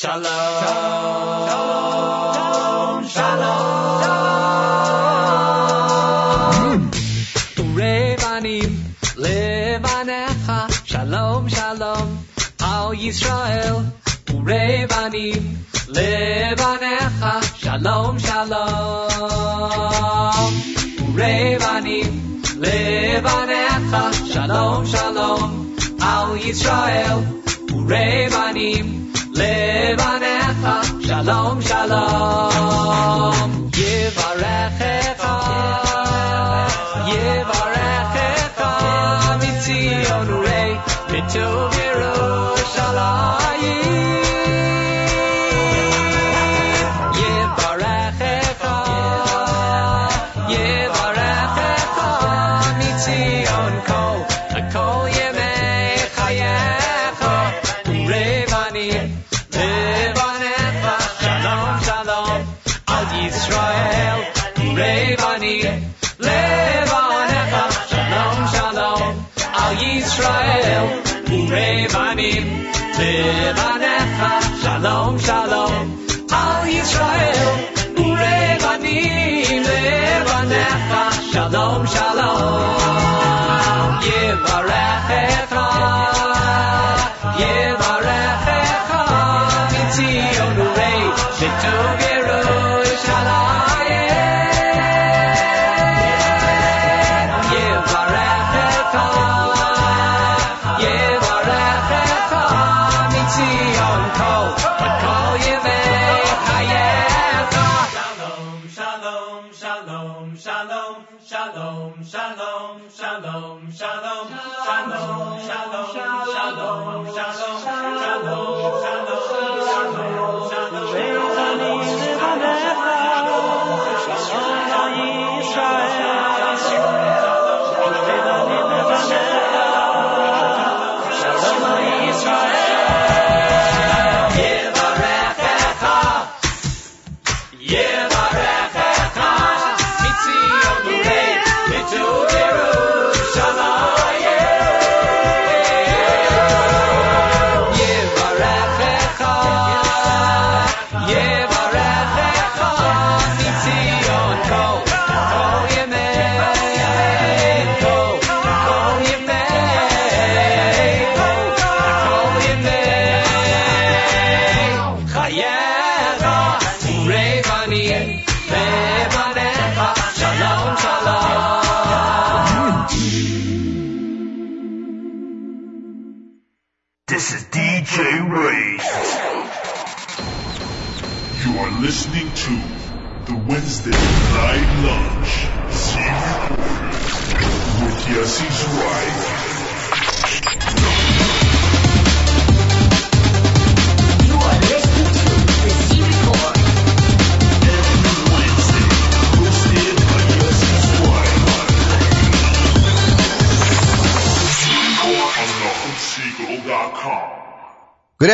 Shalom, 0.00 0.24
shalom. 3.04 4.00
Revanim, 7.76 8.72
levanecha, 9.20 10.58
shalom, 10.86 11.48
shalom. 11.48 12.24
Al 12.62 12.94
Yisrael, 12.94 13.92
Revanim, 14.24 15.44
levanecha, 15.92 17.34
shalom, 17.60 18.18
shalom. 18.18 19.10
Revanim, 21.12 22.12
levanecha, 22.64 24.02
shalom, 24.32 24.86
shalom. 24.86 25.76
Al 26.00 26.38
Yisrael, 26.38 27.20
Revanim, 27.92 29.09
לבניך 29.40 30.68
שלום 31.06 31.62
שלום. 31.62 33.40
יברכך, 33.76 35.24
יברכך 37.06 37.69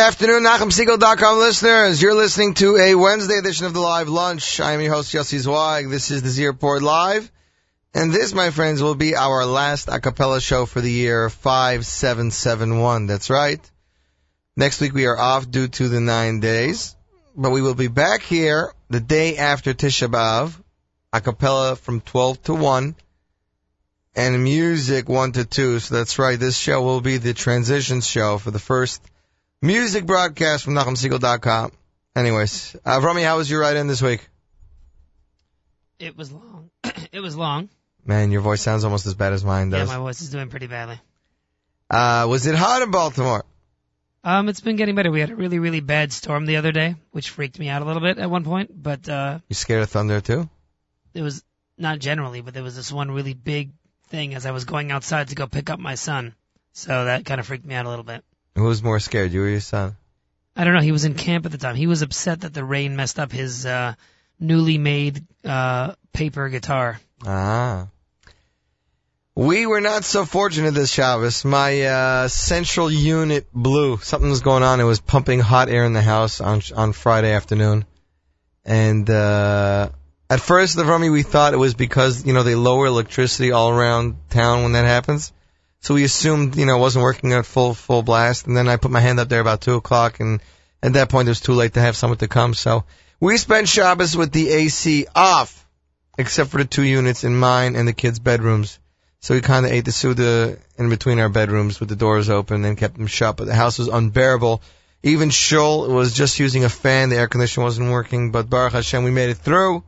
afternoon, 0.06 0.44
NachumSegal.com 0.44 1.38
listeners. 1.38 2.00
You're 2.00 2.14
listening 2.14 2.54
to 2.54 2.76
a 2.76 2.94
Wednesday 2.94 3.38
edition 3.38 3.66
of 3.66 3.74
the 3.74 3.80
Live 3.80 4.08
Lunch. 4.08 4.60
I 4.60 4.70
am 4.70 4.80
your 4.80 4.94
host, 4.94 5.12
Yossi 5.12 5.40
Zweig. 5.40 5.90
This 5.90 6.12
is 6.12 6.22
the 6.22 6.28
Z 6.28 6.46
Report 6.46 6.80
Live. 6.80 7.28
And 7.92 8.12
this, 8.12 8.32
my 8.32 8.50
friends, 8.50 8.80
will 8.80 8.94
be 8.94 9.16
our 9.16 9.44
last 9.44 9.88
a 9.88 9.98
cappella 9.98 10.40
show 10.40 10.64
for 10.64 10.80
the 10.80 10.92
year 10.92 11.28
5771. 11.28 13.08
That's 13.08 13.30
right. 13.30 13.58
Next 14.54 14.80
week 14.80 14.94
we 14.94 15.06
are 15.06 15.18
off 15.18 15.50
due 15.50 15.66
to 15.66 15.88
the 15.88 16.00
nine 16.00 16.38
days. 16.38 16.94
But 17.34 17.50
we 17.50 17.60
will 17.60 17.74
be 17.74 17.88
back 17.88 18.22
here 18.22 18.72
the 18.88 19.00
day 19.00 19.38
after 19.38 19.74
Tisha 19.74 20.06
B'Av, 20.06 20.54
a 21.12 21.20
cappella 21.20 21.74
from 21.74 22.00
12 22.00 22.44
to 22.44 22.54
1, 22.54 22.94
and 24.14 24.44
music 24.44 25.08
1 25.08 25.32
to 25.32 25.44
2. 25.44 25.80
So 25.80 25.96
that's 25.96 26.20
right, 26.20 26.38
this 26.38 26.56
show 26.56 26.80
will 26.82 27.00
be 27.00 27.16
the 27.16 27.34
transition 27.34 28.02
show 28.02 28.38
for 28.38 28.52
the 28.52 28.60
first 28.60 29.02
music 29.62 30.06
broadcast 30.06 30.64
from 30.64 30.74
NachumSegal.com. 30.74 31.72
Anyways, 32.14 32.76
uh, 32.84 33.00
Rami, 33.02 33.22
how 33.22 33.36
was 33.36 33.50
your 33.50 33.60
ride 33.60 33.76
in 33.76 33.86
this 33.88 34.00
week? 34.02 34.26
It 35.98 36.16
was 36.16 36.32
long. 36.32 36.70
it 37.12 37.20
was 37.20 37.36
long. 37.36 37.68
Man, 38.04 38.30
your 38.30 38.40
voice 38.40 38.62
sounds 38.62 38.84
almost 38.84 39.06
as 39.06 39.14
bad 39.14 39.32
as 39.32 39.44
mine 39.44 39.70
does. 39.70 39.88
Yeah, 39.88 39.96
my 39.96 40.00
voice 40.02 40.20
is 40.20 40.30
doing 40.30 40.48
pretty 40.48 40.66
badly. 40.66 41.00
uh, 41.90 42.26
was 42.28 42.46
it 42.46 42.54
hot 42.54 42.82
in 42.82 42.90
Baltimore? 42.90 43.44
Um, 44.22 44.48
it's 44.48 44.60
been 44.60 44.76
getting 44.76 44.94
better. 44.94 45.10
We 45.10 45.20
had 45.20 45.30
a 45.30 45.36
really, 45.36 45.58
really 45.58 45.80
bad 45.80 46.12
storm 46.12 46.46
the 46.46 46.56
other 46.56 46.72
day, 46.72 46.96
which 47.12 47.30
freaked 47.30 47.58
me 47.58 47.68
out 47.68 47.82
a 47.82 47.84
little 47.84 48.02
bit 48.02 48.18
at 48.18 48.28
one 48.30 48.44
point. 48.44 48.70
But 48.74 49.08
uh, 49.08 49.38
You 49.48 49.54
scared 49.54 49.82
of 49.82 49.90
thunder 49.90 50.20
too? 50.20 50.48
it 51.14 51.22
was 51.22 51.42
not 51.78 51.98
generally, 51.98 52.40
but 52.42 52.52
there 52.52 52.62
was 52.62 52.76
this 52.76 52.92
one 52.92 53.10
really 53.10 53.34
big 53.34 53.70
thing 54.08 54.34
as 54.34 54.44
I 54.44 54.50
was 54.50 54.64
going 54.64 54.90
outside 54.92 55.28
to 55.28 55.34
go 55.34 55.46
pick 55.46 55.70
up 55.70 55.78
my 55.78 55.94
son. 55.94 56.34
So 56.72 57.04
that 57.06 57.24
kind 57.24 57.40
of 57.40 57.46
freaked 57.46 57.64
me 57.64 57.74
out 57.74 57.86
a 57.86 57.88
little 57.88 58.04
bit. 58.04 58.22
Who 58.56 58.64
was 58.64 58.82
more 58.82 58.98
scared, 58.98 59.32
you 59.32 59.42
or 59.42 59.48
your 59.48 59.60
son? 59.60 59.96
I 60.56 60.64
don't 60.64 60.74
know. 60.74 60.80
He 60.80 60.92
was 60.92 61.04
in 61.04 61.14
camp 61.14 61.44
at 61.44 61.52
the 61.52 61.58
time. 61.58 61.76
He 61.76 61.86
was 61.86 62.00
upset 62.00 62.40
that 62.40 62.54
the 62.54 62.64
rain 62.64 62.96
messed 62.96 63.18
up 63.18 63.30
his 63.30 63.66
uh, 63.66 63.94
newly 64.40 64.78
made 64.78 65.24
uh, 65.44 65.94
paper 66.14 66.48
guitar. 66.48 66.98
Ah. 67.24 67.88
We 69.34 69.66
were 69.66 69.82
not 69.82 70.04
so 70.04 70.24
fortunate 70.24 70.72
this 70.72 70.90
Shabbos. 70.90 71.44
My 71.44 71.82
uh, 71.82 72.28
central 72.28 72.90
unit 72.90 73.46
blew. 73.52 73.98
Something 73.98 74.30
was 74.30 74.40
going 74.40 74.62
on. 74.62 74.80
It 74.80 74.84
was 74.84 75.00
pumping 75.00 75.40
hot 75.40 75.68
air 75.68 75.84
in 75.84 75.92
the 75.92 76.00
house 76.00 76.40
on 76.40 76.62
on 76.74 76.94
Friday 76.94 77.32
afternoon, 77.32 77.84
and 78.64 79.10
uh, 79.10 79.90
at 80.30 80.40
first, 80.40 80.74
the 80.74 80.86
Rummy, 80.86 81.10
we 81.10 81.22
thought 81.22 81.52
it 81.52 81.58
was 81.58 81.74
because 81.74 82.24
you 82.24 82.32
know 82.32 82.44
they 82.44 82.54
lower 82.54 82.86
electricity 82.86 83.52
all 83.52 83.70
around 83.70 84.16
town 84.30 84.62
when 84.62 84.72
that 84.72 84.86
happens. 84.86 85.34
So 85.86 85.94
we 85.94 86.02
assumed 86.02 86.56
you 86.56 86.66
know 86.66 86.78
it 86.78 86.80
wasn't 86.80 87.04
working 87.04 87.32
at 87.32 87.46
full 87.46 87.72
full 87.72 88.02
blast, 88.02 88.48
and 88.48 88.56
then 88.56 88.66
I 88.66 88.76
put 88.76 88.90
my 88.90 88.98
hand 88.98 89.20
up 89.20 89.28
there 89.28 89.38
about 89.38 89.60
two 89.60 89.74
o'clock, 89.74 90.18
and 90.18 90.40
At 90.82 90.94
that 90.94 91.10
point, 91.10 91.28
it 91.28 91.30
was 91.30 91.40
too 91.40 91.52
late 91.52 91.74
to 91.74 91.80
have 91.80 91.96
someone 91.96 92.18
to 92.18 92.26
come. 92.26 92.54
So 92.54 92.82
we 93.20 93.38
spent 93.38 93.68
Shabbos 93.68 94.16
with 94.16 94.32
the 94.32 94.50
AC 94.50 95.06
off, 95.14 95.64
except 96.18 96.50
for 96.50 96.58
the 96.58 96.64
two 96.64 96.82
units 96.82 97.22
in 97.22 97.38
mine 97.38 97.76
and 97.76 97.86
the 97.86 97.92
kids' 97.92 98.18
bedrooms. 98.18 98.80
So 99.20 99.34
we 99.34 99.42
kind 99.42 99.64
of 99.64 99.70
ate 99.70 99.84
the 99.84 99.92
Suda 99.92 100.58
in 100.76 100.90
between 100.90 101.20
our 101.20 101.28
bedrooms 101.28 101.78
with 101.78 101.88
the 101.88 101.94
doors 101.94 102.30
open 102.30 102.64
and 102.64 102.76
kept 102.76 102.96
them 102.96 103.06
shut. 103.06 103.36
But 103.36 103.46
the 103.46 103.54
house 103.54 103.78
was 103.78 103.86
unbearable. 103.86 104.62
Even 105.04 105.30
Shul 105.30 105.88
was 105.88 106.12
just 106.12 106.40
using 106.40 106.64
a 106.64 106.68
fan. 106.68 107.10
The 107.10 107.16
air 107.16 107.28
conditioner 107.28 107.62
wasn't 107.62 107.92
working. 107.92 108.32
But 108.32 108.50
Baruch 108.50 108.72
Hashem, 108.72 109.04
we 109.04 109.12
made 109.12 109.30
it 109.30 109.38
through. 109.38 109.84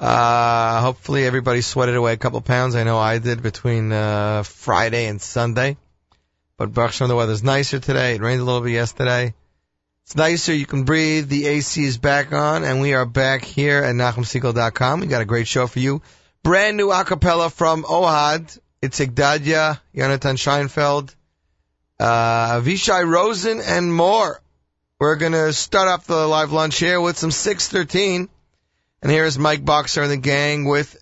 Uh, 0.00 0.80
hopefully 0.80 1.24
everybody 1.24 1.60
sweated 1.60 1.94
away 1.94 2.12
a 2.12 2.16
couple 2.16 2.40
pounds. 2.40 2.74
I 2.74 2.84
know 2.84 2.98
I 2.98 3.18
did 3.18 3.42
between 3.42 3.92
uh, 3.92 4.42
Friday 4.42 5.06
and 5.06 5.20
Sunday. 5.20 5.76
But 6.56 6.72
Baruch 6.72 6.98
the 6.98 7.16
weather's 7.16 7.42
nicer 7.42 7.80
today. 7.80 8.14
It 8.14 8.20
rained 8.20 8.40
a 8.40 8.44
little 8.44 8.60
bit 8.60 8.72
yesterday. 8.72 9.34
It's 10.04 10.14
nicer. 10.14 10.54
You 10.54 10.66
can 10.66 10.84
breathe. 10.84 11.28
The 11.28 11.46
AC 11.46 11.84
is 11.84 11.98
back 11.98 12.32
on, 12.32 12.62
and 12.62 12.80
we 12.80 12.94
are 12.94 13.06
back 13.06 13.44
here 13.44 13.82
at 13.82 13.94
NachumSegal.com. 13.94 15.00
We 15.00 15.06
got 15.06 15.22
a 15.22 15.24
great 15.24 15.48
show 15.48 15.66
for 15.66 15.80
you. 15.80 16.02
Brand 16.42 16.76
new 16.76 16.88
acapella 16.88 17.50
from 17.50 17.84
Ohad. 17.84 18.58
Itzik 18.84 19.14
Dadya, 19.14 19.80
Jonathan 19.96 20.36
Scheinfeld, 20.36 21.14
uh, 21.98 22.60
Avishai 22.60 23.10
Rosen, 23.10 23.60
and 23.60 23.94
more. 23.94 24.38
We're 24.98 25.16
gonna 25.16 25.54
start 25.54 25.88
off 25.88 26.06
the 26.06 26.26
live 26.26 26.52
lunch 26.52 26.78
here 26.78 27.00
with 27.00 27.16
some 27.16 27.30
613. 27.30 28.28
And 29.04 29.12
here 29.12 29.26
is 29.26 29.38
Mike 29.38 29.62
Boxer 29.66 30.00
and 30.00 30.10
the 30.10 30.16
gang 30.16 30.64
with 30.64 30.96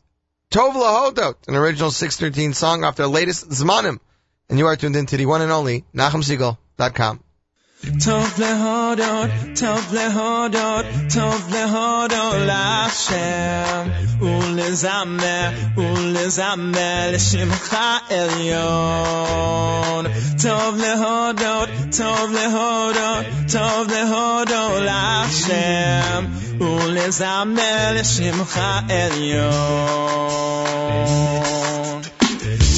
Tov 0.50 0.72
Lahodot, 0.72 1.37
an 1.46 1.54
original 1.54 1.93
613 1.93 2.52
song 2.52 2.82
off 2.82 2.96
their 2.96 3.06
latest 3.06 3.49
Zmanim. 3.49 4.00
And 4.50 4.58
you 4.58 4.66
are 4.66 4.75
tuned 4.75 4.96
in 4.96 5.06
to 5.06 5.16
the 5.16 5.26
one 5.26 5.40
and 5.40 5.52
only 5.52 5.84
تفله 7.82 8.55
ها 8.55 8.94
دار 8.94 9.31
تفله 9.56 10.11
ها 10.11 10.49
دار 10.49 10.84
تفله 11.08 11.67
ها 11.67 12.06
دار 12.06 12.44
لخشه. 12.44 13.64
اون 14.20 14.56
لزمه 14.56 15.52
اون 15.76 16.12
لزمه 16.12 17.11
لشم 17.11 17.50
خیلیون 17.70 18.62
تفله 20.38 20.96
ها 20.96 21.32
دار 21.32 21.69
تفله 21.90 22.49
ها 22.50 22.93
دار 22.93 23.25
تفله 23.49 24.05
ها 24.05 24.44
دار 24.44 24.82
لخشه. 24.82 26.02
اون 26.61 26.94
لزمه 26.94 27.93
لشم 27.93 28.44
خیلیون 28.44 29.52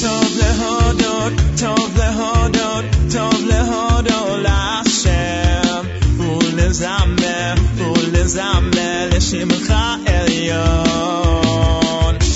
تفله 0.01 0.51
ها 0.61 0.93
دار 0.93 1.31
تفله 1.57 2.11
ها 2.11 2.47
دار 2.47 2.83
تفله 3.09 3.61
ها 3.63 3.84
ולזמר, 6.74 7.54
ולזמר 7.76 9.08
לשמך 9.16 9.74
עליון 10.06 11.00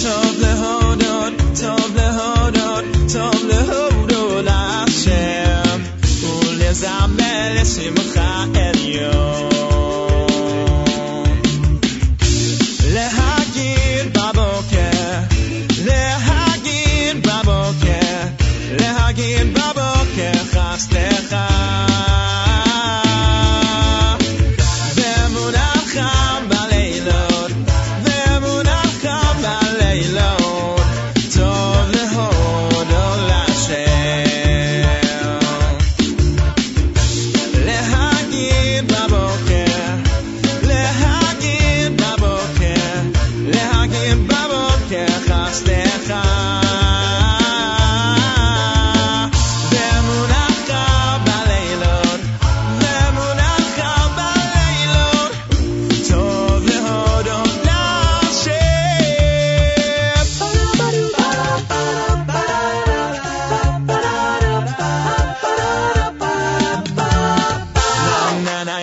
טוב 0.02 0.36
להודות, 0.40 1.32
טוב 1.60 1.96
להודות, 1.96 2.84
טוב 3.12 3.46
להודות 3.48 4.44
להשם 4.44 5.80
ולזמר 6.22 7.54
לשמך 7.60 8.07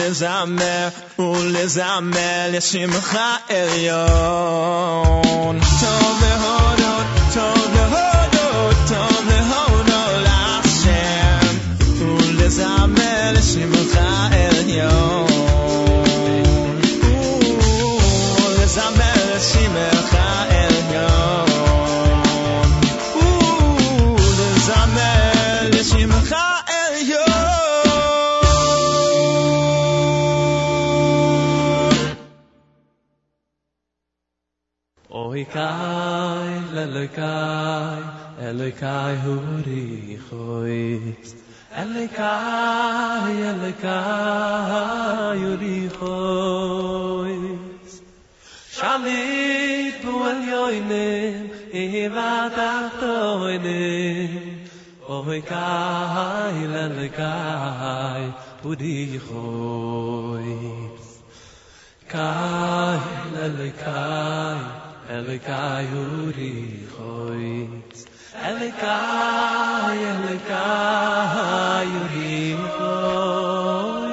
ולזמר, 0.00 0.88
ולזמר 1.18 2.48
לשמך 2.52 3.18
עליון. 3.48 5.06
טוב 5.80 6.22
להודות, 6.22 7.06
טוב 7.34 7.74
להודות, 7.74 8.76
טוב 8.88 9.28
להודות 9.28 9.39
Elekai, 35.51 36.63
Elekai, 36.71 37.99
Elekai 38.39 39.15
huri 39.21 40.17
chois. 40.29 41.29
Elekai, 41.75 43.35
Elekai 43.51 45.35
huri 45.43 45.79
chois. 45.91 47.51
Shalit 48.71 49.95
bu 50.01 50.13
el 50.31 50.41
yoinim, 50.51 51.43
Iva 51.73 52.33
tachtoinim. 52.55 54.31
Oy 55.09 55.41
kai, 55.41 56.57
Elekai 56.85 58.23
huri 58.63 59.19
chois. 59.27 61.05
Kai, 62.07 62.99
Elekai, 63.35 64.80
אלקאי 65.11 65.85
הורי 65.93 66.65
חויץ 66.97 68.05
אלקאי 68.35 69.99
אלקאי 70.11 71.87
הורי 71.87 72.55
חויץ 72.77 74.11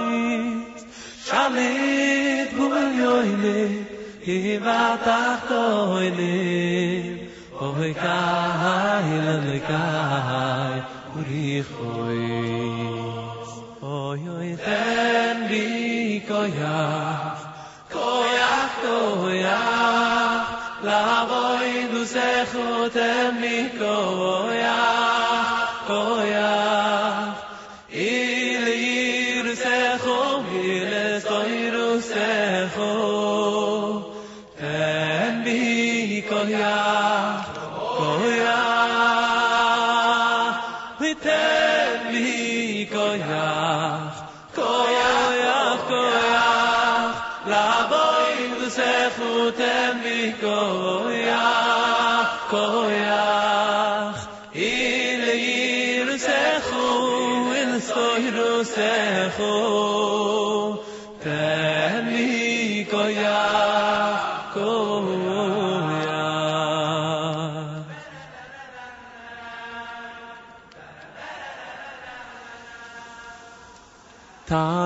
שלט 1.24 2.50
בובל 2.56 2.90
יוילי 2.98 3.82
היווה 4.26 4.96
תחתוילי 5.04 6.46
אוי 7.60 7.94
קאי 7.94 9.20
אלקאי 9.28 10.80
הורי 11.14 11.62
חויץ 11.76 13.48
אוי 13.82 14.20
אוי 14.28 14.56
תן 14.64 15.46
בי 15.48 16.20
קויח 16.28 17.46
קויח 17.92 18.70
קויח 18.82 20.07
koyach, 20.88 21.28
lavoy 21.28 21.88
du 21.92 22.04
sechu 22.06 22.90
ten 22.92 23.40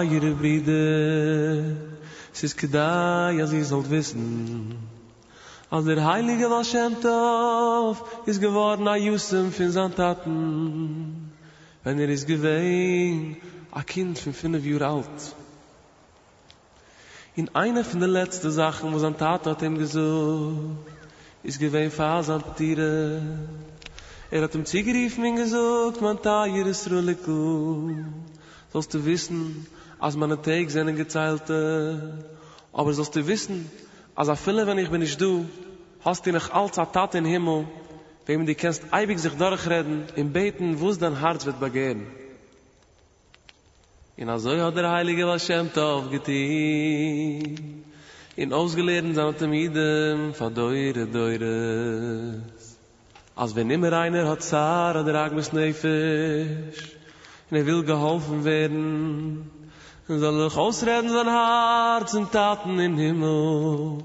Tayr 0.03 0.35
bride. 0.35 1.77
Es 2.35 2.43
ist 2.43 2.59
gedai, 2.59 3.41
als 3.41 3.53
ihr 3.53 3.65
sollt 3.65 3.89
wissen. 3.89 4.75
Als 5.71 5.85
der 5.85 6.05
Heilige 6.05 6.51
was 6.51 6.71
schemt 6.71 7.07
auf 7.07 8.05
Ist 8.27 8.41
geworden 8.41 8.89
a 8.89 8.97
Yusuf 8.97 9.61
in 9.61 9.71
seinen 9.71 9.95
Taten. 9.95 11.31
Wenn 11.85 12.01
er 12.01 12.09
ist 12.09 12.27
gewesen 12.27 13.37
A 13.71 13.83
Kind 13.83 14.19
von 14.19 14.35
fünf 14.35 14.65
Jahre 14.65 14.89
alt. 14.89 15.37
In 17.37 17.55
einer 17.55 17.85
von 17.85 18.01
den 18.01 18.11
letzten 18.11 18.51
Sachen, 18.51 18.93
wo 18.93 18.99
sein 18.99 19.17
Tat 19.17 19.47
hat 19.47 19.63
ihm 19.63 19.79
gesucht 19.79 20.85
Ist 21.45 21.61
gewesen 21.61 21.93
Fasan 21.93 22.43
Tiere. 22.57 23.23
Er 24.33 24.43
hat 24.43 24.55
ihm 24.57 24.65
zugeriefen 24.65 25.25
und 25.25 25.37
gesagt, 25.37 26.01
man 26.01 26.21
Tayr 26.21 26.67
ist 26.67 26.91
Ruliku 26.91 28.05
sollst 28.73 28.95
du 28.95 29.05
wissen, 29.05 29.67
als 30.03 30.17
meine 30.17 30.43
Tag 30.43 30.69
sind 30.69 30.97
gezeilte, 30.97 32.25
aber 32.73 32.93
sollst 32.93 33.15
du 33.15 33.25
wissen, 33.29 33.71
als 34.17 34.29
a 34.29 34.35
viele, 34.35 34.67
wenn 34.67 34.79
ich 34.79 34.91
bin 34.91 35.01
nicht 35.01 35.21
du, 35.21 35.47
hast 36.05 36.27
du 36.27 36.33
noch 36.33 36.51
als 36.51 36.77
a 36.77 36.87
Tat 36.87 37.15
in 37.15 37.25
Himmel, 37.25 37.67
wem 38.27 38.45
du 38.45 38.53
kannst 38.57 38.83
eibig 38.91 39.21
sich 39.21 39.35
durchreden, 39.35 40.07
im 40.17 40.33
Beten, 40.33 40.81
wo 40.81 40.91
es 40.91 40.99
dein 40.99 41.21
Herz 41.21 41.47
wird 41.47 41.61
begehen. 41.61 42.09
In 44.17 44.29
a 44.29 44.41
so 44.41 44.51
hat 44.51 44.77
der 44.77 44.91
Heilige 44.91 45.25
was 45.29 45.47
Shem 45.47 45.73
Tov 45.73 46.11
getein, 46.11 47.85
in 48.35 48.53
ausgelehrten 48.53 49.15
seine 49.15 49.37
Tamidem, 49.37 50.35
va 50.35 50.51
deure, 50.51 51.07
deure. 51.07 52.43
Als 53.37 53.55
wenn 53.55 53.71
immer 53.71 53.93
einer 53.93 54.29
hat 54.29 54.43
Zara, 54.43 55.05
der 55.05 55.15
Agnes 55.15 55.53
Nefesh, 55.53 56.97
und 57.51 57.57
er 57.57 57.67
will 57.67 57.85
geholfen 57.85 58.45
werden, 58.45 59.62
soll 60.09 60.41
er 60.41 60.59
ausreden 60.59 61.09
sein 61.11 61.29
Herz 61.29 62.15
und 62.15 62.33
Taten 62.33 62.79
in 62.81 62.97
Himmel. 62.99 63.99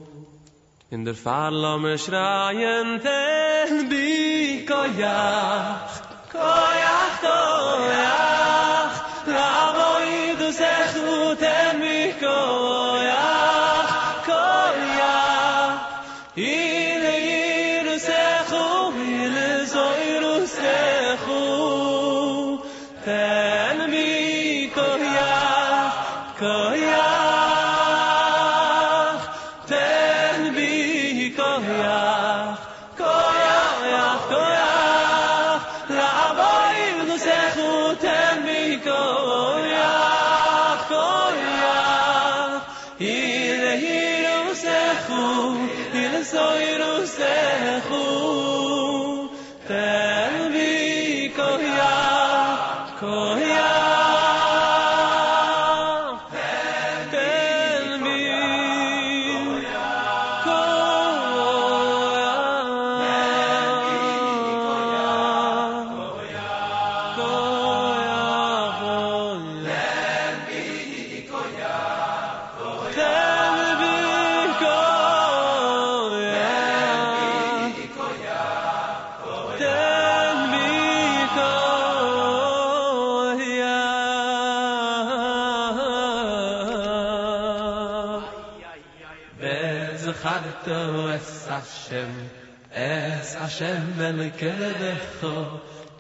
In 0.90 1.06
der 1.06 1.16
Fahrlamme 1.16 1.98
schreien, 1.98 3.02
ten 3.02 3.90
bi 3.90 4.66
koyach, 4.66 6.02
koyach, 6.32 7.16
koyach, 7.26 8.96
lavoi 9.26 10.36
du 10.40 10.52
sechu, 10.54 11.36
ten 11.36 11.82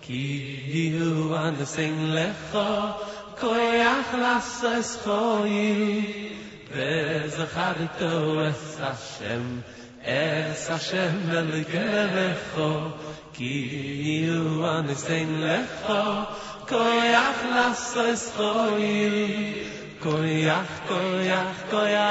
ki 0.07 0.25
di 0.71 0.83
hu 0.97 1.33
an 1.35 1.57
de 1.59 1.65
sing 1.65 1.95
le 2.15 2.27
kho 2.49 2.67
ko 3.39 3.49
ya 3.79 3.95
khlas 4.09 4.51
es 4.69 4.91
kho 5.03 5.21
yu 5.43 6.03
be 6.73 6.91
ze 7.35 7.45
khar 7.53 7.75
to 7.99 8.11
es 8.43 8.61
sa 8.75 8.91
shem 9.07 9.63
es 10.17 10.61
sa 10.67 10.77
shem 10.85 11.17
le 11.51 11.61
ke 11.71 11.83
le 12.15 12.27
kho 12.51 12.69
ki 13.37 13.51
di 14.03 14.15
hu 14.27 14.63
an 14.69 14.87
de 14.87 14.95
sing 14.95 15.33
le 15.41 15.57
kho 15.81 16.03
ko 16.69 16.83
ya 17.15 17.25
khlas 17.39 17.83
es 18.05 18.23
kho 18.37 18.53
yu 18.83 19.11
ko 20.05 20.15
ya 20.47 20.59
ko 20.91 21.01
ya 21.31 21.41
ko 21.73 21.81
ya 21.95 22.07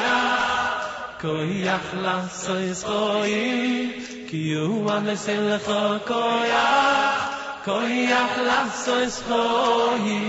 ko 1.22 1.32
ya 1.68 1.78
khlas 1.88 2.44
es 2.58 2.84
kho 2.90 3.00
yu 3.32 4.28
ki 4.28 4.42
hu 4.52 4.84
an 4.96 5.08
de 5.12 5.16
sing 5.24 5.42
le 5.48 5.58
kho 5.70 5.80
ko 6.12 6.22
ya 6.52 7.35
koyach 7.66 8.36
las 8.48 8.88
es 8.88 9.16
khoyi 9.28 10.20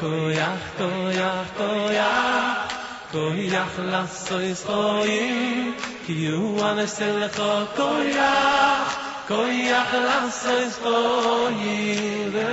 koyach 0.00 0.66
koyach 0.78 1.48
koyach 1.58 2.70
koyach 3.12 3.76
las 3.92 4.30
es 4.38 4.60
khoyi 4.68 5.74
ki 6.06 6.16
u 6.38 6.44
an 6.68 6.78
sel 6.86 7.20
kho 7.36 7.50
koyach 7.78 8.94
koyach 9.30 9.92
las 10.06 10.38
es 10.54 10.78
khoyi 10.84 12.30
ve. 12.34 12.46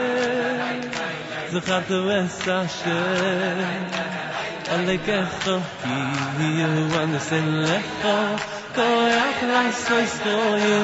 Zakhat 1.53 1.89
ves 2.08 2.41
ashe 2.58 3.01
alekh 4.74 5.13
khoki 5.46 6.50
u 6.82 6.86
an 7.01 7.13
sel 7.29 7.50
kho 8.01 8.54
Koyach 8.75 9.41
lasos 9.48 10.13
koyu 10.20 10.82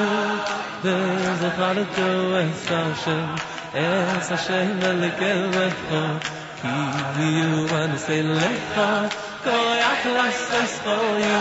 There's 0.82 1.42
a 1.44 1.50
chalik 1.56 1.94
to 1.94 2.08
es 2.40 2.64
Hashem 2.66 3.36
Es 3.74 4.28
Hashem 4.32 4.80
elekecho 4.80 6.04
Ki 6.62 7.26
you 7.36 7.68
understand 7.68 8.28
lecho 8.40 8.88
Koyach 9.44 10.04
lasos 10.16 10.74
koyu 10.84 11.40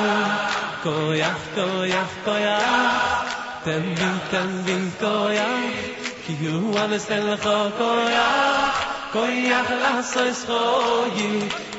Koyach, 0.84 1.44
koyach, 1.56 2.16
koyach 2.26 3.64
Ten 3.64 3.84
bin, 3.96 4.18
ten 4.32 4.50
bin, 4.66 4.84
koyach 5.00 6.26
Ki 6.26 6.34
you 6.44 6.58
understand 6.84 7.30
lecho 7.30 7.72
koyach 7.80 8.76
Koyach 9.16 9.72
lasos 9.84 10.44
koyu 10.52 11.32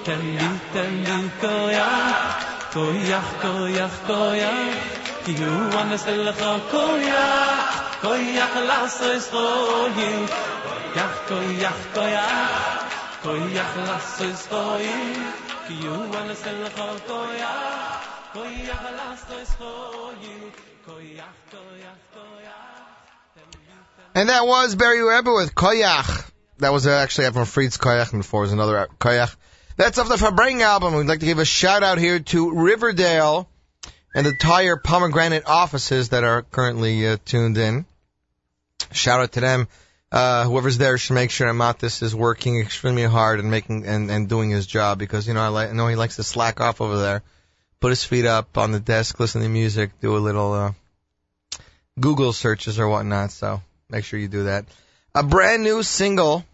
ten 0.04 0.22
bin 0.38 0.60
ten 0.72 1.04
bin 1.04 1.30
koyach 1.42 2.51
koyach 2.72 3.30
koyach 3.42 3.96
koyach 4.08 4.82
koyach 5.24 6.04
koyach 8.02 8.52
koyach 8.52 8.88
koyach 8.90 9.66
koyach 10.88 11.18
koyach 11.22 11.90
koyach 13.22 13.52
koyach 13.52 13.52
koyach 17.08 17.62
And 24.14 24.28
that 24.28 24.46
was 24.46 24.74
Barry 24.74 25.02
Rebbe 25.02 25.32
with 25.32 25.54
Koyach. 25.54 26.30
That 26.58 26.72
was 26.72 26.86
actually 26.86 27.26
Evan 27.26 27.46
Fried's 27.46 27.78
Koyach, 27.78 28.12
and 28.12 28.22
before 28.22 28.42
was 28.42 28.52
another 28.52 28.88
Koyach. 28.98 29.34
That's 29.76 29.98
off 29.98 30.08
the 30.08 30.18
Fabring 30.18 30.62
album. 30.62 30.94
We'd 30.94 31.06
like 31.06 31.20
to 31.20 31.26
give 31.26 31.38
a 31.38 31.46
shout 31.46 31.82
out 31.82 31.98
here 31.98 32.20
to 32.20 32.50
Riverdale 32.50 33.48
and 34.14 34.26
the 34.26 34.36
Tire 34.36 34.76
Pomegranate 34.76 35.46
offices 35.46 36.10
that 36.10 36.24
are 36.24 36.42
currently 36.42 37.06
uh, 37.06 37.16
tuned 37.24 37.56
in. 37.56 37.86
Shout 38.92 39.20
out 39.20 39.32
to 39.32 39.40
them. 39.40 39.68
Uh, 40.10 40.44
whoever's 40.44 40.76
there 40.76 40.98
should 40.98 41.14
make 41.14 41.30
sure 41.30 41.48
Amatis 41.48 42.02
is 42.02 42.14
working 42.14 42.60
extremely 42.60 43.04
hard 43.04 43.40
and 43.40 43.50
making 43.50 43.86
and, 43.86 44.10
and 44.10 44.28
doing 44.28 44.50
his 44.50 44.66
job 44.66 44.98
because 44.98 45.26
you 45.26 45.32
know 45.32 45.40
I, 45.40 45.68
I 45.68 45.72
know 45.72 45.88
he 45.88 45.96
likes 45.96 46.16
to 46.16 46.22
slack 46.22 46.60
off 46.60 46.82
over 46.82 46.98
there, 46.98 47.22
put 47.80 47.88
his 47.88 48.04
feet 48.04 48.26
up 48.26 48.58
on 48.58 48.72
the 48.72 48.80
desk, 48.80 49.18
listen 49.18 49.40
to 49.40 49.48
music, 49.48 49.98
do 50.02 50.14
a 50.14 50.18
little 50.18 50.52
uh, 50.52 50.72
Google 51.98 52.34
searches 52.34 52.78
or 52.78 52.88
whatnot. 52.88 53.30
So 53.30 53.62
make 53.88 54.04
sure 54.04 54.18
you 54.18 54.28
do 54.28 54.44
that. 54.44 54.66
A 55.14 55.22
brand 55.22 55.62
new 55.62 55.82
single 55.82 56.44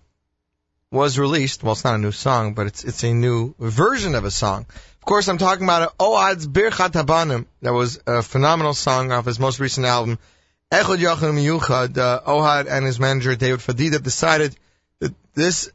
was 0.90 1.18
released. 1.18 1.62
Well, 1.62 1.72
it's 1.72 1.84
not 1.84 1.94
a 1.94 1.98
new 1.98 2.12
song, 2.12 2.54
but 2.54 2.66
it's 2.66 2.84
it's 2.84 3.04
a 3.04 3.12
new 3.12 3.54
version 3.58 4.14
of 4.14 4.24
a 4.24 4.30
song. 4.30 4.66
Of 4.98 5.04
course, 5.04 5.28
I'm 5.28 5.38
talking 5.38 5.64
about 5.64 5.96
Ohad's 5.98 6.46
Birchat 6.46 6.92
Habanim. 6.92 7.46
That 7.62 7.72
was 7.72 8.00
a 8.06 8.22
phenomenal 8.22 8.74
song 8.74 9.12
off 9.12 9.26
his 9.26 9.38
most 9.38 9.60
recent 9.60 9.86
album, 9.86 10.18
Echad 10.72 10.98
Yachim 10.98 11.38
Yuchad. 11.42 11.96
Uh, 11.96 12.20
Ohad 12.26 12.66
and 12.70 12.84
his 12.84 12.98
manager 12.98 13.34
David 13.34 13.60
Fadida 13.60 14.02
decided 14.02 14.56
that 15.00 15.14
this 15.34 15.70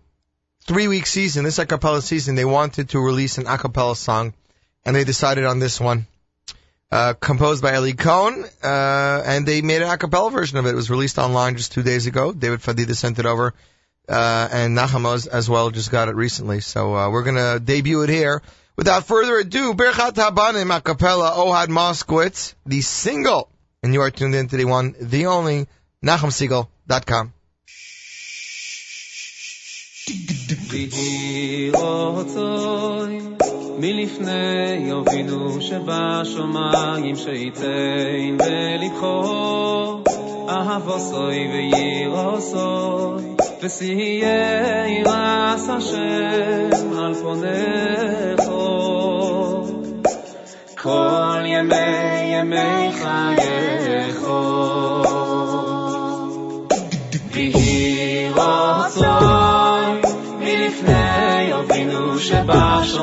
three-week 0.66 1.06
season, 1.06 1.44
this 1.44 1.60
a 1.60 1.66
cappella 1.66 2.02
season, 2.02 2.36
they 2.36 2.46
wanted 2.46 2.90
to 2.90 3.00
release 3.00 3.38
an 3.38 3.48
a 3.48 3.58
cappella 3.58 3.96
song, 3.96 4.34
and 4.86 4.96
they 4.96 5.04
decided 5.04 5.46
on 5.46 5.60
this 5.60 5.80
one. 5.80 6.08
Uh, 6.92 7.14
composed 7.14 7.64
by 7.64 7.76
Eli 7.76 7.94
Cohen, 7.94 8.46
uh, 8.64 9.24
and 9.26 9.48
they 9.48 9.64
made 9.64 9.82
an 9.82 9.90
a 9.90 9.98
cappella 9.98 10.30
version 10.30 10.60
of 10.60 10.68
it. 10.68 10.70
It 10.70 10.76
was 10.76 10.92
released 10.92 11.18
online 11.18 11.58
just 11.58 11.72
two 11.72 11.82
days 11.82 12.06
ago. 12.06 12.32
David 12.32 12.60
Fadida 12.60 12.96
sent 12.96 13.18
it 13.18 13.26
over 13.26 13.56
uh, 14.08 14.50
and 14.52 14.78
Nachamos 14.78 15.28
as 15.28 15.50
well 15.50 15.72
just 15.72 15.92
got 15.92 16.10
it 16.10 16.16
recently. 16.16 16.60
So 16.60 16.96
uh, 16.96 17.10
we're 17.10 17.24
gonna 17.24 17.60
debut 17.60 18.02
it 18.04 18.10
here. 18.10 18.42
Without 18.76 19.06
further 19.06 19.38
ado, 19.38 19.74
Birchat 19.74 20.14
Habanim 20.14 20.76
a 20.76 20.82
cappella 20.82 21.32
Ohad 21.32 21.68
Moskowitz, 21.68 22.56
the 22.66 22.82
single, 22.82 23.50
and 23.84 23.94
you 23.94 24.02
are 24.02 24.10
tuned 24.10 24.34
in 24.34 24.48
to 24.48 24.58
the 24.58 24.66
one, 24.66 24.96
the 25.00 25.28
only 25.28 25.68
NachumSegal.com. 26.04 27.34
מלפני 33.78 34.92
אבינו 34.92 35.62
שבשמיים 35.62 37.16
שייתן 37.16 38.38
בלבחו 38.38 40.02
אהבוסוי 40.50 41.48
ויירוסוי 41.54 43.24
וסייע 43.62 44.88
ירס 44.88 45.70
השם 45.70 46.98
על 46.98 47.14
פונךו 47.14 48.54
כל 50.78 51.44
ימי 51.46 51.76
ימי 52.34 52.92
חייךו 52.92 54.34
ויהי 57.32 58.30
רצוי 58.30 60.02
מלפני 60.40 61.14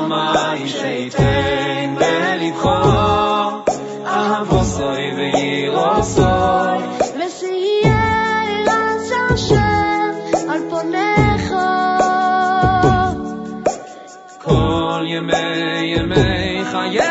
שבשמיים 0.00 0.68
שייתן 0.68 1.94
בלבחו 1.94 2.68
אהבוסוי 4.06 5.14
ויירוסוי 5.16 6.78
ושיהיה 7.16 8.42
ירס 8.66 9.12
השם 9.30 10.10
על 10.50 10.60
פונך 10.70 11.54
כל 14.42 15.04
ימי 15.06 15.94
ימי 15.96 16.64
חייך 16.70 17.09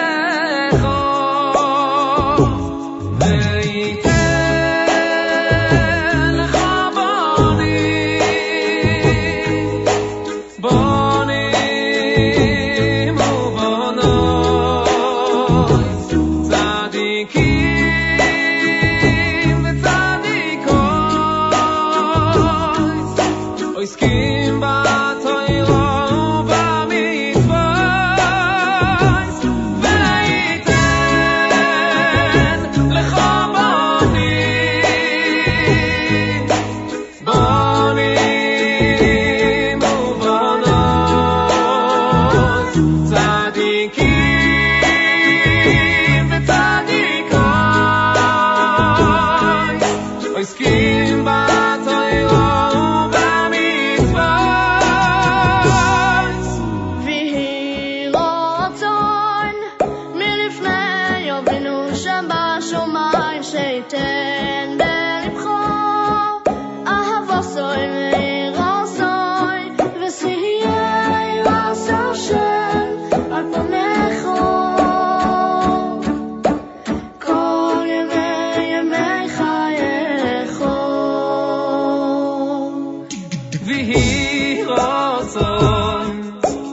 יהי 83.81 84.63
רצון. 84.65 86.21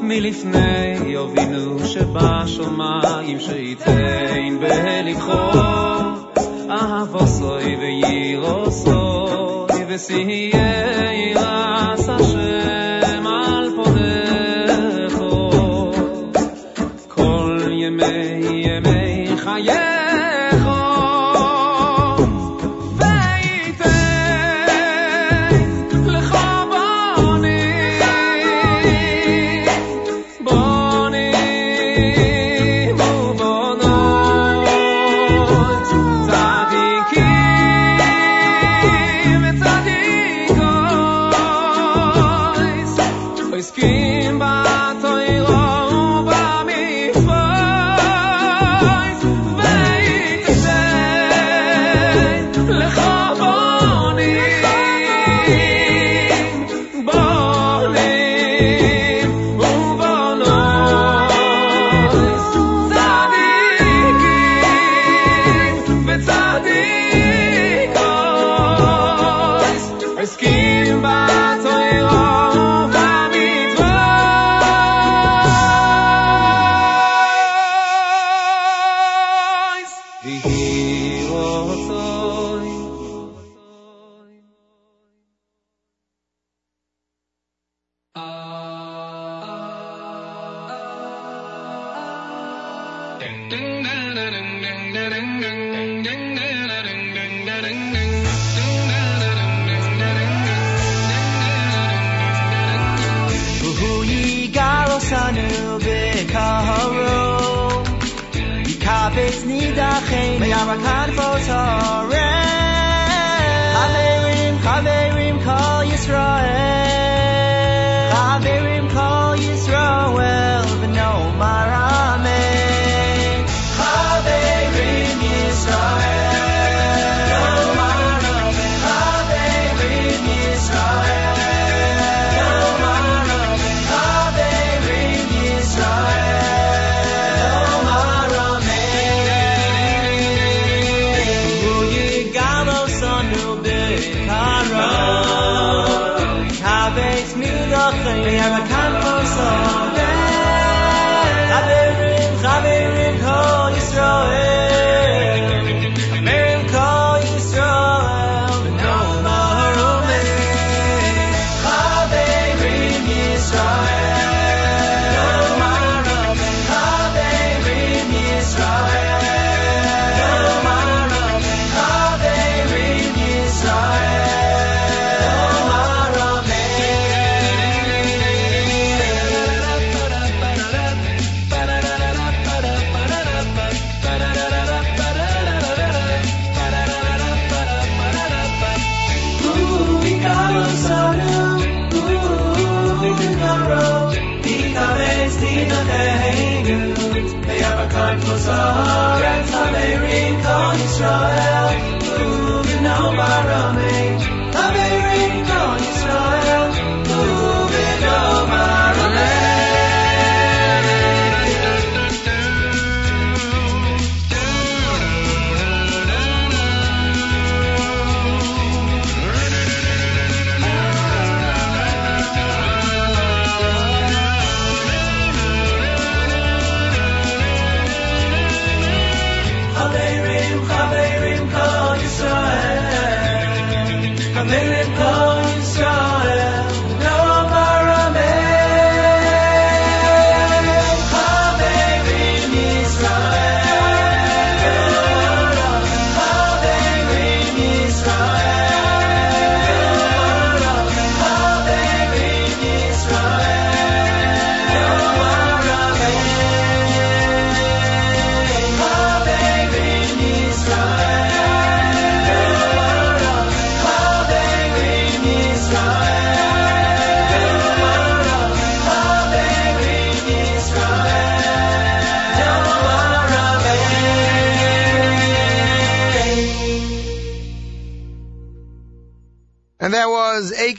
מלפני 0.02 0.98
יובינו 1.06 1.88
שבשמיים 1.88 3.40
שייתן 3.40 4.58
בלבחו 4.60 5.60
אהבו 6.70 7.28
סוי 7.28 7.76
ויירו 7.76 8.72
סוי 8.72 9.86
וסייה 9.88 10.98
רסה 11.94 12.27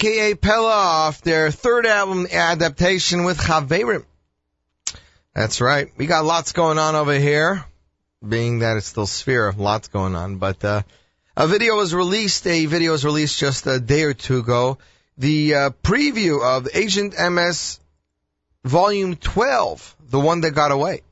a 0.04 0.30
cappella 0.34 0.70
off 0.70 1.22
their 1.22 1.50
third 1.50 1.86
album 1.86 2.26
adaptation 2.30 3.24
with 3.24 3.38
Chaverim. 3.38 4.04
That's 5.34 5.60
right. 5.60 5.90
We 5.96 6.06
got 6.06 6.24
lots 6.24 6.52
going 6.52 6.78
on 6.78 6.94
over 6.94 7.14
here, 7.14 7.64
being 8.26 8.60
that 8.60 8.76
it's 8.76 8.86
still 8.86 9.06
Sphere, 9.06 9.52
lots 9.56 9.88
going 9.88 10.14
on. 10.14 10.38
But 10.38 10.64
uh, 10.64 10.82
a 11.36 11.46
video 11.46 11.76
was 11.76 11.94
released. 11.94 12.46
A 12.46 12.66
video 12.66 12.92
was 12.92 13.04
released 13.04 13.38
just 13.38 13.66
a 13.66 13.78
day 13.78 14.02
or 14.02 14.14
two 14.14 14.38
ago. 14.38 14.78
The 15.16 15.54
uh, 15.54 15.70
preview 15.82 16.42
of 16.42 16.68
Agent 16.74 17.14
MS 17.18 17.80
Volume 18.64 19.16
12, 19.16 19.96
the 20.10 20.20
one 20.20 20.42
that 20.42 20.52
got 20.52 20.72
away. 20.72 21.02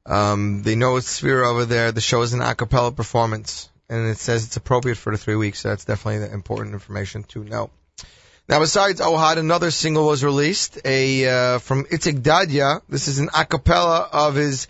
Um, 0.07 0.63
they 0.63 0.75
know 0.75 0.97
it's 0.97 1.09
Sphere 1.09 1.45
over 1.45 1.67
there. 1.67 1.93
The 1.93 2.01
show 2.01 2.23
is 2.23 2.33
an 2.33 2.41
a 2.41 2.55
cappella 2.55 2.91
performance, 2.91 3.69
and 3.89 4.09
it 4.09 4.17
says 4.19 4.47
it's 4.47 4.57
appropriate 4.57 4.97
for 4.97 5.13
the 5.13 5.19
three 5.19 5.37
weeks, 5.37 5.61
so 5.61 5.69
that's 5.69 5.85
definitely 5.85 6.33
important 6.33 6.73
information 6.75 7.23
to 7.25 7.45
know. 7.45 7.69
Now, 8.49 8.59
besides 8.59 9.01
oh, 9.01 9.13
Ohad, 9.13 9.39
another 9.39 9.71
single 9.71 10.07
was 10.07 10.25
released 10.25 10.81
a 10.85 11.29
uh, 11.29 11.59
from 11.61 11.85
Itzik 11.85 12.23
Dadya. 12.23 12.83
This 12.89 13.07
is 13.09 13.19
an 13.19 13.29
acapella 13.29 14.09
of 14.13 14.35
his 14.35 14.67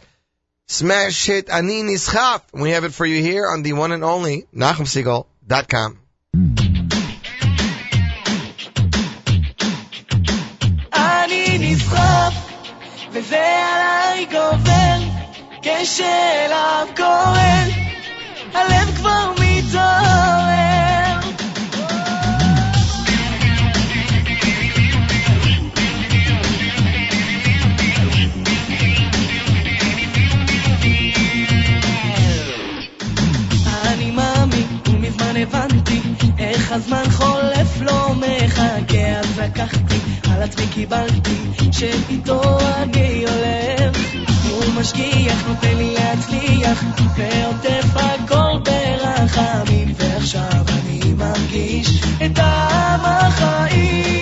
smash 0.67 1.27
hit 1.27 1.49
Ani 1.49 1.83
Nischaf. 1.83 2.43
We 2.53 2.71
have 2.71 2.85
it 2.85 2.93
for 2.93 3.07
you 3.07 3.23
here 3.23 3.49
on 3.49 3.63
the 3.63 3.73
one 3.73 3.93
and 3.93 4.05
only 4.05 4.47
NachumSegal.com. 4.55 5.99
אני 10.95 11.77
וזה 13.13 13.37
עליי 13.37 14.27
גובר, 14.27 14.99
כשאליו 15.63 16.87
הלב 18.55 18.97
כבר 18.97 19.33
מתעורר. 19.41 20.62
הבנתי 35.43 36.01
איך 36.39 36.73
הזמן 36.73 37.03
חולף 37.11 37.81
לא 37.81 38.15
מחכה 38.15 39.19
אז 39.21 39.39
לקחתי 39.39 39.99
על 40.31 40.43
עצמי 40.43 40.67
קיבלתי 40.67 41.37
שאיתו 41.73 42.59
הגיא 42.61 43.29
הולך. 43.29 43.99
הוא 44.51 44.65
משגיח 44.81 45.47
נותן 45.49 45.77
לי 45.77 45.95
להצליח 45.95 46.85
ועוטף 47.17 47.87
הכל 47.95 48.59
ברחמים 48.65 49.93
ועכשיו 49.97 50.65
אני 50.69 51.15
מרגיש 51.15 52.03
את 52.25 52.35
טעם 52.35 53.01
החיים. 53.05 54.22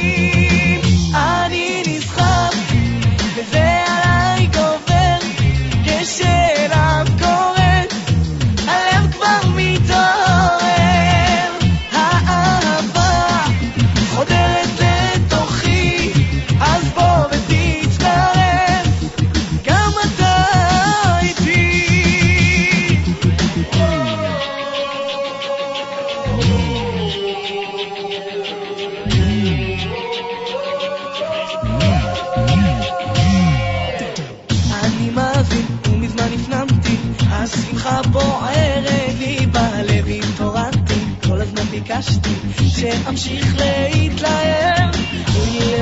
בוערת 38.13 39.15
לי 39.19 39.47
בלב 39.47 40.07
התעוררתי, 40.09 41.01
כל 41.27 41.41
הזמן 41.41 41.63
ביקשתי 41.63 42.35
שאמשיך 42.69 43.57
להתלהב. 43.59 44.95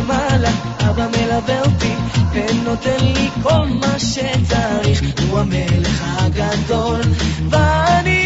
מלמעלה 0.08 0.50
אבא 0.80 1.06
מלווה 1.06 1.60
אותי 1.60 1.94
ונותן 2.32 3.04
לי 3.04 3.28
כל 3.42 3.66
מה 3.80 3.98
שצריך, 3.98 5.02
הוא 5.28 5.38
המלך 5.38 6.04
הגדול 6.18 7.00
ואני 7.50 8.17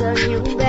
заживет. 0.00 0.59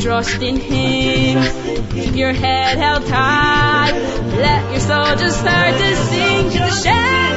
trust 0.00 0.42
in 0.42 0.56
Him. 0.56 1.88
Keep 1.90 2.14
your 2.14 2.32
head 2.32 2.78
held 2.78 3.08
high. 3.08 3.92
Let 4.36 4.70
your 4.70 4.80
soul 4.80 5.16
just 5.16 5.40
start 5.40 5.74
to 5.74 5.96
sing 5.96 6.50
to 6.50 6.58
the 6.58 6.70
shadow. 6.70 7.27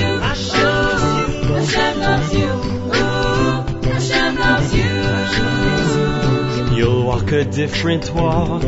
you. 0.00 0.20
I 0.22 0.34
show 0.34 0.62
love 0.62 1.44
you. 1.44 1.56
I 1.56 1.64
sure 1.64 1.94
love 1.94 2.34
you. 2.34 2.49
Walk 7.30 7.46
a 7.46 7.50
different 7.50 8.10
walk 8.14 8.62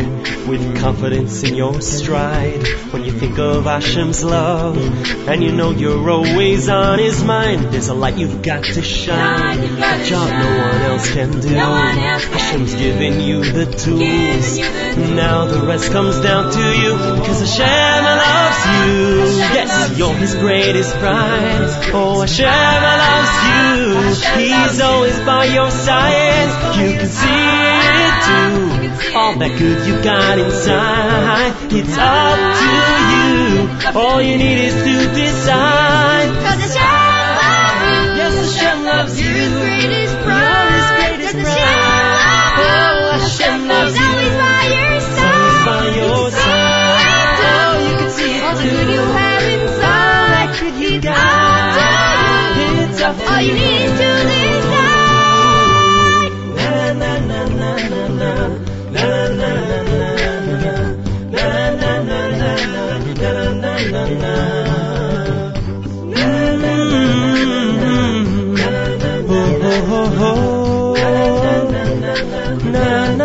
with 0.47 0.79
confidence 0.79 1.43
in 1.43 1.55
your 1.55 1.81
stride. 1.81 2.65
When 2.93 3.05
you 3.05 3.11
think 3.13 3.39
of 3.39 3.65
Hashem's 3.65 4.23
love 4.23 4.77
and 5.29 5.43
you 5.43 5.53
know 5.53 5.71
you're 5.71 6.09
always 6.11 6.69
on 6.69 6.99
His 6.99 7.25
mind, 7.25 7.73
there's 7.73 7.89
a 7.89 7.95
light 7.95 8.17
you've 8.17 8.43
got 8.43 8.65
to 8.65 8.83
shine. 8.83 9.59
A 9.59 10.05
job 10.05 10.29
no 10.31 10.51
one 10.61 10.83
else 10.83 11.13
can 11.13 11.41
do. 11.41 11.49
Hashem's 11.49 12.75
giving 12.75 13.21
you 13.21 13.41
the 13.41 13.67
tools. 13.67 14.59
Now 15.11 15.47
the 15.47 15.67
rest 15.67 15.91
comes 15.91 16.21
down 16.21 16.53
to 16.53 16.61
you, 16.83 16.93
cause 17.25 17.41
Hashem 17.41 18.05
loves 18.05 18.63
you. 18.77 19.23
Yes, 19.57 19.99
you're 19.99 20.15
His 20.15 20.35
greatest 20.35 20.95
prize. 20.97 21.75
Oh, 21.93 22.21
Hashem 22.21 22.47
loves 23.03 23.35
you. 23.49 23.63
He's 24.41 24.81
always 24.81 25.19
by 25.21 25.47
your 25.47 25.71
side. 25.71 26.79
You 26.81 26.99
can 26.99 27.09
see 27.09 27.27
it 27.29 28.23
too. 28.25 28.52
All 28.53 29.33
that 29.41 29.57
good 29.59 29.87
you 29.89 29.97
got 30.05 30.37
inside, 30.39 31.53
it's 31.73 31.97
up 31.97 32.37
to 32.61 32.69
you. 33.09 33.65
All 33.99 34.21
you 34.21 34.37
need 34.37 34.59
is 34.69 34.75
to 34.77 34.97
decide. 35.17 36.29
Cause 36.45 36.61
Hashem 36.61 36.85
loves 37.41 37.81
you. 37.89 37.97
Yes, 38.13 38.33
Hashem 38.37 38.85
loves 38.85 39.15
you. 39.21 39.25
You're 39.25 39.41
His 39.41 39.53
greatest 39.57 40.13
You're 40.13 40.25
prize. 40.29 40.69
His 40.69 40.89
greatest 41.01 41.33
Cause 41.33 41.49
prize. 41.49 42.61
Oh, 42.61 43.17
Hashem 43.25 43.69
loves 43.73 43.97
you. 43.97 44.05
you. 44.05 44.21
He's 44.21 44.37
always 44.37 44.37
by 44.37 44.69
your 44.69 44.93
Always 44.93 45.09
by 45.65 45.81
side. 45.81 45.97
your 45.97 46.13
You 46.13 46.31
side. 46.37 47.41
Oh, 47.41 47.73
you 47.89 47.95
can 48.05 48.11
see 48.13 48.31
it 48.37 48.45
All 48.45 48.53
the 48.53 48.63
good 48.69 48.89
you 48.93 49.01
have 49.01 49.45
inside. 49.49 49.81
All 49.81 50.29
that 50.29 50.49
good 50.61 50.77
you 50.77 50.91
It's 51.01 51.09
got. 51.09 51.17
up 51.17 51.97
to 52.53 52.61
you. 52.61 52.85
It's 52.85 53.01
up 53.01 53.17
to 53.17 53.25
All 53.33 53.41
you 53.41 53.55
need 53.57 53.81
is 53.81 53.97
to 53.97 54.09
decide. 54.29 54.52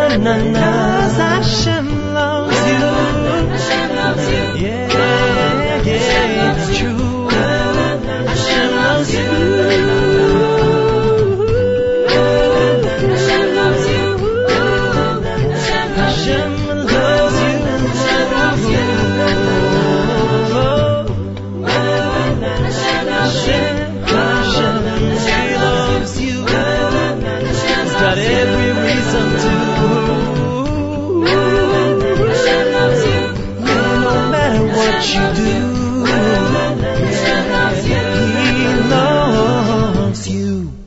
Na, 0.08 0.16
na, 0.16 0.38
na, 0.38 0.97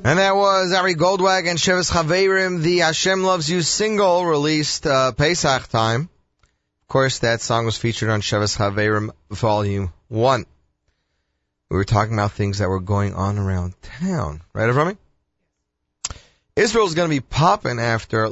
And 0.02 0.18
that 0.18 0.34
was 0.34 0.72
Ari 0.72 0.96
Goldwag 0.96 1.48
and 1.48 1.56
Shevis 1.56 1.92
Chaverim, 1.92 2.60
the 2.62 2.78
Hashem 2.78 3.22
Loves 3.22 3.48
You 3.48 3.62
single 3.62 4.26
released 4.26 4.84
uh, 4.84 5.12
Pesach 5.12 5.68
time. 5.68 6.08
Of 6.82 6.88
course, 6.88 7.20
that 7.20 7.40
song 7.40 7.66
was 7.66 7.76
featured 7.76 8.10
on 8.10 8.20
Shevis 8.20 8.56
Chaverim 8.56 9.10
Volume 9.30 9.92
1. 10.08 10.44
We 11.70 11.76
were 11.76 11.84
talking 11.84 12.14
about 12.14 12.32
things 12.32 12.58
that 12.58 12.68
were 12.68 12.80
going 12.80 13.14
on 13.14 13.38
around 13.38 13.80
town. 13.82 14.40
Right, 14.52 14.68
Avrami? 14.68 14.98
Israel's 16.56 16.94
going 16.94 17.08
to 17.08 17.14
be 17.14 17.20
popping 17.20 17.78
after 17.78 18.30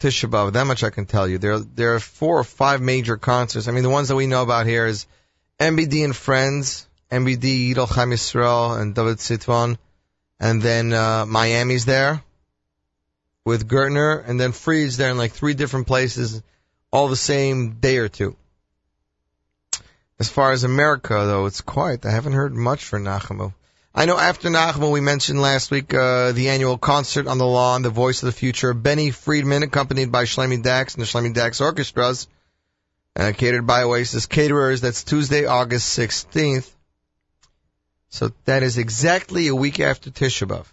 Tisha 0.00 0.30
B'Av. 0.30 0.52
That 0.52 0.66
much 0.66 0.84
I 0.84 0.90
can 0.90 1.06
tell 1.06 1.26
you. 1.26 1.38
There, 1.38 1.58
there 1.58 1.94
are 1.94 2.00
four 2.00 2.38
or 2.38 2.44
five 2.44 2.80
major 2.80 3.16
concerts. 3.16 3.68
I 3.68 3.72
mean, 3.72 3.82
the 3.82 3.90
ones 3.90 4.08
that 4.08 4.16
we 4.16 4.26
know 4.26 4.42
about 4.42 4.66
here 4.66 4.86
is 4.86 5.06
MBD 5.58 6.04
and 6.04 6.14
Friends, 6.14 6.86
MBD, 7.10 7.74
Yidol 7.74 7.88
Chaim 7.88 8.10
Yisrael, 8.10 8.80
and 8.80 8.94
David 8.94 9.18
Sitwan. 9.18 9.76
And 10.38 10.62
then 10.62 10.92
uh, 10.92 11.26
Miami's 11.26 11.84
there 11.84 12.22
with 13.44 13.66
Gertner, 13.66 14.22
and 14.28 14.38
then 14.38 14.52
Freeze 14.52 14.98
there 14.98 15.10
in 15.10 15.18
like 15.18 15.32
three 15.32 15.54
different 15.54 15.86
places, 15.86 16.42
all 16.92 17.08
the 17.08 17.16
same 17.16 17.78
day 17.80 17.96
or 17.96 18.08
two. 18.08 18.36
As 20.20 20.28
far 20.28 20.52
as 20.52 20.64
America, 20.64 21.14
though, 21.14 21.46
it's 21.46 21.60
quiet. 21.60 22.04
I 22.04 22.10
haven't 22.10 22.34
heard 22.34 22.54
much 22.54 22.84
for 22.84 22.98
Nachamu. 22.98 23.54
I 23.98 24.04
know 24.04 24.16
after 24.16 24.48
Nachamu, 24.48 24.92
we 24.92 25.00
mentioned 25.00 25.42
last 25.42 25.72
week 25.72 25.92
uh, 25.92 26.30
the 26.30 26.50
annual 26.50 26.78
concert 26.78 27.26
on 27.26 27.38
the 27.38 27.44
lawn, 27.44 27.82
The 27.82 27.90
Voice 27.90 28.22
of 28.22 28.26
the 28.26 28.32
Future. 28.32 28.72
Benny 28.72 29.10
Friedman, 29.10 29.64
accompanied 29.64 30.12
by 30.12 30.22
Shloime 30.22 30.62
Dachs 30.62 30.94
and 30.94 31.02
the 31.02 31.06
Shloime 31.08 31.34
Dachs 31.34 31.60
Orchestras, 31.60 32.28
uh, 33.16 33.32
catered 33.36 33.66
by 33.66 33.82
Oasis 33.82 34.26
Caterers. 34.26 34.82
That's 34.82 35.02
Tuesday, 35.02 35.46
August 35.46 35.98
16th. 35.98 36.70
So 38.08 38.30
that 38.44 38.62
is 38.62 38.78
exactly 38.78 39.48
a 39.48 39.54
week 39.56 39.80
after 39.80 40.12
Tisha 40.12 40.46
B'Av. 40.46 40.66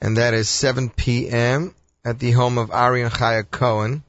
And 0.00 0.16
that 0.16 0.32
is 0.32 0.48
7 0.48 0.88
p.m. 0.88 1.74
at 2.02 2.18
the 2.18 2.30
home 2.30 2.56
of 2.56 2.70
Ari 2.70 3.02
and 3.02 3.12
Chaya 3.12 3.44
Cohen. 3.50 4.02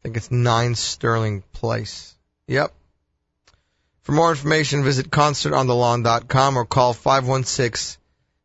I 0.00 0.02
think 0.04 0.16
it's 0.16 0.30
9 0.30 0.74
Sterling 0.74 1.42
Place. 1.52 2.14
Yep. 2.46 2.72
For 4.06 4.12
more 4.12 4.30
information, 4.30 4.84
visit 4.84 5.10
concertonthelawn.com 5.10 6.56
or 6.56 6.64
call 6.64 6.92
516 6.92 8.00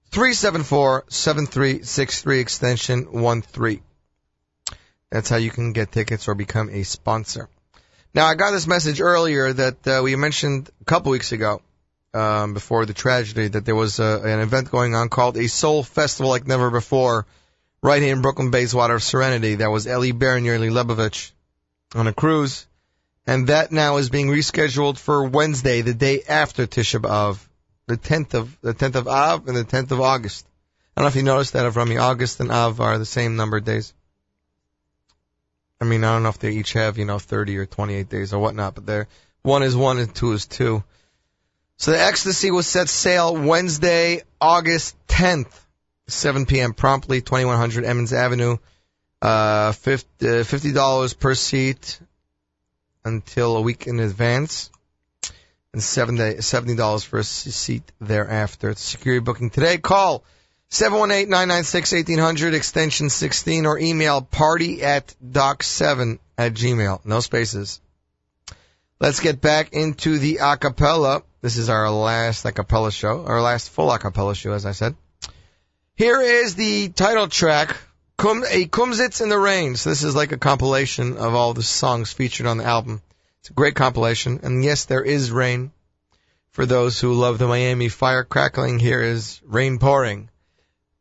374 0.10 1.04
7363 1.08 2.40
extension 2.40 3.22
13. 3.44 3.80
That's 5.12 5.30
how 5.30 5.36
you 5.36 5.52
can 5.52 5.72
get 5.72 5.92
tickets 5.92 6.28
or 6.28 6.34
become 6.34 6.70
a 6.72 6.82
sponsor. 6.82 7.48
Now, 8.16 8.26
I 8.26 8.34
got 8.34 8.50
this 8.50 8.66
message 8.66 9.02
earlier 9.02 9.54
that 9.54 9.88
uh, 9.88 10.02
we 10.04 10.16
mentioned 10.16 10.72
a 10.82 10.86
couple 10.86 11.12
weeks 11.12 11.32
ago, 11.32 11.62
um, 12.16 12.56
before 12.56 12.88
the 12.88 12.96
tragedy, 12.96 13.50
that 13.50 13.64
there 13.64 13.76
was 13.76 14.00
uh, 14.00 14.24
an 14.24 14.40
event 14.40 14.72
going 14.72 14.96
on 14.96 15.10
called 15.10 15.38
a 15.38 15.48
Soul 15.48 15.84
Festival 15.84 16.32
like 16.32 16.48
never 16.48 16.72
before, 16.72 17.28
right 17.84 18.02
here 18.02 18.14
in 18.14 18.24
Brooklyn 18.24 18.50
Bayswater 18.50 18.98
Serenity. 18.98 19.54
That 19.58 19.70
was 19.70 19.86
and 20.38 20.48
Yerli 20.48 20.72
Lebovich 20.72 21.34
on 21.94 22.08
a 22.08 22.14
cruise, 22.14 22.66
and 23.32 23.48
that 23.48 23.72
now 23.72 23.96
is 23.96 24.10
being 24.10 24.28
rescheduled 24.28 24.98
for 24.98 25.24
Wednesday, 25.24 25.80
the 25.80 25.94
day 25.94 26.22
after 26.28 26.68
Tisha 26.68 27.00
B'av, 27.00 27.40
the 27.88 27.96
10th 27.96 28.34
of 28.34 28.58
the 28.60 28.74
10th 28.74 28.96
of 28.96 29.08
Av 29.08 29.48
and 29.48 29.56
the 29.56 29.64
10th 29.64 29.92
of 29.92 30.02
August. 30.02 30.46
I 30.98 31.00
don't 31.00 31.06
know 31.06 31.08
if 31.08 31.16
you 31.16 31.24
noticed 31.24 31.54
that, 31.54 31.72
Avrami, 31.72 31.98
August 31.98 32.42
and 32.42 32.52
Av 32.52 32.82
are 32.82 32.98
the 32.98 33.06
same 33.06 33.38
number 33.38 33.56
of 33.56 33.64
days. 33.64 33.94
I 35.80 35.86
mean, 35.86 36.04
I 36.04 36.12
don't 36.12 36.24
know 36.24 36.30
if 36.30 36.40
they 36.40 36.52
each 36.52 36.74
have, 36.74 36.98
you 36.98 37.06
know, 37.06 37.20
30 37.20 37.58
or 37.58 37.66
28 37.66 38.10
days 38.10 38.34
or 38.34 38.40
whatnot, 38.40 38.76
but 38.76 38.86
they're, 38.86 39.08
one 39.44 39.64
is 39.64 39.78
one 39.78 39.98
and 40.00 40.14
two 40.14 40.34
is 40.34 40.46
two. 40.46 40.84
So 41.78 41.92
the 41.92 42.02
ecstasy 42.02 42.52
was 42.52 42.68
set 42.68 42.90
sail 42.90 43.34
Wednesday, 43.34 44.24
August 44.42 44.94
10th, 45.08 45.58
7 46.08 46.46
p.m. 46.46 46.74
promptly, 46.74 47.22
2100 47.22 47.86
Emmons 47.86 48.12
Avenue, 48.12 48.58
uh, 49.22 49.72
$50 49.72 51.18
per 51.18 51.34
seat 51.34 52.02
until 53.04 53.58
a 53.58 53.62
week 53.62 53.88
in 53.88 54.00
advance, 54.00 54.70
and 55.74 55.82
$70 55.82 57.06
for 57.06 57.20
a 57.20 57.24
seat 57.24 57.84
thereafter. 58.02 58.72
It's 58.72 58.82
security 58.82 59.24
booking 59.24 59.50
today. 59.50 59.78
Call 59.78 60.24
718-996-1800, 60.72 62.54
extension 62.54 63.10
16, 63.10 63.66
or 63.66 63.78
email 63.80 64.22
party 64.22 64.84
at 64.84 65.14
doc7 65.26 66.20
at 66.38 66.54
gmail. 66.54 67.06
No 67.06 67.20
spaces. 67.20 67.82
Let's 69.00 69.20
get 69.20 69.42
back 69.42 69.74
into 69.74 70.20
the 70.20 70.38
acapella. 70.42 71.24
This 71.42 71.58
is 71.58 71.70
our 71.70 71.90
last 71.90 72.46
acapella 72.46 72.92
show, 72.92 73.26
our 73.26 73.42
last 73.42 73.70
full 73.70 73.90
acapella 73.90 74.36
show, 74.36 74.52
as 74.54 74.66
I 74.66 74.74
said. 74.74 74.96
Here 75.96 76.22
is 76.22 76.56
the 76.56 76.90
title 76.90 77.28
track, 77.28 77.76
Kum, 78.22 78.44
A 78.48 78.68
Kumsitz 78.68 79.20
in 79.20 79.30
the 79.30 79.40
Rain. 79.40 79.76
So 79.76 79.90
this 79.90 80.04
is 80.04 80.14
like 80.14 80.32
a 80.32 80.38
compilation 80.38 81.18
of 81.18 81.34
all 81.34 81.56
the 81.56 81.64
songs 81.64 82.14
featured 82.14 82.46
on 82.46 82.58
the 82.58 82.66
album. 82.66 83.02
It's 83.40 83.50
a 83.50 83.54
great 83.54 83.74
compilation. 83.74 84.42
And 84.44 84.64
yes, 84.64 84.86
there 84.86 85.02
is 85.02 85.32
rain. 85.32 85.72
For 86.52 86.68
those 86.68 87.00
who 87.00 87.14
love 87.14 87.40
the 87.40 87.48
Miami 87.48 87.90
fire 87.90 88.24
crackling, 88.24 88.78
here 88.78 89.02
is 89.02 89.42
rain 89.44 89.80
pouring. 89.80 90.30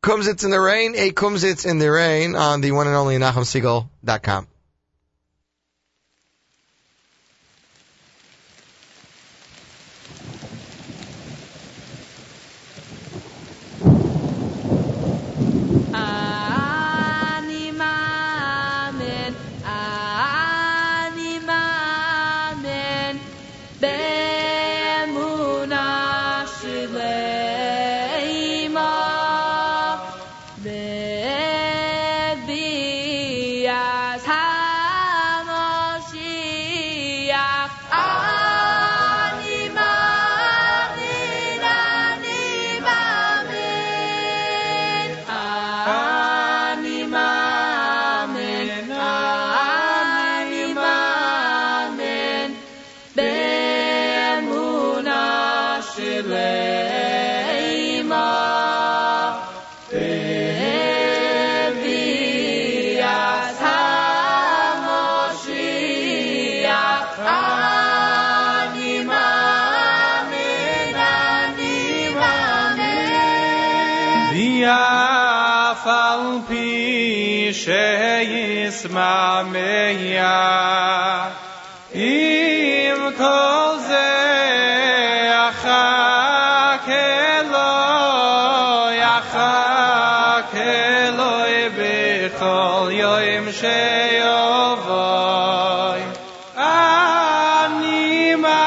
Kumsitz 0.01 0.43
in 0.43 0.49
the 0.49 0.59
rain, 0.59 0.95
a 0.95 1.11
Kumsitz 1.11 1.63
in 1.63 1.77
the 1.77 1.91
rain 1.91 2.35
on 2.35 2.61
the 2.61 2.71
one 2.71 2.87
and 2.87 2.95
only 2.95 3.17
NachumSegal.com. 3.17 4.47
isma 78.81 79.43
meya. 79.51 81.31
Im 81.93 83.11
koze 83.19 84.11
acha 85.45 85.85
kelo 86.87 87.73
acha 89.15 89.53
kelo 90.53 91.33
be 91.77 91.95
kol 92.39 92.85
yoim 93.01 93.45
sheyovoy 93.59 94.81
ani 96.57 98.35
ma 98.43 98.61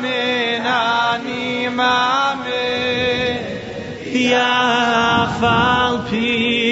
min 0.00 0.62
ani 0.66 1.68
ma 1.68 2.02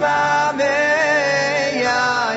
שישמעמיה 0.00 0.66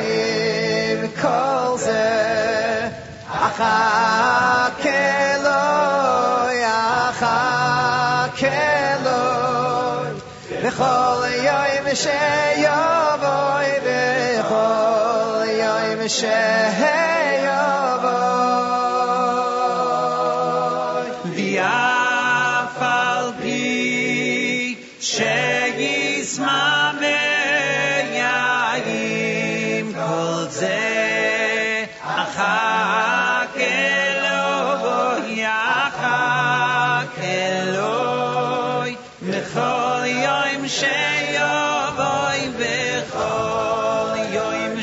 עם 0.02 1.08
כל 1.22 1.78
זה 1.78 2.88
אחכה 3.28 4.70
לו 5.44 6.52
יחכה 6.52 7.68
לו 9.04 9.22
בכל 10.64 11.24
יום 11.44 11.96
שיבואי 11.96 13.72
בכל 13.86 15.44
יום 15.48 16.08
שיבואי 16.08 17.20
שיובוי 40.79 42.49
בכל 42.59 43.25
וואו 44.35 44.53
אין 44.53 44.77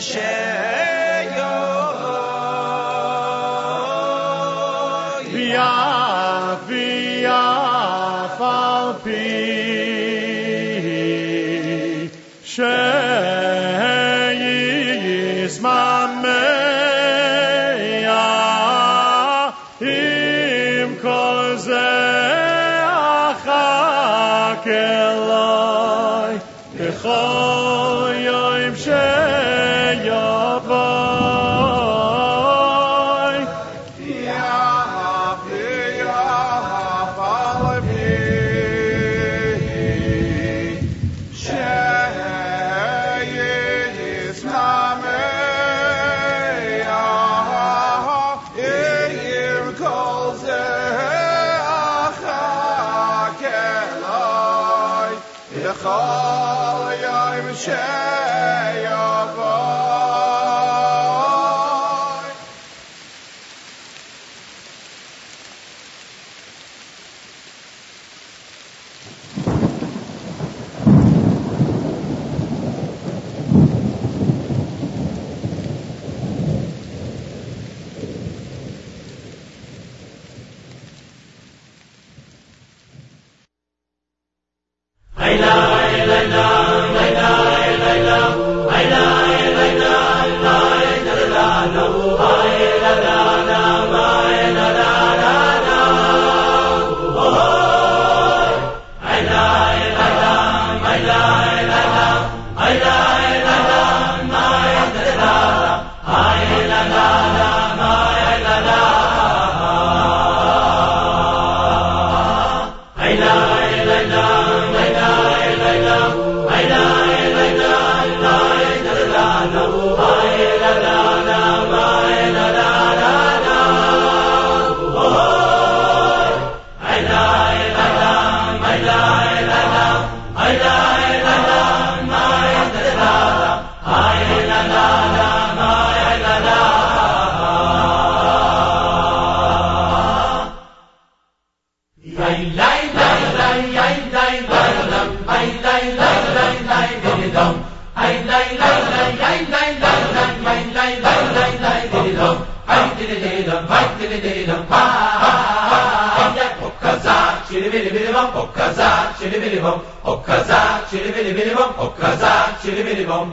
bili 159.62 159.72
bom, 159.72 159.80
hop 160.04 160.26
kaza, 160.26 160.82
çili 160.90 161.16
bili 161.16 161.38
bili 161.38 161.56
bom, 161.56 161.72
hop 161.78 162.02
kaza, 162.02 162.50
çili 162.62 162.86
bili 162.86 163.08
bom. 163.10 163.28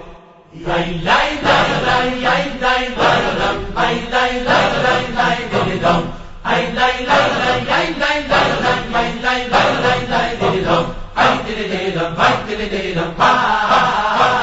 Lay 0.66 1.00
lay 1.04 1.30
lay 1.44 1.68
lay 1.86 2.10
lay 2.22 2.44
lay 2.62 2.88
lay 2.98 3.22
dam, 3.38 3.56
lay 3.76 3.96
lay 4.12 4.32
lay 4.48 4.66
lay 4.84 5.04
lay 5.16 5.38
bili 5.52 5.82
dom. 5.82 6.02
Ay 6.44 6.62
lay 6.76 7.06
lay 7.08 7.26
lay 7.40 7.60
lay 7.70 7.86
lay 8.00 8.18
lay 8.30 8.48
lay 8.62 9.10
lay 9.24 9.24
lay 9.24 9.40
lay 9.52 9.70
lay 9.84 10.00
lay 10.12 10.30
bili 10.40 10.64
dom. 10.64 10.84
Ay 11.16 11.38
dili 11.46 11.64
dili 11.68 11.90
dom, 11.98 12.12
ay 12.18 12.34
dili 12.48 12.66
dili 12.70 12.94
dom, 12.94 13.10
ha 13.18 13.32
ha 13.42 13.54
ha. 13.70 14.38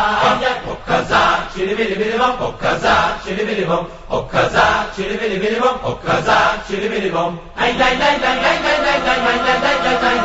Hop 0.66 0.88
kaza, 0.88 1.40
çili 1.56 1.78
bili 1.78 1.96
bili 2.00 2.20
bom, 2.20 2.32
hop 2.40 2.62
kaza, 2.62 2.96
çili 3.26 3.48
bili 3.48 3.70
bom, 3.70 3.86
hop 4.10 4.32
kaza, 4.32 4.86
çili 4.96 5.22
bili 5.22 5.42
bili 5.42 5.62
bom, 5.62 5.78
hop 5.82 6.06
kaza, 6.08 6.38
çili 6.68 6.92
bili 6.92 7.14
bom. 7.14 7.38
Ay 7.62 7.80
lay 7.80 8.00
lay 8.00 8.20
lay 8.24 8.36
lay 8.44 8.58
lay 8.66 8.78
lay 8.86 9.00
lay 9.06 9.20
lay 9.46 9.58
lay 9.64 9.78
lay 9.84 9.98
lay 10.04 10.25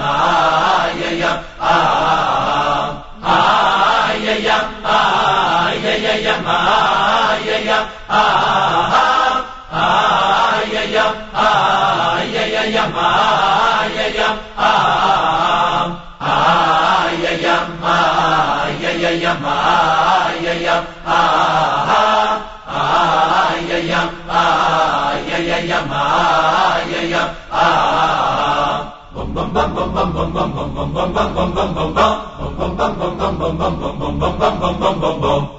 آ 0.00 0.69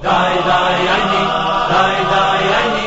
Dai 0.01 0.36
dai 0.47 0.88
ai 0.88 1.40
Die, 1.72 2.03
die, 2.03 2.49
Thy, 2.49 2.76
die. 2.76 2.80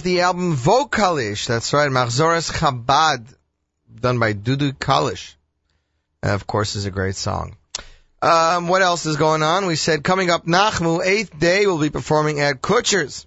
Off 0.00 0.04
the 0.04 0.22
album 0.22 0.56
Vokalish. 0.56 1.46
That's 1.46 1.74
right, 1.74 1.90
Machzoras 1.90 2.50
Chabad, 2.50 3.26
done 3.94 4.18
by 4.18 4.32
Dudu 4.32 4.72
Kalish. 4.72 5.34
And 6.22 6.32
of 6.32 6.46
course, 6.46 6.74
is 6.74 6.86
a 6.86 6.90
great 6.90 7.16
song. 7.16 7.54
Um, 8.22 8.68
what 8.68 8.80
else 8.80 9.04
is 9.04 9.16
going 9.16 9.42
on? 9.42 9.66
We 9.66 9.76
said 9.76 10.02
coming 10.02 10.30
up, 10.30 10.46
Nachmu, 10.46 11.04
eighth 11.04 11.38
day, 11.38 11.66
will 11.66 11.76
be 11.76 11.90
performing 11.90 12.40
at 12.40 12.62
Kutsher's. 12.62 13.26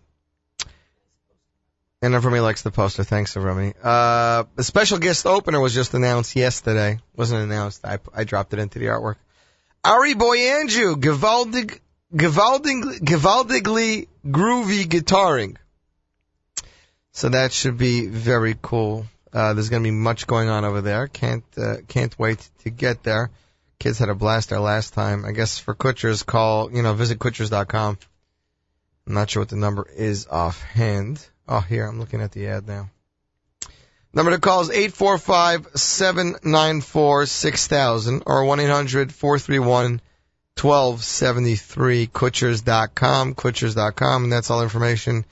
And 2.02 2.16
Avrami 2.16 2.42
likes 2.42 2.64
the 2.64 2.72
poster. 2.72 3.04
Thanks, 3.04 3.36
Avrami. 3.36 3.76
Uh, 3.84 4.46
a 4.58 4.64
special 4.64 4.98
guest 4.98 5.28
opener 5.28 5.60
was 5.60 5.76
just 5.76 5.94
announced 5.94 6.36
yesterday. 6.36 7.00
Wasn't 7.16 7.40
announced. 7.40 7.86
I, 7.86 8.00
I 8.16 8.24
dropped 8.24 8.52
it 8.54 8.58
into 8.58 8.80
the 8.80 8.88
artwork. 8.88 9.18
Ari 9.84 10.16
Boiangiu, 10.16 10.96
Gewaldig, 10.96 11.80
Gewaldig, 12.16 13.00
Gewaldigly 13.00 14.08
groovy 14.26 14.86
guitaring. 14.86 15.58
So 17.14 17.30
that 17.30 17.54
should 17.54 17.78
be 17.78 18.08
very 18.08 18.56
cool. 18.60 19.06
Uh, 19.32 19.54
there's 19.54 19.70
going 19.70 19.84
to 19.84 19.88
be 19.88 19.96
much 19.96 20.28
going 20.28 20.50
on 20.50 20.66
over 20.66 20.82
there. 20.82 21.08
Can't 21.08 21.44
uh, 21.58 21.78
can't 21.88 22.18
wait 22.20 22.50
to 22.64 22.70
get 22.70 23.04
there. 23.04 23.30
Kids 23.80 24.00
had 24.00 24.10
a 24.10 24.16
blast 24.16 24.50
there 24.50 24.60
last 24.60 24.94
time. 24.94 25.24
I 25.26 25.32
guess 25.32 25.60
for 25.60 25.76
Kutshers, 25.76 26.26
call 26.26 26.72
you 26.72 26.82
know 26.82 26.94
visit 26.94 27.20
kutshers.com. 27.20 27.98
I'm 29.06 29.14
not 29.14 29.30
sure 29.30 29.42
what 29.42 29.50
the 29.50 29.56
number 29.56 29.88
is 29.96 30.28
offhand. 30.28 31.26
Oh, 31.48 31.60
here 31.60 31.86
I'm 31.86 32.00
looking 32.00 32.22
at 32.22 32.32
the 32.32 32.48
ad 32.48 32.68
now. 32.68 32.90
Number 34.14 34.32
to 34.32 34.40
call 34.40 34.62
is 34.62 34.70
eight 34.70 34.94
four 34.94 35.18
five 35.18 35.68
seven 35.76 36.36
nine 36.44 36.82
four 36.82 37.26
six 37.26 37.68
thousand 37.68 38.24
or 38.26 38.46
one 38.46 38.60
eight 38.60 38.70
hundred 38.70 39.14
four 39.14 39.38
three 39.38 39.60
one 39.60 40.02
twelve 40.56 41.04
seventy 41.04 41.56
three. 41.56 42.08
Kutshers.com, 42.08 43.36
Kutshers.com, 43.36 44.24
and 44.24 44.32
that's 44.32 44.50
all 44.50 44.64
information. 44.64 45.26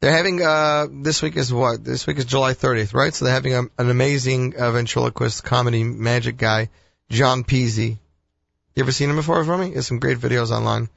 They're 0.00 0.16
having 0.16 0.40
uh 0.42 0.86
this 0.90 1.22
week 1.22 1.36
is 1.36 1.52
what? 1.52 1.84
This 1.84 2.06
week 2.06 2.18
is 2.18 2.24
July 2.24 2.54
30th, 2.54 2.94
right? 2.94 3.12
So 3.12 3.24
they're 3.24 3.34
having 3.34 3.54
a, 3.54 3.62
an 3.78 3.90
amazing 3.90 4.54
uh, 4.56 4.70
ventriloquist 4.70 5.42
comedy 5.42 5.82
magic 5.82 6.36
guy, 6.36 6.70
John 7.10 7.42
Peasy. 7.42 7.98
You 8.74 8.84
ever 8.84 8.92
seen 8.92 9.10
him 9.10 9.16
before 9.16 9.44
for 9.44 9.58
me? 9.58 9.70
There's 9.70 9.88
some 9.88 9.98
great 9.98 10.18
videos 10.18 10.50
online. 10.50 10.88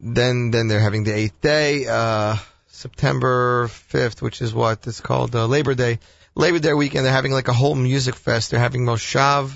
Then 0.00 0.50
then 0.50 0.66
they're 0.66 0.80
having 0.80 1.04
the 1.04 1.14
eighth 1.14 1.40
day, 1.40 1.86
uh 1.86 2.36
September 2.66 3.68
5th, 3.68 4.20
which 4.20 4.42
is 4.42 4.52
what 4.52 4.86
it's 4.86 5.00
called 5.00 5.34
uh, 5.34 5.46
Labor 5.46 5.74
Day. 5.74 5.98
Labor 6.34 6.58
Day 6.58 6.74
weekend, 6.74 7.06
they're 7.06 7.12
having 7.12 7.32
like 7.32 7.48
a 7.48 7.54
whole 7.54 7.74
music 7.74 8.14
fest. 8.16 8.50
They're 8.50 8.60
having 8.60 8.84
Moshav. 8.84 9.50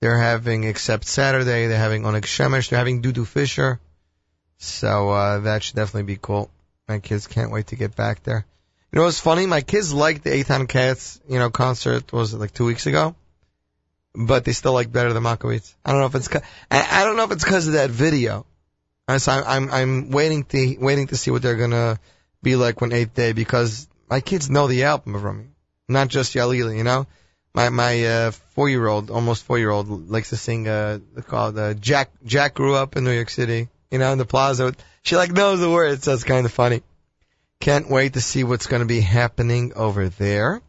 They're 0.00 0.18
having 0.18 0.64
Except 0.64 1.04
Saturday. 1.04 1.68
They're 1.68 1.78
having 1.78 2.02
Onik 2.02 2.22
Shemesh. 2.22 2.70
They're 2.70 2.78
having 2.78 3.02
Dudu 3.02 3.24
Fisher. 3.24 3.78
So 4.58 5.10
uh, 5.10 5.38
that 5.40 5.62
should 5.62 5.76
definitely 5.76 6.14
be 6.14 6.18
cool. 6.20 6.50
My 6.92 6.98
kids 6.98 7.26
can't 7.26 7.50
wait 7.50 7.68
to 7.68 7.76
get 7.76 7.96
back 7.96 8.22
there. 8.22 8.44
You 8.92 8.98
know 8.98 9.06
what's 9.06 9.18
funny? 9.18 9.46
My 9.46 9.62
kids 9.62 9.94
liked 9.94 10.24
the 10.24 10.30
Eitan 10.30 10.68
Katz, 10.68 11.18
you 11.26 11.38
know, 11.38 11.48
concert. 11.48 12.12
Was 12.12 12.34
it 12.34 12.36
like 12.36 12.52
two 12.52 12.66
weeks 12.66 12.84
ago? 12.84 13.16
But 14.14 14.44
they 14.44 14.52
still 14.52 14.74
like 14.74 14.92
better 14.92 15.14
than 15.14 15.22
Makowitz. 15.22 15.72
I 15.86 15.92
don't 15.92 16.00
know 16.00 16.06
if 16.08 16.14
it's. 16.16 16.28
I, 16.70 17.00
I 17.00 17.04
don't 17.06 17.16
know 17.16 17.24
if 17.24 17.30
it's 17.30 17.44
because 17.44 17.66
of 17.66 17.72
that 17.72 17.88
video. 17.88 18.44
So 19.16 19.32
I'm, 19.32 19.44
I'm 19.46 19.70
I'm 19.70 20.10
waiting 20.10 20.44
to 20.44 20.76
waiting 20.80 21.06
to 21.06 21.16
see 21.16 21.30
what 21.30 21.40
they're 21.40 21.56
gonna 21.56 21.98
be 22.42 22.56
like 22.56 22.82
when 22.82 22.92
eighth 22.92 23.14
day 23.14 23.32
because 23.32 23.88
my 24.10 24.20
kids 24.20 24.50
know 24.50 24.66
the 24.66 24.84
album 24.84 25.18
from 25.18 25.38
me, 25.38 25.44
not 25.88 26.08
just 26.08 26.34
Yalili. 26.34 26.76
You 26.76 26.84
know, 26.84 27.06
my 27.54 27.70
my 27.70 28.04
uh, 28.04 28.30
four 28.54 28.68
year 28.68 28.86
old, 28.86 29.10
almost 29.10 29.44
four 29.44 29.58
year 29.58 29.70
old, 29.70 30.10
likes 30.10 30.28
to 30.28 30.36
sing 30.36 30.68
uh 30.68 30.98
called 31.26 31.56
uh, 31.56 31.72
Jack 31.72 32.10
Jack 32.26 32.52
grew 32.52 32.74
up 32.74 32.96
in 32.96 33.04
New 33.04 33.12
York 33.12 33.30
City. 33.30 33.70
You 33.90 33.98
know, 33.98 34.12
in 34.12 34.18
the 34.18 34.26
plaza. 34.26 34.74
She 35.02 35.16
like 35.16 35.32
knows 35.32 35.60
the 35.60 35.70
words, 35.70 36.04
so 36.04 36.14
it's 36.14 36.24
kind 36.24 36.46
of 36.46 36.52
funny. 36.52 36.82
Can't 37.60 37.90
wait 37.90 38.14
to 38.14 38.20
see 38.20 38.44
what's 38.44 38.66
going 38.66 38.80
to 38.80 38.86
be 38.86 39.00
happening 39.00 39.72
over 39.74 40.08
there. 40.08 40.62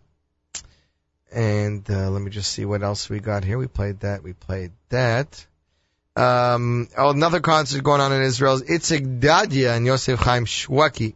And 1.31 1.89
uh, 1.89 2.09
let 2.11 2.21
me 2.21 2.29
just 2.29 2.51
see 2.51 2.65
what 2.65 2.83
else 2.83 3.09
we 3.09 3.19
got 3.19 3.43
here. 3.43 3.57
We 3.57 3.67
played 3.67 4.01
that. 4.01 4.23
We 4.23 4.33
played 4.33 4.71
that. 4.89 5.45
Um, 6.15 6.89
oh, 6.95 7.09
another 7.09 7.39
concert 7.39 7.83
going 7.83 8.01
on 8.01 8.11
in 8.11 8.21
Israel 8.21 8.53
is 8.53 8.63
Itzik 8.63 9.19
Dadya 9.19 9.75
and 9.75 9.85
Yosef 9.85 10.19
Chaim 10.19 10.45
Shweki. 10.45 11.15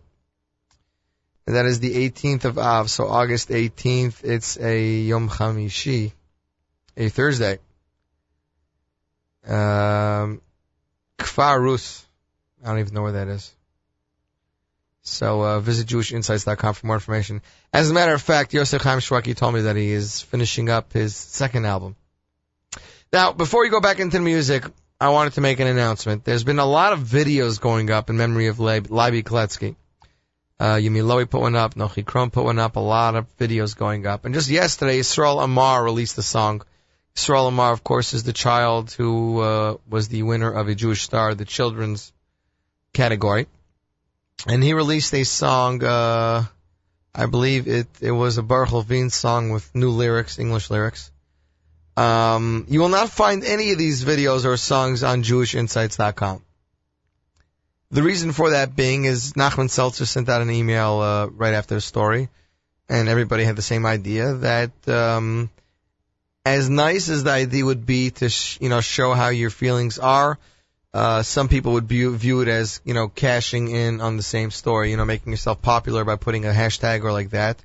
And 1.45 1.55
that 1.55 1.65
is 1.65 1.80
the 1.80 2.09
18th 2.09 2.45
of 2.45 2.57
Av, 2.57 2.89
so 2.89 3.07
August 3.07 3.49
18th. 3.49 4.24
It's 4.24 4.57
a 4.59 4.84
Yom 5.01 5.30
Chamishi, 5.30 6.11
a 6.97 7.09
Thursday. 7.09 7.59
Um, 9.47 10.41
Kfar 11.20 11.61
Rus. 11.61 12.06
I 12.68 12.72
don't 12.72 12.80
even 12.80 12.93
know 12.93 13.03
where 13.03 13.13
that 13.13 13.30
is. 13.30 13.53
So 15.03 15.41
uh, 15.41 15.59
visit 15.61 15.88
JewishInsights.com 15.88 16.74
for 16.74 16.86
more 16.86 16.97
information. 16.97 17.41
As 17.72 17.89
a 17.89 17.93
matter 17.93 18.13
of 18.13 18.22
fact, 18.22 18.53
Yosef 18.53 18.82
Chaim 18.82 18.99
Shweki 18.99 19.38
told 19.38 19.53
me 19.53 19.61
that 19.61 19.78
he 19.78 19.91
is 19.91 20.22
finishing 20.22 20.70
up 20.70 20.91
his 20.91 21.15
second 21.15 21.65
album. 21.65 21.95
Now, 23.13 23.32
before 23.32 23.61
we 23.61 23.70
go 23.70 23.80
back 23.80 24.01
into 24.01 24.18
the 24.18 24.24
music, 24.24 24.65
I 24.99 25.09
wanted 25.09 25.34
to 25.34 25.41
make 25.41 25.61
an 25.61 25.68
announcement. 25.68 26.26
There's 26.26 26.43
been 26.43 26.59
a 26.59 26.65
lot 26.65 26.91
of 26.91 26.99
videos 26.99 27.61
going 27.61 27.89
up 27.89 28.09
in 28.09 28.18
memory 28.18 28.47
of 28.47 28.59
Leib, 28.59 28.88
Leiby 28.88 29.24
Kletzky. 29.24 29.78
Uh, 30.59 30.76
Yumi 30.76 31.03
Lowy 31.03 31.30
put 31.30 31.39
one 31.39 31.55
up, 31.55 31.76
Nochi 31.76 32.03
Krohn 32.03 32.32
put 32.32 32.43
one 32.43 32.59
up, 32.59 32.76
a 32.76 32.82
lot 32.82 33.15
of 33.15 33.28
videos 33.38 33.78
going 33.78 34.05
up. 34.05 34.26
And 34.26 34.34
just 34.34 34.49
yesterday, 34.49 34.99
Yisrael 34.99 35.41
Amar 35.41 35.86
released 35.86 36.18
a 36.18 36.24
song. 36.24 36.63
Yisrael 37.15 37.47
Amar, 37.47 37.72
of 37.72 37.84
course, 37.84 38.13
is 38.13 38.24
the 38.24 38.34
child 38.34 38.91
who 38.91 39.39
uh, 39.39 39.78
was 39.88 40.09
the 40.09 40.24
winner 40.24 40.51
of 40.51 40.68
a 40.68 40.76
Jewish 40.76 41.03
Star, 41.03 41.34
the 41.34 41.45
children's 41.45 42.11
category. 42.97 43.47
And 44.47 44.63
he 44.63 44.73
released 44.73 45.13
a 45.13 45.23
song, 45.23 45.83
uh, 45.83 46.43
I 47.13 47.25
believe 47.27 47.67
it, 47.67 47.87
it 48.01 48.11
was 48.11 48.37
a 48.37 48.43
Baruch 48.43 48.71
Levine 48.71 49.09
song 49.09 49.51
with 49.51 49.73
new 49.73 49.91
lyrics, 49.91 50.39
English 50.39 50.69
lyrics. 50.69 51.11
Um, 51.95 52.65
you 52.67 52.79
will 52.79 52.89
not 52.89 53.09
find 53.09 53.43
any 53.43 53.71
of 53.71 53.77
these 53.77 54.03
videos 54.03 54.45
or 54.45 54.57
songs 54.57 55.03
on 55.03 55.23
JewishInsights.com. 55.23 56.43
The 57.89 58.03
reason 58.03 58.33
for 58.33 58.51
that 58.51 58.75
being 58.75 59.05
is 59.05 59.33
Nachman 59.33 59.69
Seltzer 59.69 60.05
sent 60.05 60.29
out 60.29 60.41
an 60.41 60.51
email 60.51 60.99
uh, 60.99 61.27
right 61.27 61.53
after 61.53 61.75
the 61.75 61.81
story, 61.81 62.29
and 62.89 63.07
everybody 63.07 63.45
had 63.45 63.55
the 63.55 63.61
same 63.61 63.85
idea 63.85 64.33
that 64.33 64.71
um, 64.87 65.49
as 66.45 66.69
nice 66.69 67.09
as 67.09 67.23
the 67.23 67.31
idea 67.31 67.65
would 67.65 67.85
be 67.85 68.11
to 68.19 68.29
sh- 68.29 68.57
you 68.61 68.69
know 68.69 68.81
show 68.81 69.13
how 69.13 69.29
your 69.29 69.49
feelings 69.49 69.97
are, 69.99 70.37
uh, 70.97 71.21
some 71.21 71.47
people 71.47 71.73
would 71.73 71.87
view, 71.87 72.17
view 72.17 72.41
it 72.41 72.47
as 72.47 72.81
you 72.83 72.95
know 72.95 73.07
cashing 73.07 73.69
in 73.69 74.01
on 74.01 74.17
the 74.17 74.23
same 74.23 74.49
story, 74.49 74.89
you 74.89 74.97
know 74.97 75.05
making 75.05 75.31
yourself 75.31 75.61
popular 75.61 76.03
by 76.03 76.15
putting 76.15 76.43
a 76.45 76.49
hashtag 76.49 77.03
or 77.03 77.11
like 77.11 77.29
that. 77.29 77.63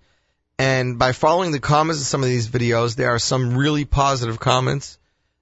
And 0.59 0.99
by 0.99 1.12
following 1.12 1.51
the 1.51 1.59
comments 1.59 2.03
of 2.03 2.07
some 2.07 2.22
of 2.22 2.28
these 2.28 2.49
videos, 2.49 2.95
there 2.95 3.09
are 3.09 3.18
some 3.18 3.57
really 3.57 3.87
positive 3.87 4.39
comments, 4.39 4.99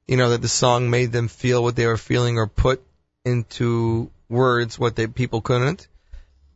you 0.07 0.17
know, 0.17 0.31
that 0.31 0.41
the 0.41 0.49
song 0.49 0.89
made 0.89 1.11
them 1.11 1.27
feel 1.27 1.65
what 1.65 1.75
they 1.75 1.87
were 1.87 1.97
feeling 1.97 2.39
or 2.39 2.47
put 2.47 2.81
into 3.25 4.09
words 4.29 4.79
what 4.79 4.95
they 4.95 5.09
people 5.09 5.41
couldn't. 5.41 5.89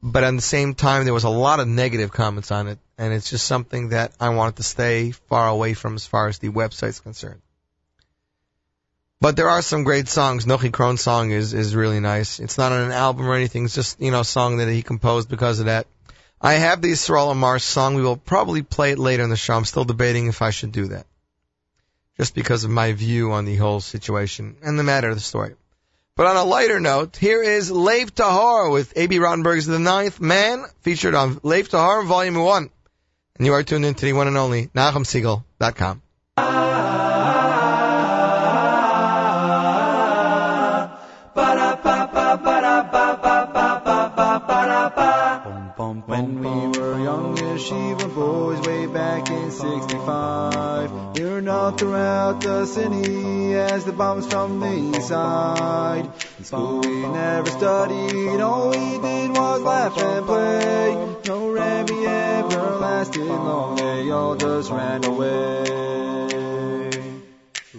But 0.05 0.23
at 0.23 0.37
the 0.37 0.41
same 0.41 0.75
time, 0.75 1.05
there 1.05 1.15
was 1.15 1.25
a 1.25 1.41
lot 1.47 1.59
of 1.59 1.67
negative 1.67 2.13
comments 2.13 2.53
on 2.53 2.69
it, 2.69 2.79
and 2.97 3.13
it's 3.13 3.29
just 3.29 3.47
something 3.47 3.89
that 3.89 4.13
I 4.21 4.29
wanted 4.29 4.57
to 4.57 4.63
stay 4.63 5.11
far 5.11 5.49
away 5.49 5.75
from 5.75 5.97
as 5.97 6.07
far 6.07 6.29
as 6.29 6.39
the 6.39 6.51
website's 6.51 7.01
concerned. 7.01 7.41
But 9.25 9.37
there 9.37 9.49
are 9.49 9.63
some 9.63 9.85
great 9.85 10.07
songs. 10.07 10.45
Nochi 10.45 10.71
Krohn's 10.71 11.01
song 11.01 11.31
is 11.31 11.55
is 11.55 11.75
really 11.75 11.99
nice. 11.99 12.41
It's 12.41 12.59
not 12.59 12.73
on 12.73 12.81
an 12.81 12.93
album 12.93 13.27
or 13.27 13.35
anything. 13.35 13.65
It's 13.65 13.75
just 13.75 13.99
you 13.99 14.11
know 14.11 14.21
a 14.21 14.25
song 14.25 14.59
that 14.59 14.69
he 14.69 14.83
composed 14.83 15.31
because 15.31 15.61
of 15.61 15.65
that. 15.65 15.87
I 16.43 16.53
have 16.65 16.83
the 16.83 16.93
Yisrael 16.93 17.33
Amar 17.33 17.59
song. 17.59 17.95
We 17.95 18.03
will 18.03 18.19
probably 18.19 18.61
play 18.61 18.93
it 18.93 18.99
later 18.99 19.23
in 19.23 19.31
the 19.31 19.37
show. 19.37 19.55
I'm 19.55 19.65
still 19.65 19.87
debating 19.87 20.27
if 20.27 20.43
I 20.43 20.51
should 20.51 20.73
do 20.73 20.89
that. 20.89 21.07
Just 22.19 22.35
because 22.35 22.65
of 22.65 22.71
my 22.71 22.93
view 22.93 23.33
on 23.33 23.47
the 23.47 23.57
whole 23.57 23.81
situation 23.81 24.57
and 24.63 24.79
the 24.79 24.83
matter 24.83 25.09
of 25.09 25.17
the 25.17 25.23
story. 25.23 25.55
But 26.17 26.27
on 26.27 26.37
a 26.37 26.45
lighter 26.45 26.79
note, 26.79 27.17
here 27.17 27.43
is 27.43 27.71
Lev 27.71 28.15
Tahor 28.15 28.71
with 28.71 28.93
Abie 28.95 29.21
Rotenberg's 29.21 29.65
The 29.65 29.79
Ninth 29.79 30.21
Man, 30.21 30.67
featured 30.83 31.15
on 31.15 31.41
Lev 31.43 31.71
Tahor 31.71 32.05
Volume 32.05 32.37
1. 32.45 32.71
And 33.39 33.47
you 33.47 33.55
are 33.55 33.63
tuned 33.63 33.87
in 33.87 33.95
to 33.95 34.05
the 34.05 34.13
one 34.13 34.29
and 34.29 34.37
only 34.37 34.67
NachumSegal.com. 34.67 36.03
young 47.15 47.37
yeshiva 47.37 48.15
boys 48.15 48.61
way 48.67 48.87
back 48.87 49.31
in 49.31 49.51
65, 49.51 51.17
we 51.17 51.25
were 51.25 51.41
known 51.41 51.77
throughout 51.77 52.41
the 52.41 52.67
city 52.67 53.55
as 53.55 53.85
the 53.85 53.93
bombs 53.93 54.27
from 54.27 54.59
the 54.61 54.73
east 54.73 55.09
side. 55.09 56.11
In 56.39 56.45
school 56.45 56.81
we 56.81 57.07
never 57.07 57.51
studied, 57.51 58.41
all 58.41 58.71
we 58.71 58.99
did 59.07 59.31
was 59.31 59.63
laugh 59.63 59.97
and 59.97 60.27
play. 60.27 60.95
No 61.27 61.49
Rebbe 61.49 62.09
ever 62.09 62.77
lasted 62.87 63.27
long, 63.27 63.77
they 63.77 64.11
all 64.11 64.35
just 64.35 64.71
ran 64.71 65.05
away. 65.05 66.44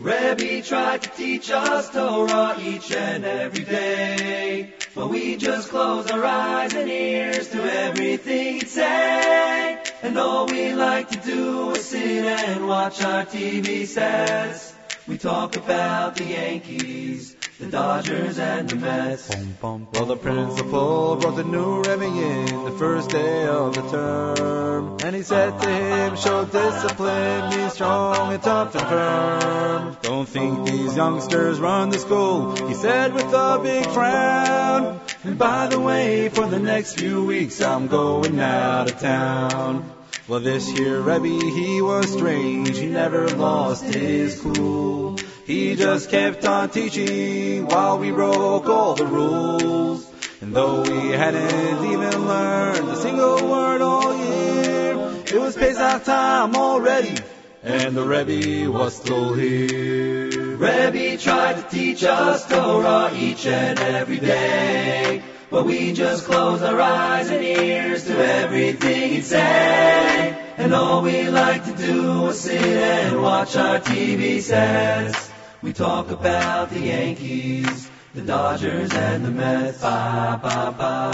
Rebbe 0.06 0.62
tried 0.62 1.02
to 1.02 1.10
teach 1.10 1.50
us 1.50 1.90
Torah 1.90 2.56
each 2.62 2.92
and 2.92 3.26
every 3.26 3.64
day. 3.64 4.72
But 4.94 5.08
we 5.08 5.36
just 5.36 5.70
close 5.70 6.12
our 6.12 6.24
eyes 6.24 6.76
and 6.76 6.88
ears 6.88 7.48
to 7.50 7.64
everything 7.64 8.60
he'd 8.60 8.68
say. 8.68 9.82
And 10.04 10.16
all 10.20 10.46
we 10.46 10.74
like 10.74 11.10
to 11.10 11.18
do 11.18 11.72
is 11.72 11.86
sit 11.86 12.24
and 12.24 12.68
watch 12.68 13.02
our 13.02 13.26
TV 13.26 13.88
sets. 13.88 14.76
We 15.08 15.18
talk 15.18 15.56
about 15.56 16.18
the 16.18 16.26
Yankees, 16.26 17.36
the 17.60 17.68
Dodgers 17.68 18.38
and 18.38 18.70
the 18.70 18.76
Mets. 18.76 19.30
Well, 19.62 20.06
the 20.06 20.18
principal 20.18 21.16
brought 21.16 21.38
the 21.38 21.44
new 21.44 21.78
Rebbe 21.78 22.06
in 22.06 22.66
the 22.66 22.72
first 22.72 23.10
day 23.10 23.48
of 23.48 23.76
the 23.76 23.82
term. 23.90 24.98
And 25.04 25.16
he 25.16 25.24
said 25.24 25.62
to 25.62 25.70
him, 25.70 26.16
show 26.18 26.44
discipline, 26.46 27.50
be 27.52 27.70
strong 27.70 28.34
and 28.34 28.44
tough 28.44 28.76
and 28.76 28.88
firm. 28.88 29.98
Don't 30.02 30.28
think 30.28 30.68
these 30.68 30.96
youngsters 30.98 31.60
run 31.60 31.90
the 31.90 32.00
school, 32.00 32.56
he 32.68 32.74
said 32.74 33.14
with 33.14 33.32
a 33.34 33.60
big 33.64 33.86
frown. 33.86 35.00
And 35.24 35.38
by 35.38 35.68
the 35.68 35.80
way, 35.80 36.30
for 36.30 36.48
the 36.48 36.60
next 36.60 37.00
few 37.00 37.24
weeks, 37.26 37.62
I'm 37.62 37.88
going 37.88 38.40
out 38.40 38.92
of 38.92 39.00
town. 39.00 39.92
Well, 40.28 40.40
this 40.42 40.68
here 40.68 41.00
Rebbe, 41.00 41.28
he 41.28 41.82
was 41.82 42.12
strange, 42.12 42.78
he 42.78 42.88
never 42.88 43.30
lost 43.30 43.86
his 43.86 44.42
cool. 44.42 45.18
He 45.46 45.76
just 45.76 46.10
kept 46.10 46.44
on 46.44 46.72
teaching 46.72 47.68
while 47.68 48.00
we 48.00 48.10
broke 48.10 48.66
all 48.66 48.96
the 48.96 49.06
rules. 49.06 50.12
And 50.42 50.56
though 50.56 50.82
we 50.82 51.12
hadn't 51.12 51.86
even 51.86 52.28
learned 52.28 52.90
a 52.90 52.96
single 52.96 53.48
word 53.48 53.80
all 53.80 54.18
year, 54.18 54.94
it 55.28 55.40
was 55.40 55.56
Pesach 55.56 56.04
time 56.04 56.56
already, 56.56 57.16
and 57.62 57.96
the 57.96 58.04
Rebbe 58.04 58.72
was 58.72 58.96
still 58.96 59.36
here. 59.36 60.58
Rebbe 60.58 61.16
tried 61.22 61.58
to 61.58 61.64
teach 61.70 62.04
us 62.04 62.48
Torah 62.50 63.12
each 63.14 63.46
and 63.46 63.78
every 63.78 64.18
day. 64.18 65.22
But 65.52 65.68
we 65.68 65.94
just 65.94 66.26
closed 66.26 66.64
our 66.64 66.82
eyes 66.82 67.30
and 67.30 67.44
ears 67.44 68.06
to 68.06 68.18
everything 68.18 69.12
he'd 69.12 69.26
say. 69.26 70.54
And 70.58 70.74
all 70.74 71.04
we 71.04 71.30
like 71.30 71.66
to 71.66 71.74
do 71.74 72.22
was 72.22 72.40
sit 72.42 72.62
and 72.62 73.22
watch 73.22 73.56
our 73.56 73.80
TV 73.80 74.42
sets. 74.42 75.25
We 75.66 75.74
talk 75.74 76.12
about 76.12 76.70
the 76.70 76.80
Yankees, 76.80 77.90
the 78.14 78.22
Dodgers 78.22 78.94
and 78.94 79.26
the 79.26 79.32
Mets. 79.32 79.82
Ba 79.82 80.40
ba 80.40 80.72
ba, 80.78 81.12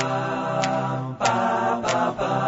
ba 1.18 1.80
ba 1.82 2.16
ba. 2.20 2.42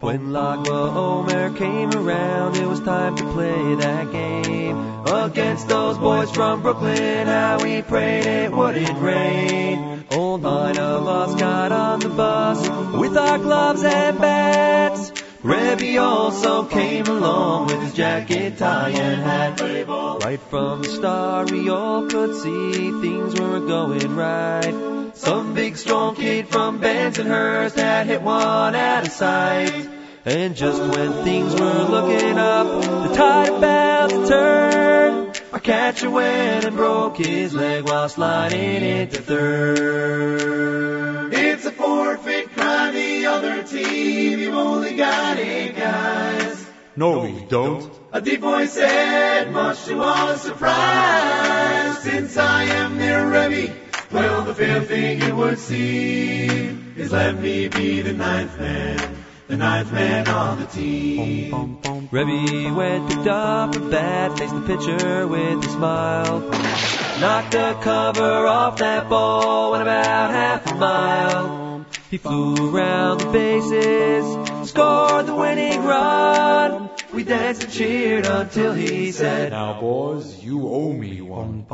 When 0.00 0.32
Lag 0.32 0.68
Omer 0.68 1.56
came 1.56 1.90
around, 1.92 2.56
it 2.56 2.66
was 2.66 2.80
time 2.80 3.16
to 3.16 3.24
play 3.32 3.74
that 3.76 4.12
game. 4.12 4.76
Against 5.06 5.68
those 5.68 5.96
boys 5.96 6.30
from 6.30 6.60
Brooklyn, 6.60 7.26
how 7.26 7.62
we 7.62 7.80
prayed 7.82 8.26
it 8.26 8.52
wouldn't 8.52 8.98
rain. 9.00 10.04
All 10.44 10.68
nine 10.68 10.78
of 10.78 11.08
us 11.08 11.34
got 11.40 11.72
on 11.72 12.00
the 12.00 12.08
bus 12.08 12.60
with 12.94 13.16
our 13.16 13.38
gloves 13.38 13.82
and 13.82 14.18
bats. 14.18 15.12
Rebbe 15.42 15.98
also 16.00 16.64
came 16.64 17.06
along 17.06 17.66
with 17.66 17.80
his 17.82 17.94
jacket, 17.94 18.58
tie, 18.58 18.90
and 18.90 19.22
hat. 19.22 19.60
Right 19.60 20.40
from 20.40 20.82
the 20.82 20.88
start, 20.88 21.50
we 21.50 21.68
all 21.70 22.06
could 22.06 22.36
see 22.36 22.90
things 23.00 23.40
weren't 23.40 23.66
going 23.66 24.14
right. 24.14 25.10
Some 25.14 25.54
big 25.54 25.76
strong 25.76 26.14
kid 26.14 26.48
from 26.48 26.80
Bensonhurst 26.80 27.76
had 27.76 28.06
hit 28.06 28.22
one 28.22 28.74
out 28.74 29.06
of 29.06 29.12
sight. 29.12 29.88
And 30.24 30.54
just 30.54 30.80
when 30.80 31.24
things 31.24 31.52
were 31.54 31.82
looking 31.84 32.38
up, 32.38 32.66
the 32.82 33.14
tide 33.14 33.48
about 33.48 34.10
to 34.10 34.26
turn. 34.26 34.77
Our 35.68 35.74
catcher 35.74 36.10
went 36.10 36.64
and 36.64 36.74
broke 36.76 37.18
his 37.18 37.52
leg 37.52 37.84
while 37.84 38.08
sliding 38.08 38.82
into 38.82 39.20
third. 39.20 40.54
It's 41.34 41.66
a 41.66 41.70
forfeit, 41.70 42.52
cried 42.54 42.94
the 42.94 43.26
other 43.26 43.62
team. 43.64 44.38
You've 44.38 44.54
only 44.54 44.96
got 44.96 45.36
eight 45.36 45.76
guys. 45.76 46.66
No, 46.96 47.18
we 47.18 47.44
don't. 47.50 47.92
A 48.14 48.20
deep 48.22 48.40
voice 48.40 48.72
said, 48.72 49.52
much 49.52 49.84
to 49.84 50.00
our 50.00 50.38
surprise, 50.38 51.98
since 51.98 52.38
I 52.38 52.62
am 52.62 52.96
their 52.96 53.26
Rebbe, 53.26 53.74
well, 54.10 54.44
the 54.44 54.54
fair 54.54 54.80
thing 54.80 55.20
it 55.20 55.36
would 55.36 55.58
seem 55.58 56.94
is 56.96 57.12
let 57.12 57.38
me 57.38 57.68
be 57.68 58.00
the 58.00 58.14
ninth 58.14 58.58
man. 58.58 59.17
The 59.48 59.56
ninth 59.56 59.90
man 59.92 60.28
on 60.28 60.60
the 60.60 60.66
team. 60.66 61.78
Rebbe 62.10 62.74
went, 62.74 63.08
picked 63.08 63.26
up 63.26 63.74
a 63.74 63.80
bat, 63.80 64.38
faced 64.38 64.54
the 64.54 64.60
pitcher 64.60 65.26
with 65.26 65.64
a 65.64 65.68
smile. 65.70 66.40
Knocked 67.20 67.52
the 67.52 67.76
cover 67.80 68.46
off 68.46 68.76
that 68.78 69.08
ball, 69.08 69.72
went 69.72 69.82
about 69.82 70.30
half 70.30 70.70
a 70.70 70.74
mile. 70.74 71.86
He 72.10 72.18
flew 72.18 72.74
around 72.74 73.20
the 73.20 73.30
bases, 73.30 74.68
scored 74.68 75.26
the 75.26 75.34
winning 75.34 75.82
run. 75.82 76.90
We 77.12 77.24
danced 77.24 77.64
and 77.64 77.72
cheered 77.72 78.26
until 78.26 78.74
he 78.74 79.12
said, 79.12 79.52
Now, 79.52 79.80
boys, 79.80 80.42
you 80.44 80.68
owe 80.68 80.92
me 80.92 81.22
one. 81.22 81.66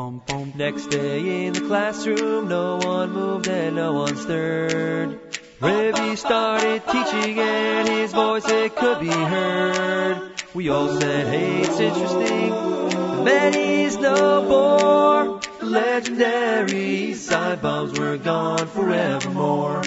Next 0.56 0.86
day 0.86 1.46
in 1.46 1.52
the 1.52 1.60
classroom, 1.60 2.48
no 2.48 2.76
one 2.76 3.12
moved 3.12 3.48
and 3.48 3.74
no 3.76 3.92
one 3.94 4.16
stirred. 4.16 5.18
Rebbe 5.60 6.16
started 6.16 6.82
teaching 6.88 7.38
and 7.38 7.88
his 7.88 8.12
voice 8.12 8.48
it 8.48 8.74
could 8.74 8.98
be 8.98 9.06
heard. 9.06 10.32
We 10.52 10.68
all 10.68 10.88
said, 11.00 11.28
hey, 11.28 11.60
it's 11.60 11.78
interesting. 11.78 12.50
The 12.50 13.22
man 13.24 13.54
is 13.54 13.96
no 13.96 14.42
more. 14.42 15.40
Legendary 15.62 17.14
side 17.14 17.62
bombs 17.62 17.96
were 17.98 18.16
gone 18.18 18.66
forevermore. 18.66 19.82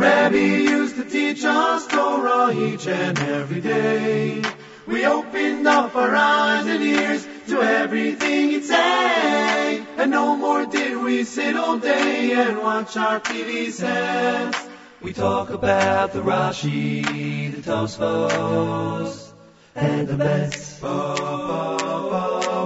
Rabbi 0.00 0.36
used 0.36 0.96
to 0.96 1.04
teach 1.04 1.44
us 1.44 1.86
Torah 1.86 2.54
each 2.54 2.86
and 2.86 3.18
every 3.18 3.60
day. 3.60 4.42
We 4.86 5.04
opened 5.04 5.66
up 5.66 5.94
our 5.94 6.16
eyes 6.16 6.66
and 6.66 6.82
ears 6.82 7.28
to 7.48 7.62
everything 7.62 8.50
he'd 8.50 8.64
say. 8.64 9.84
And 9.96 10.10
no 10.10 10.36
more 10.36 10.66
did 10.66 10.98
we 10.98 11.24
sit 11.24 11.56
all 11.56 11.78
day 11.78 12.32
and 12.32 12.58
watch 12.58 12.96
our 12.96 13.20
TV 13.20 13.70
sets. 13.70 14.68
We 15.00 15.12
talk 15.12 15.50
about 15.50 16.12
the 16.12 16.20
Rashi, 16.20 17.52
the 17.54 17.62
Tosfos, 17.62 19.32
and 19.74 20.08
the 20.08 20.16
Mets. 20.16 20.80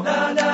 Na 0.06 0.32
na 0.32 0.45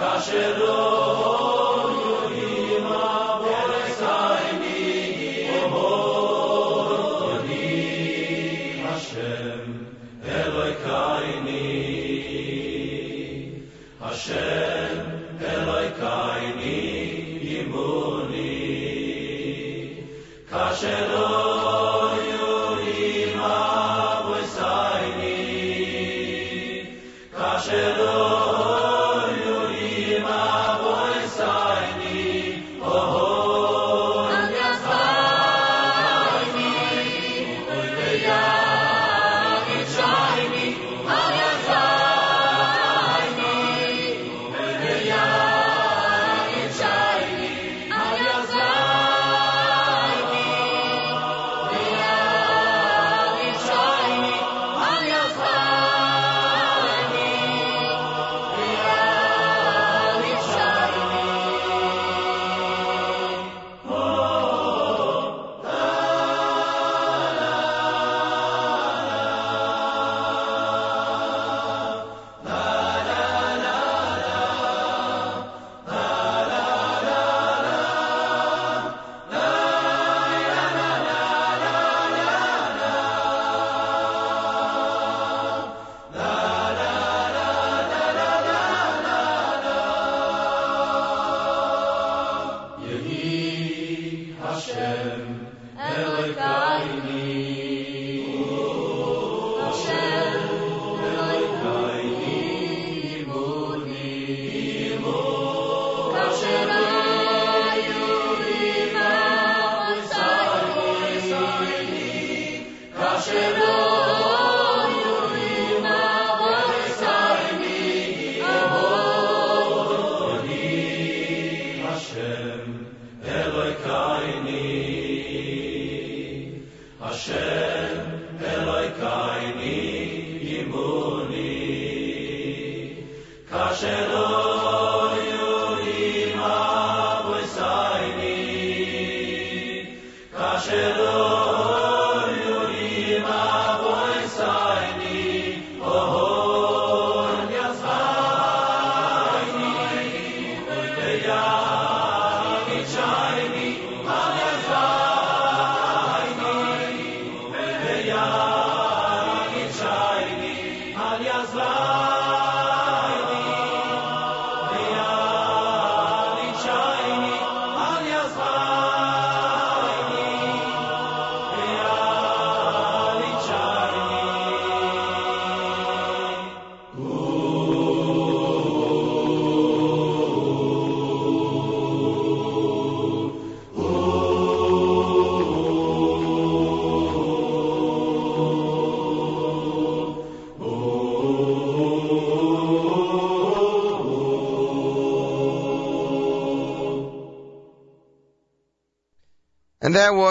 כאשר 0.00 0.58
לא 0.58 0.95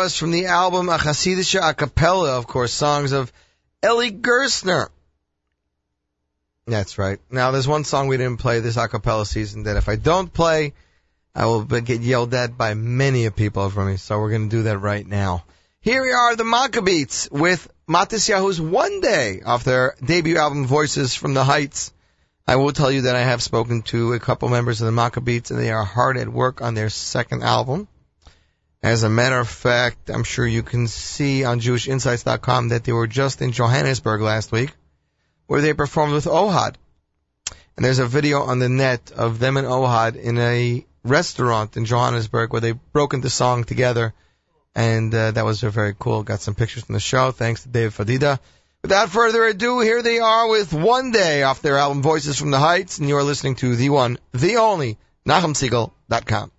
was 0.05 0.15
from 0.15 0.29
the 0.29 0.45
album 0.45 0.87
A 0.87 0.99
Hasidische 0.99 1.59
A 1.59 1.73
Cappella, 1.73 2.37
of 2.37 2.45
course, 2.45 2.71
songs 2.71 3.11
of 3.11 3.33
Eli 3.83 4.11
Gerstner. 4.11 4.89
That's 6.67 6.99
right. 6.99 7.19
Now, 7.31 7.49
there's 7.49 7.67
one 7.67 7.85
song 7.85 8.07
we 8.07 8.17
didn't 8.17 8.37
play 8.37 8.59
this 8.59 8.77
a 8.77 8.87
cappella 8.87 9.25
season 9.25 9.63
that 9.63 9.77
if 9.77 9.89
I 9.89 9.95
don't 9.95 10.31
play, 10.31 10.75
I 11.33 11.47
will 11.47 11.63
get 11.63 12.01
yelled 12.01 12.35
at 12.35 12.55
by 12.55 12.75
many 12.75 13.25
of 13.25 13.35
people 13.35 13.67
from 13.71 13.87
me. 13.87 13.97
So 13.97 14.19
we're 14.19 14.29
going 14.29 14.47
to 14.47 14.55
do 14.55 14.63
that 14.63 14.77
right 14.77 15.07
now. 15.07 15.43
Here 15.81 16.03
we 16.03 16.11
are, 16.11 16.35
the 16.35 16.43
Maccabeats, 16.43 17.31
with 17.31 17.67
Matisyahu's 17.89 18.61
One 18.61 19.01
Day 19.01 19.41
off 19.43 19.63
their 19.63 19.95
debut 20.05 20.37
album 20.37 20.67
Voices 20.67 21.15
from 21.15 21.33
the 21.33 21.43
Heights. 21.43 21.91
I 22.47 22.57
will 22.57 22.73
tell 22.73 22.91
you 22.91 23.01
that 23.01 23.15
I 23.15 23.23
have 23.23 23.41
spoken 23.41 23.81
to 23.89 24.13
a 24.13 24.19
couple 24.19 24.49
members 24.49 24.81
of 24.81 24.85
the 24.85 25.01
Maccabeats 25.01 25.49
and 25.49 25.59
they 25.59 25.71
are 25.71 25.83
hard 25.83 26.17
at 26.17 26.29
work 26.29 26.61
on 26.61 26.75
their 26.75 26.91
second 26.91 27.41
album. 27.41 27.87
As 28.85 29.01
a 29.01 29.09
matter 29.09 29.39
of 29.39 29.49
fact, 29.49 30.11
I'm 30.11 30.23
sure 30.23 30.45
you 30.45 30.61
can 30.61 30.85
see 30.85 31.43
on 31.43 31.59
JewishInsights.com 31.59 32.69
that 32.69 32.83
they 32.83 32.91
were 32.91 33.07
just 33.07 33.41
in 33.41 33.51
Johannesburg 33.51 34.21
last 34.21 34.51
week, 34.51 34.73
where 35.47 35.59
they 35.59 35.73
performed 35.73 36.13
with 36.13 36.25
Ohad. 36.25 36.75
And 37.75 37.83
there's 37.83 37.97
a 37.97 38.05
video 38.05 38.43
on 38.43 38.59
the 38.59 38.69
net 38.69 39.11
of 39.11 39.39
them 39.39 39.57
and 39.57 39.65
Ohad 39.65 40.15
in 40.15 40.37
a 40.37 40.85
restaurant 41.03 41.77
in 41.77 41.85
Johannesburg 41.85 42.51
where 42.51 42.61
they 42.61 42.73
broke 42.73 43.15
into 43.15 43.27
song 43.27 43.63
together. 43.63 44.13
And 44.75 45.11
uh, 45.15 45.31
that 45.31 45.45
was 45.45 45.61
very 45.61 45.95
cool. 45.97 46.21
Got 46.21 46.41
some 46.41 46.53
pictures 46.53 46.83
from 46.83 46.93
the 46.93 46.99
show. 46.99 47.31
Thanks 47.31 47.63
to 47.63 47.69
Dave 47.69 47.97
Fadida. 47.97 48.37
Without 48.83 49.09
further 49.09 49.45
ado, 49.45 49.79
here 49.79 50.03
they 50.03 50.19
are 50.19 50.47
with 50.47 50.73
One 50.73 51.09
Day 51.09 51.41
off 51.41 51.63
their 51.63 51.79
album 51.79 52.03
Voices 52.03 52.37
from 52.37 52.51
the 52.51 52.59
Heights. 52.59 52.99
And 52.99 53.09
you 53.09 53.17
are 53.17 53.23
listening 53.23 53.55
to 53.55 53.75
the 53.75 53.89
one, 53.89 54.19
the 54.31 54.57
only, 54.57 54.99
NachumSegal.com. 55.27 56.51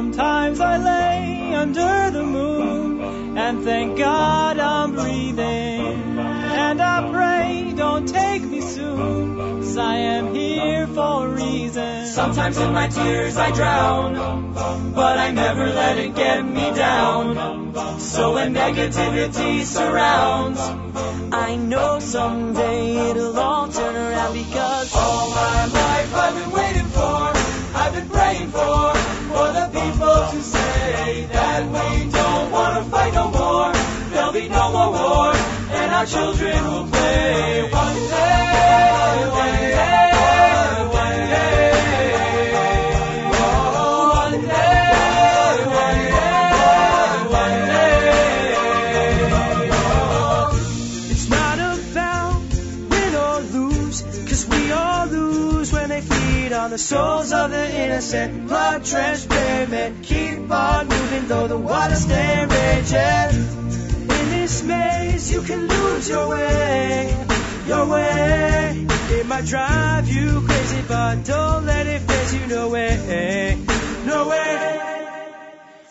Sometimes 0.00 0.60
I 0.62 0.78
lay 0.78 1.54
under 1.54 2.10
the 2.10 2.22
moon 2.22 3.36
and 3.36 3.62
thank 3.62 3.98
God 3.98 4.58
I'm 4.58 4.92
breathing. 4.92 6.18
And 6.18 6.80
I 6.80 7.10
pray, 7.12 7.74
don't 7.76 8.08
take 8.08 8.42
me 8.42 8.62
soon, 8.62 9.36
'cause 9.36 9.76
I 9.76 9.96
am 9.96 10.34
here 10.34 10.86
for 10.86 11.26
a 11.26 11.28
reason. 11.28 12.06
Sometimes 12.06 12.56
in 12.56 12.72
my 12.72 12.88
tears 12.88 13.36
I 13.36 13.50
drown, 13.50 14.54
but 14.94 15.18
I 15.18 15.32
never 15.32 15.66
let 15.68 15.98
it 15.98 16.14
get 16.14 16.46
me 16.46 16.70
down. 16.74 17.74
So 17.98 18.32
when 18.36 18.54
negativity 18.54 19.64
surrounds, 19.66 20.62
I 21.30 21.56
know 21.56 21.98
someday 21.98 23.10
it'll 23.10 23.38
all 23.38 23.68
turn 23.68 23.94
around 23.94 24.32
because 24.32 24.96
all 24.96 25.28
my 25.28 25.59
our 36.00 36.06
children 36.06 36.64
will 36.64 36.86
play 36.86 37.62
one 37.70 37.94
day, 37.94 39.28
one 39.28 39.60
day, 39.60 40.12
one 40.88 41.28
day. 41.28 41.72
Oh, 43.34 44.08
one 44.16 44.40
day, 44.40 44.86
one 47.28 47.60
day. 47.68 48.00
It's 51.10 51.28
not 51.28 51.58
about 51.58 52.48
win 52.88 53.14
or 53.14 53.40
lose, 53.52 54.00
cause 54.26 54.46
we 54.48 54.72
all 54.72 55.06
lose 55.06 55.70
when 55.70 55.90
they 55.90 56.00
feed 56.00 56.54
on 56.54 56.70
the 56.70 56.78
souls 56.78 57.30
of 57.34 57.50
the 57.50 57.78
innocent. 57.78 58.48
Blood 58.48 58.84
drenched 58.84 59.28
men 59.28 60.02
keep 60.02 60.50
on 60.50 60.88
moving 60.88 61.28
though 61.28 61.46
the 61.46 61.58
water 61.58 61.94
still 61.94 62.46
raging. 62.46 63.69
This 64.50 64.64
maze, 64.64 65.32
you 65.32 65.42
can 65.42 65.68
lose 65.68 66.08
your 66.08 66.28
way, 66.28 67.26
your 67.68 67.86
way. 67.86 68.84
It 69.10 69.24
might 69.24 69.44
drive 69.44 70.08
you 70.08 70.42
crazy, 70.44 70.82
but 70.88 71.24
don't 71.24 71.66
let 71.66 71.86
it 71.86 72.00
phase 72.00 72.34
you. 72.34 72.46
No 72.48 72.68
way, 72.68 73.56
no 74.06 74.28
way. 74.28 75.28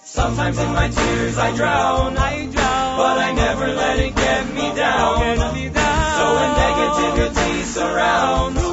Sometimes 0.04 0.60
in 0.60 0.74
my 0.74 0.90
tears 0.90 1.38
I 1.38 1.56
drown, 1.56 2.18
I 2.18 2.48
drown, 2.48 2.98
but 2.98 3.18
I 3.18 3.32
never 3.32 3.68
let 3.70 3.98
it 3.98 4.14
get 4.14 4.54
me 4.54 4.76
down. 4.76 5.20
Get 5.22 5.54
me 5.54 5.70
down. 5.70 6.20
So 6.20 6.26
when 6.36 6.52
negativity 6.66 7.64
surrounds, 7.64 8.69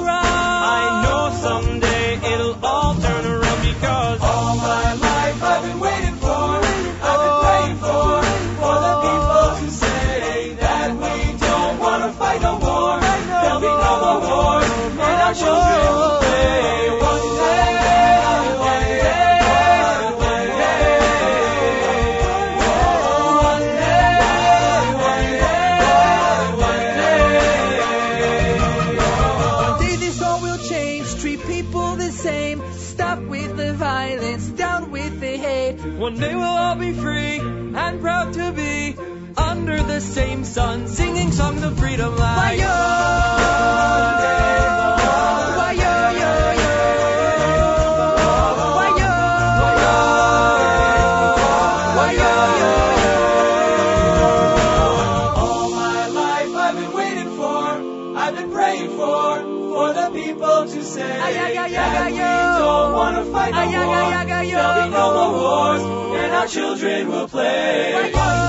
wars, 65.33 65.83
and 65.83 66.33
our 66.33 66.47
children 66.47 67.09
will 67.09 67.29
play. 67.29 68.46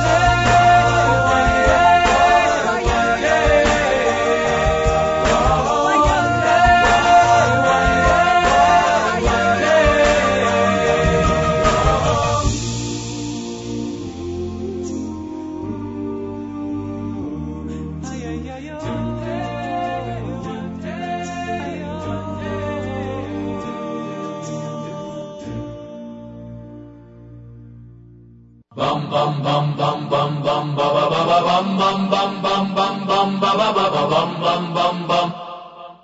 Ba 33.42 33.52
ba 33.60 33.68
ba 33.76 33.86
ba 33.94 34.02
bum 34.12 34.30
bum 34.42 34.64
bum 34.74 34.96
bum 35.08 35.28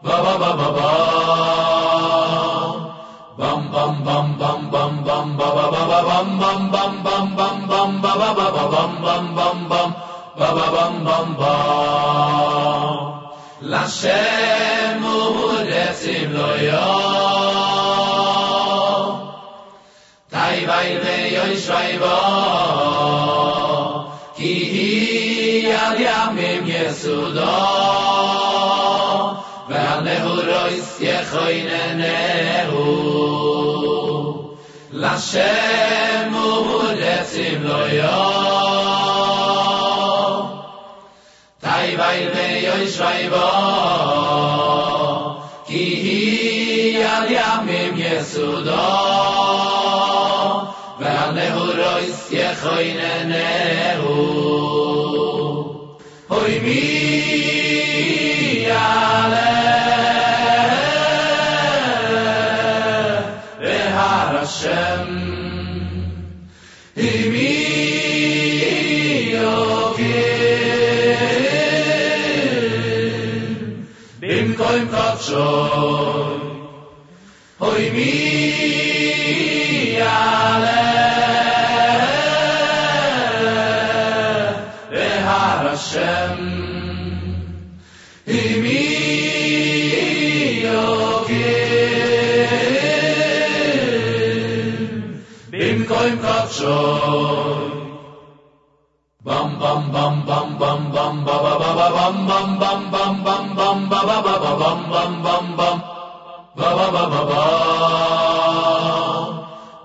ba 0.03 0.15
ba 0.23 0.33
ba 0.41 0.49
ba 0.59 0.67
ba 0.75 0.87
bum 3.37 3.61
bum 3.73 3.93
bum 4.05 4.27
bum 4.37 4.59
bum 4.71 4.93
bum 5.05 5.27
ba 5.37 5.47
ba 5.55 5.65
ba 5.73 5.81
ba 5.89 5.99
bum 6.07 6.27
bum 6.39 6.61
bum 6.73 6.93
bum 7.03 7.25
bum 7.37 7.57
bum 7.67 7.89
ba 8.01 8.11
ba 8.19 8.29
ba 8.37 8.47
ba 8.55 8.63
bum 8.73 8.91
bum 9.03 9.25
bum 9.37 9.57
bum 9.71 9.89
ba 10.37 10.47
ba 10.55 10.65
bum 10.73 10.93
bum 11.05 11.27
bum 11.39 12.73
Lashem 13.71 15.01
uretzim 15.01 16.29
lo 16.35 16.51
yo 16.69 16.89
Tai 20.29 20.57
vai 20.67 20.89
ve 21.03 21.17
yoy 21.35 21.53
כי 24.43 24.49
היא 24.49 25.73
עד 25.73 25.97
ימים 25.99 26.63
יסודו, 26.67 27.41
והנהורויס 29.69 30.97
יחוי 31.01 31.63
ננהו. 31.63 32.93
לשם 34.91 36.33
הוא 36.33 36.83
לו 37.63 37.87
יום, 37.87 38.13
תאי 41.59 41.95
וי 41.95 42.27
ויוי 42.33 42.87
שוי 42.91 43.29
כי 45.65 45.83
היא 45.83 47.05
עד 47.05 47.29
ימים 47.29 47.93
יסודו, 47.97 48.71
והנהורויס 50.99 52.31
יחוי 52.31 52.93
ננהו. 52.93 53.62
hoy 56.33 56.53
mi 56.65 56.81
ale 58.65 59.51
ve 63.61 63.77
har 63.95 64.33
Hashem 64.37 65.07
himi 67.01 67.53
yokim 69.37 70.13
bim 74.21 74.47
koim 74.59 74.85
kavshoy 74.95 76.39
hoy 77.63 77.83
mi 77.95 78.11
ale 80.01 80.72
bam 100.59 100.91
bam 100.93 101.23
bam 101.25 101.25
ba 101.25 101.35
ba 101.43 101.53
ba 101.59 101.69
ba 101.77 101.87
bam 101.95 102.15
bam 102.27 102.49
bam 102.59 102.79
bam 102.91 103.13
bam 103.25 103.45
bam 103.57 103.77
ba 103.89 103.99
ba 104.07 104.17
ba 104.25 104.33
ba 104.43 104.51
bam 104.61 104.79
bam 104.91 105.11
bam 105.23 105.43
bam 105.57 105.77
ba 106.57 106.67
ba 106.75 106.87
ba 106.93 107.03
ba 107.11 107.21
ba 107.29 107.41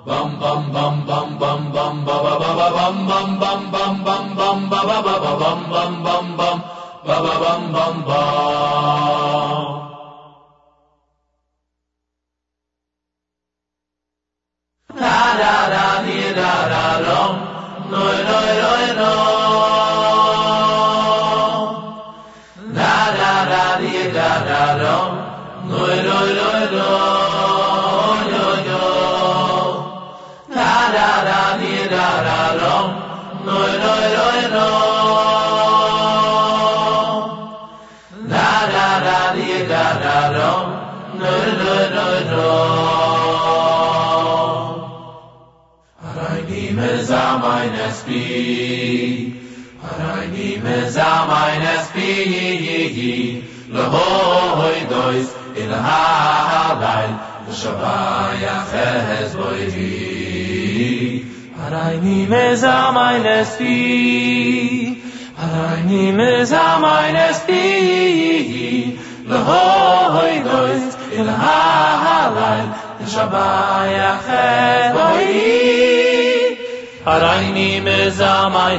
bam 0.06 0.28
bam 0.40 0.62
bam 0.72 0.94
bam 1.08 1.28
bam 1.40 1.60
bam 1.74 1.94
ba 2.04 2.14
ba 2.24 2.32
ba 2.40 2.50
ba 2.58 2.66
bam 2.76 2.96
bam 3.08 3.28
bam 3.40 3.60
bam 3.72 3.92
bam 4.04 4.24
bam 4.38 4.58
ba 4.70 4.80
ba 4.88 4.96
ba 5.06 5.14
ba 5.22 5.32
bam 5.40 5.58
bam 5.72 5.92
bam 6.04 6.26
bam 6.38 6.58
ba 7.06 7.16
ba 7.24 7.34
bam 7.42 7.62
bam 7.72 7.94
bam 8.08 9.78
Da 15.00 15.18
da 15.40 15.54
da 15.72 15.86
di 16.04 16.20
da 16.38 16.52
da 16.72 16.84
dum 17.04 17.34
no 17.90 18.02
no 18.28 18.40
no 18.60 18.72
no 18.98 19.47
נא 26.72 26.80
רא 30.94 31.10
רא 31.26 31.42
דידא 31.58 32.10
רא 32.26 32.42
רו 32.60 32.88
נו 33.44 33.58
נו 33.78 33.98
lohoi 53.72 54.80
dois 54.90 55.28
in 55.62 55.70
ha 55.86 56.02
halal 56.50 57.10
shaba 57.60 57.96
ya 58.42 58.56
khaz 58.70 59.30
boi 59.40 59.64
di 59.74 61.24
arai 61.64 61.96
ni 62.04 62.18
me 62.32 62.44
za 62.62 62.76
mai 62.96 63.16
nesti 63.26 63.76
ni 65.88 66.02
me 66.18 66.30
za 66.52 66.66
mai 66.84 67.08
nesti 67.18 67.64
dois 70.48 70.84
in 71.20 71.28
ha 71.42 71.60
halal 72.04 72.66
shaba 73.16 73.48
ya 73.98 74.12
khaz 74.28 74.92
boi 74.96 75.28
di 77.16 77.46
ni 77.58 77.70
me 77.86 77.98
za 78.20 78.34
mai 78.56 78.74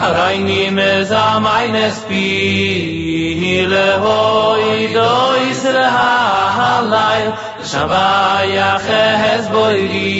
Arayn 0.00 0.44
ni 0.48 0.70
me 0.70 1.04
za 1.04 1.38
meine 1.44 1.90
spi 1.96 3.66
le 3.72 3.88
hoy 4.02 4.86
do 4.94 5.12
israel 5.50 6.86
shava 7.70 8.08
ya 8.56 8.70
khaz 8.84 9.44
boyri. 9.54 10.14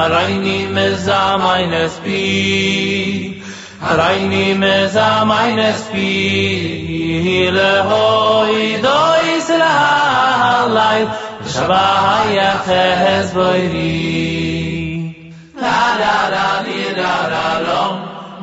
Arayn 0.00 0.42
ni 0.44 0.58
me 0.74 0.86
za 1.06 1.22
meine 1.42 1.88
spi 1.94 3.42
arayn 3.90 4.28
ni 4.34 4.54
me 4.54 4.76
za 4.94 5.08
meine 5.30 5.72
spi 5.80 7.50
le 7.56 7.72
hoy 7.90 8.54
do 8.86 9.00
israel 9.38 10.76
shava 11.54 11.88
ya 12.38 12.52
khaz 12.68 13.34
boyri. 13.34 13.96
La 15.64 15.82
la 16.02 16.16
la 16.34 16.46
la 17.00 17.14
la 17.66 17.99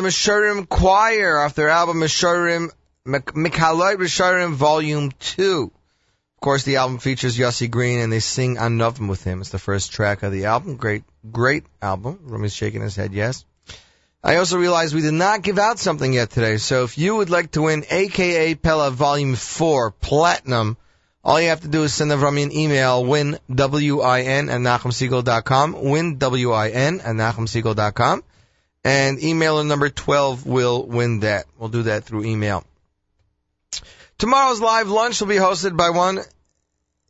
The 0.00 0.06
Meshurim 0.06 0.66
Choir 0.66 1.36
off 1.36 1.54
their 1.54 1.68
album 1.68 1.98
Meshurim, 1.98 2.70
Mikhalot 3.06 3.96
Meshurim 3.96 4.54
Volume 4.54 5.12
2. 5.12 5.70
Of 5.74 6.40
course, 6.40 6.62
the 6.62 6.76
album 6.76 6.96
features 6.96 7.36
Yossi 7.36 7.70
Green 7.70 7.98
and 7.98 8.10
they 8.10 8.20
sing 8.20 8.56
Anovim 8.56 9.10
with 9.10 9.22
him. 9.24 9.42
It's 9.42 9.50
the 9.50 9.58
first 9.58 9.92
track 9.92 10.22
of 10.22 10.32
the 10.32 10.46
album. 10.46 10.76
Great, 10.76 11.04
great 11.30 11.64
album. 11.82 12.18
Rumi's 12.24 12.54
shaking 12.54 12.80
his 12.80 12.96
head 12.96 13.12
yes. 13.12 13.44
I 14.24 14.36
also 14.36 14.56
realized 14.56 14.94
we 14.94 15.02
did 15.02 15.12
not 15.12 15.42
give 15.42 15.58
out 15.58 15.78
something 15.78 16.14
yet 16.14 16.30
today. 16.30 16.56
So 16.56 16.84
if 16.84 16.96
you 16.96 17.16
would 17.16 17.28
like 17.28 17.50
to 17.50 17.60
win 17.60 17.84
A 17.90 18.08
Cappella 18.08 18.90
Volume 18.90 19.34
4 19.34 19.90
Platinum, 19.90 20.78
all 21.22 21.38
you 21.38 21.50
have 21.50 21.60
to 21.60 21.68
do 21.68 21.82
is 21.82 21.92
send 21.92 22.10
Avrami 22.10 22.44
an 22.44 22.52
email, 22.52 23.04
win, 23.04 23.38
W-I-N, 23.54 24.48
at 24.48 24.60
NachumSegal.com, 24.60 25.82
win, 25.82 26.16
W-I-N, 26.16 27.00
at 27.00 27.14
NachumSegal.com, 27.16 28.22
and 28.84 29.18
emailer 29.18 29.66
number 29.66 29.88
12 29.88 30.46
will 30.46 30.84
win 30.84 31.20
that. 31.20 31.46
We'll 31.58 31.68
do 31.68 31.84
that 31.84 32.04
through 32.04 32.24
email. 32.24 32.64
Tomorrow's 34.18 34.60
live 34.60 34.88
lunch 34.88 35.20
will 35.20 35.28
be 35.28 35.36
hosted 35.36 35.76
by 35.76 35.90
one, 35.90 36.20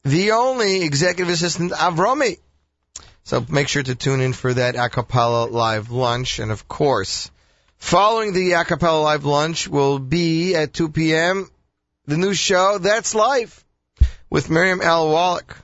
the 0.05 0.33
only 0.33 0.83
executive 0.83 1.33
assistant, 1.33 1.73
Avromi. 1.73 2.39
So 3.25 3.45
make 3.49 3.69
sure 3.69 3.83
to 3.83 3.95
tune 3.95 4.21
in 4.21 4.33
for 4.33 4.55
that 4.55 4.75
acapella 4.75 5.51
live 5.51 5.91
lunch, 5.91 6.39
and 6.39 6.51
of 6.51 6.69
course, 6.69 7.31
following 7.79 8.33
the 8.33 8.53
acapella 8.53 9.03
live 9.03 9.25
lunch 9.25 9.69
will 9.69 9.99
be 9.99 10.55
at 10.55 10.73
2 10.73 10.91
p.m., 10.91 11.51
the 12.07 12.17
new 12.17 12.35
show, 12.35 12.79
That's 12.79 13.15
Life 13.15 13.65
with 14.31 14.51
Miriam 14.51 14.81
L. 14.81 15.11
Wallach. 15.11 15.57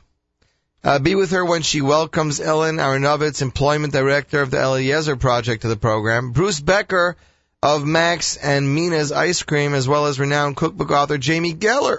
Uh, 0.84 0.98
be 0.98 1.14
with 1.14 1.30
her 1.30 1.44
when 1.44 1.62
she 1.62 1.80
welcomes 1.80 2.40
Ellen 2.40 2.76
Aronovitz, 2.76 3.42
employment 3.42 3.92
director 3.92 4.40
of 4.40 4.50
the 4.50 4.60
Eliezer 4.60 5.16
project 5.16 5.62
to 5.62 5.68
the 5.68 5.76
program. 5.76 6.32
Bruce 6.32 6.60
Becker 6.60 7.16
of 7.62 7.84
Max 7.84 8.36
and 8.36 8.74
Mina's 8.74 9.10
Ice 9.10 9.42
Cream, 9.42 9.74
as 9.74 9.88
well 9.88 10.06
as 10.06 10.20
renowned 10.20 10.56
cookbook 10.56 10.90
author 10.90 11.18
Jamie 11.18 11.54
Geller, 11.54 11.98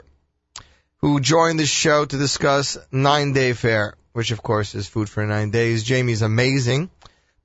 who 0.97 1.19
joined 1.19 1.59
the 1.59 1.65
show 1.65 2.05
to 2.05 2.17
discuss 2.17 2.77
Nine 2.91 3.33
Day 3.33 3.53
Fair, 3.53 3.95
which 4.13 4.31
of 4.31 4.41
course 4.41 4.75
is 4.75 4.87
food 4.87 5.09
for 5.09 5.25
nine 5.25 5.51
days. 5.51 5.83
Jamie's 5.83 6.21
amazing. 6.21 6.89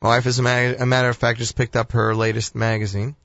My 0.01 0.11
wife, 0.11 0.27
as 0.27 0.39
a, 0.39 0.43
ma- 0.43 0.75
a 0.79 0.87
matter 0.87 1.09
of 1.09 1.17
fact, 1.17 1.39
just 1.39 1.57
picked 1.57 1.77
up 1.77 1.93
her 1.93 2.15
latest 2.15 2.55
magazine. 2.55 3.17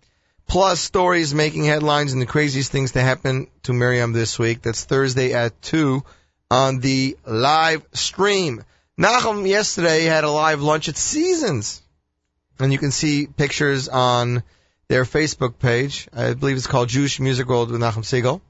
Plus 0.48 0.80
stories 0.80 1.34
making 1.34 1.66
headlines 1.66 2.14
and 2.14 2.22
the 2.22 2.26
craziest 2.26 2.72
things 2.72 2.94
to 2.94 3.02
happen 3.02 3.48
to 3.64 3.74
Miriam 3.74 4.14
this 4.14 4.40
week. 4.40 4.62
That's 4.62 4.86
Thursday 4.86 5.34
at 5.34 5.62
2 5.62 6.04
on 6.50 6.80
the 6.80 7.18
live 7.26 7.84
stream. 7.94 8.64
Nachum 9.00 9.48
yesterday 9.48 10.04
had 10.04 10.24
a 10.24 10.32
live 10.32 10.62
lunch 10.62 10.90
at 10.90 10.98
Seasons. 10.98 11.82
And 12.60 12.72
you 12.72 12.80
can 12.80 12.92
see 12.92 13.28
pictures 13.28 13.88
on 13.88 14.44
their 14.88 15.04
Facebook 15.04 15.60
page. 15.60 16.08
I 16.14 16.34
believe 16.34 16.58
it's 16.58 16.68
called 16.68 16.90
Jewish 16.90 17.20
Music 17.20 17.48
World 17.48 17.70
with 17.70 17.80
Nachum 17.80 18.04
Segal. 18.04 18.42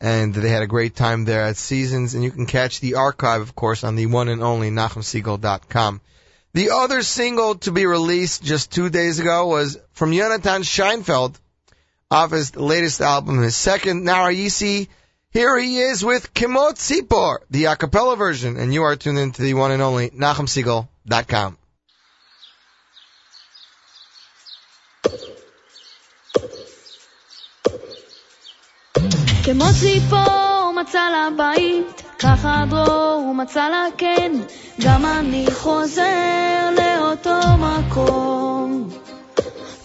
And 0.00 0.34
they 0.34 0.48
had 0.48 0.64
a 0.64 0.66
great 0.66 0.96
time 0.96 1.24
there 1.24 1.44
at 1.44 1.56
Seasons, 1.56 2.14
and 2.14 2.24
you 2.24 2.32
can 2.32 2.46
catch 2.46 2.80
the 2.80 2.96
archive, 2.96 3.40
of 3.40 3.54
course, 3.54 3.84
on 3.84 3.94
the 3.94 4.06
one 4.06 4.28
and 4.28 4.42
only 4.42 4.68
NachumSegal.com. 4.68 6.00
The 6.54 6.70
other 6.70 7.02
single 7.02 7.54
to 7.56 7.70
be 7.70 7.86
released 7.86 8.42
just 8.42 8.72
two 8.72 8.90
days 8.90 9.20
ago 9.20 9.46
was 9.46 9.78
from 9.92 10.12
Jonathan 10.12 10.62
Scheinfeld 10.62 11.38
off 12.10 12.32
his 12.32 12.56
latest 12.56 13.00
album, 13.00 13.40
his 13.40 13.56
second, 13.56 14.04
Narayisi. 14.04 14.88
Here 15.32 15.56
he 15.58 15.78
is 15.78 16.04
with 16.04 16.34
Kimot 16.34 16.76
Sipor, 16.76 17.38
the 17.48 17.64
a 17.64 17.74
cappella 17.74 18.16
version, 18.16 18.58
and 18.58 18.74
you 18.74 18.82
are 18.82 18.96
tuned 18.96 19.18
in 19.18 19.32
to 19.32 19.40
the 19.40 19.54
one 19.54 19.70
and 19.70 19.80
only 19.80 20.10
NachumSegal.com. 20.10 21.56
כמו 29.44 29.64
ציפור 29.80 30.62
הוא 30.64 30.74
מצא 30.74 31.08
לה 31.10 31.28
בית, 31.36 32.02
ככה 32.18 32.64
דרור 32.70 33.22
הוא 33.26 33.34
מצא 33.36 33.68
לה 33.68 33.86
כן, 33.98 34.32
גם 34.80 35.06
אני 35.06 35.46
חוזר 35.52 36.70
לאותו 36.76 37.40
מקום. 37.58 39.01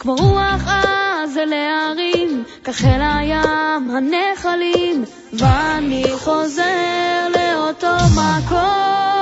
כמו 0.07 0.15
רוח 0.15 0.67
עז 0.67 1.37
אל 1.37 1.53
ההרים, 1.53 2.43
כך 2.63 2.85
אל 2.85 3.01
הים 3.01 3.91
הנחלים, 3.91 5.03
ואני 5.33 6.05
חוזר 6.17 7.27
לאותו 7.29 7.95
מקום. 8.15 9.16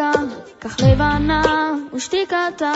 נרתיקה, 0.00 0.34
כך 0.60 0.76
לבנה 0.80 1.72
ושתיקתה, 1.94 2.72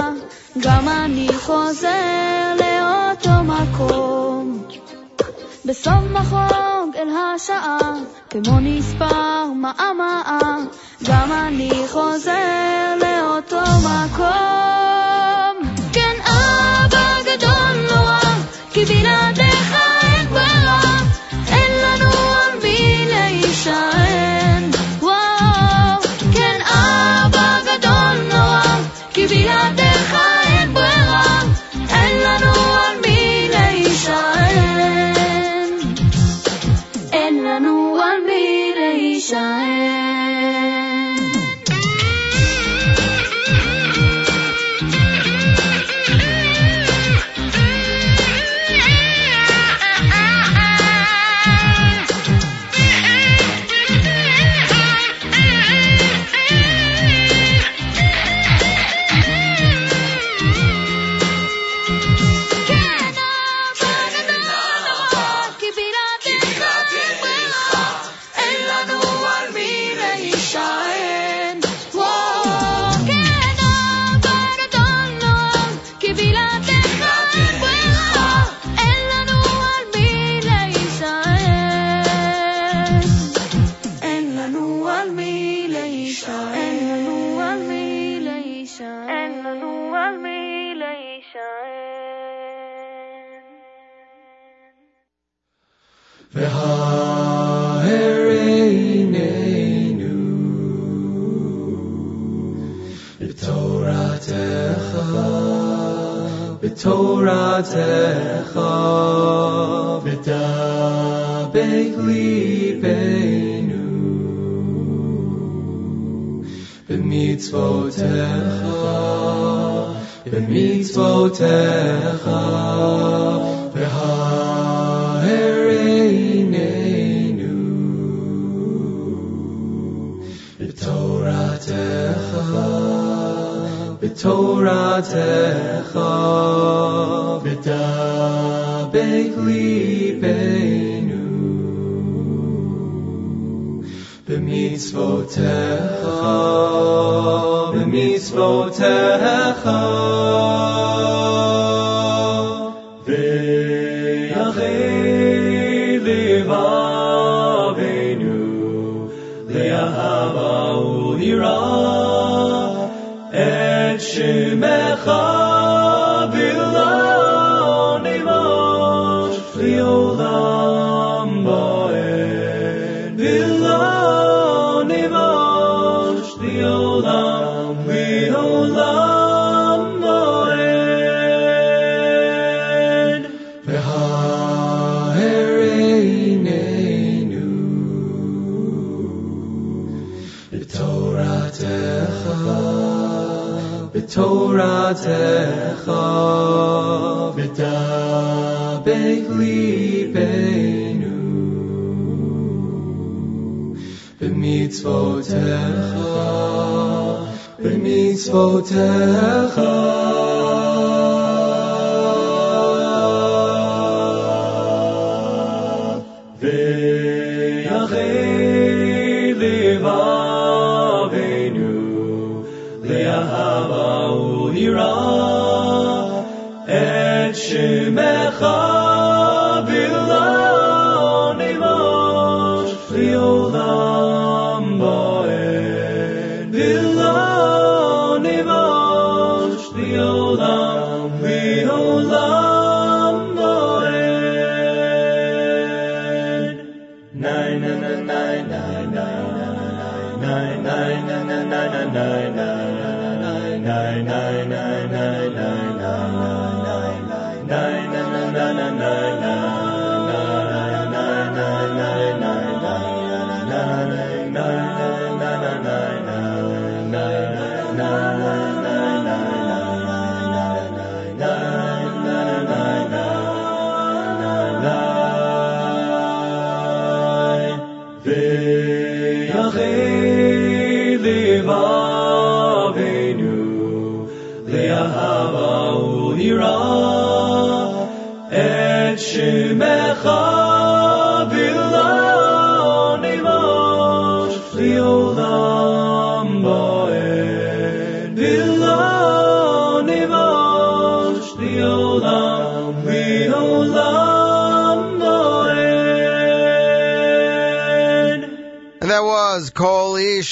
גם 0.60 0.88
אני 0.88 1.28
חוזר 1.38 2.54
לאותו 2.60 3.44
מקום. 3.44 4.62
בסוף 5.64 6.04
מחוג 6.10 6.96
אל 6.96 7.08
השעה, 7.16 7.78
כמו 8.30 8.60
נספר 8.60 9.44
מעמעה, 9.54 10.56
גם 11.04 11.32
אני 11.32 11.84
חוזר 11.88 12.94
לאותו 13.00 13.62
מקום. 13.80 15.03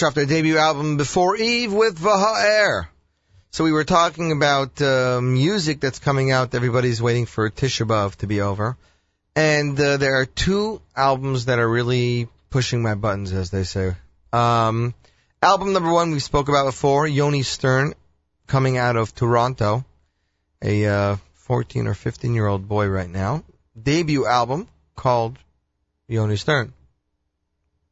Ish 0.03 0.07
off 0.07 0.15
their 0.15 0.27
debut 0.27 0.59
album 0.59 0.97
Before 0.97 1.37
Eve 1.37 1.73
with 1.73 1.97
Vaha'er. 1.97 2.89
So 3.53 3.63
we 3.63 3.71
were 3.71 3.85
talking 3.85 4.33
about 4.33 4.83
uh, 4.83 5.21
music 5.23 5.79
that's 5.79 6.01
coming 6.01 6.33
out. 6.33 6.57
Everybody's 6.57 7.01
waiting 7.01 7.25
for 7.25 7.49
Tisha 7.51 7.87
B'Av 7.87 8.17
to 8.17 8.27
be 8.27 8.41
over. 8.41 8.77
And 9.37 9.79
uh, 9.79 9.99
there 9.99 10.17
are 10.17 10.27
two 10.27 10.83
albums 10.97 11.45
that 11.45 11.61
are 11.61 11.71
really 11.71 12.27
pushing 12.51 12.83
my 12.83 12.97
buttons, 12.97 13.33
as 13.33 13.53
they 13.53 13.63
say. 13.63 13.95
Um, 14.33 14.93
album 15.41 15.73
number 15.73 15.93
one 15.93 16.11
we 16.11 16.19
spoke 16.19 16.49
about 16.49 16.65
before, 16.65 17.07
Yoni 17.07 17.45
Stern, 17.45 17.95
coming 18.49 18.79
out 18.79 18.97
of 18.97 19.15
Toronto, 19.15 19.85
a 20.61 20.85
uh, 20.85 21.17
14 21.35 21.87
or 21.87 21.95
15 21.95 22.35
year 22.35 22.49
old 22.49 22.67
boy 22.67 22.89
right 22.89 23.09
now. 23.09 23.45
Debut 23.81 24.27
album 24.27 24.67
called 24.97 25.39
Yoni 26.09 26.35
Stern. 26.35 26.73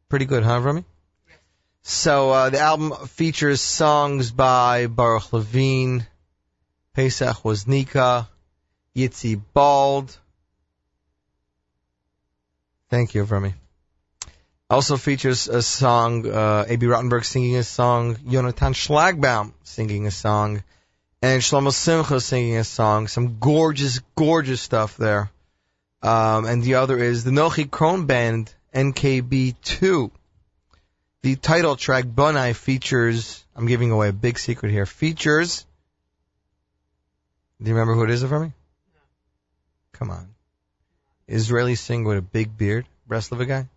Pretty 0.08 0.24
good, 0.24 0.42
huh, 0.42 0.60
Remy? 0.60 0.84
So 1.82 2.30
uh, 2.30 2.50
the 2.50 2.60
album 2.60 2.92
features 3.06 3.60
songs 3.60 4.30
by 4.30 4.86
Baruch 4.86 5.32
Levine, 5.32 6.06
Pesach 6.94 7.38
Woznika, 7.38 8.28
Yitzi 8.94 9.40
Bald. 9.54 10.16
Thank 12.90 13.14
you, 13.14 13.22
Remy. 13.22 13.54
Also 14.68 14.96
features 14.96 15.48
a 15.48 15.62
song, 15.62 16.26
uh, 16.30 16.64
Abie 16.68 16.86
Rotenberg 16.86 17.24
singing 17.24 17.56
a 17.56 17.64
song, 17.64 18.16
Jonathan 18.28 18.72
Schlagbaum 18.72 19.52
singing 19.64 20.06
a 20.06 20.10
song, 20.10 20.62
and 21.22 21.42
Shlomo 21.42 21.72
Simcha 21.72 22.20
singing 22.20 22.56
a 22.56 22.64
song. 22.64 23.08
Some 23.08 23.38
gorgeous, 23.38 24.00
gorgeous 24.14 24.60
stuff 24.60 24.96
there. 24.96 25.30
Um, 26.02 26.44
and 26.46 26.62
the 26.62 26.76
other 26.76 26.98
is 26.98 27.24
the 27.24 27.30
Nochi 27.30 27.68
Krohn 27.68 28.06
Band 28.06 28.54
NKB2. 28.74 30.10
The 31.22 31.36
title 31.36 31.76
track 31.76 32.04
Bunai 32.04 32.54
features, 32.54 33.44
I'm 33.54 33.66
giving 33.66 33.90
away 33.90 34.08
a 34.08 34.12
big 34.12 34.38
secret 34.38 34.72
here, 34.72 34.86
features, 34.86 35.66
do 37.62 37.68
you 37.68 37.74
remember 37.74 37.94
who 37.94 38.04
it 38.04 38.10
is 38.10 38.24
for 38.24 38.40
me? 38.40 38.52
Come 39.92 40.10
on. 40.10 40.28
Israeli 41.28 41.74
singer 41.74 42.08
with 42.08 42.18
a 42.18 42.22
big 42.22 42.56
beard, 42.56 42.86
Breslov 43.06 43.46
guy? 43.46 43.68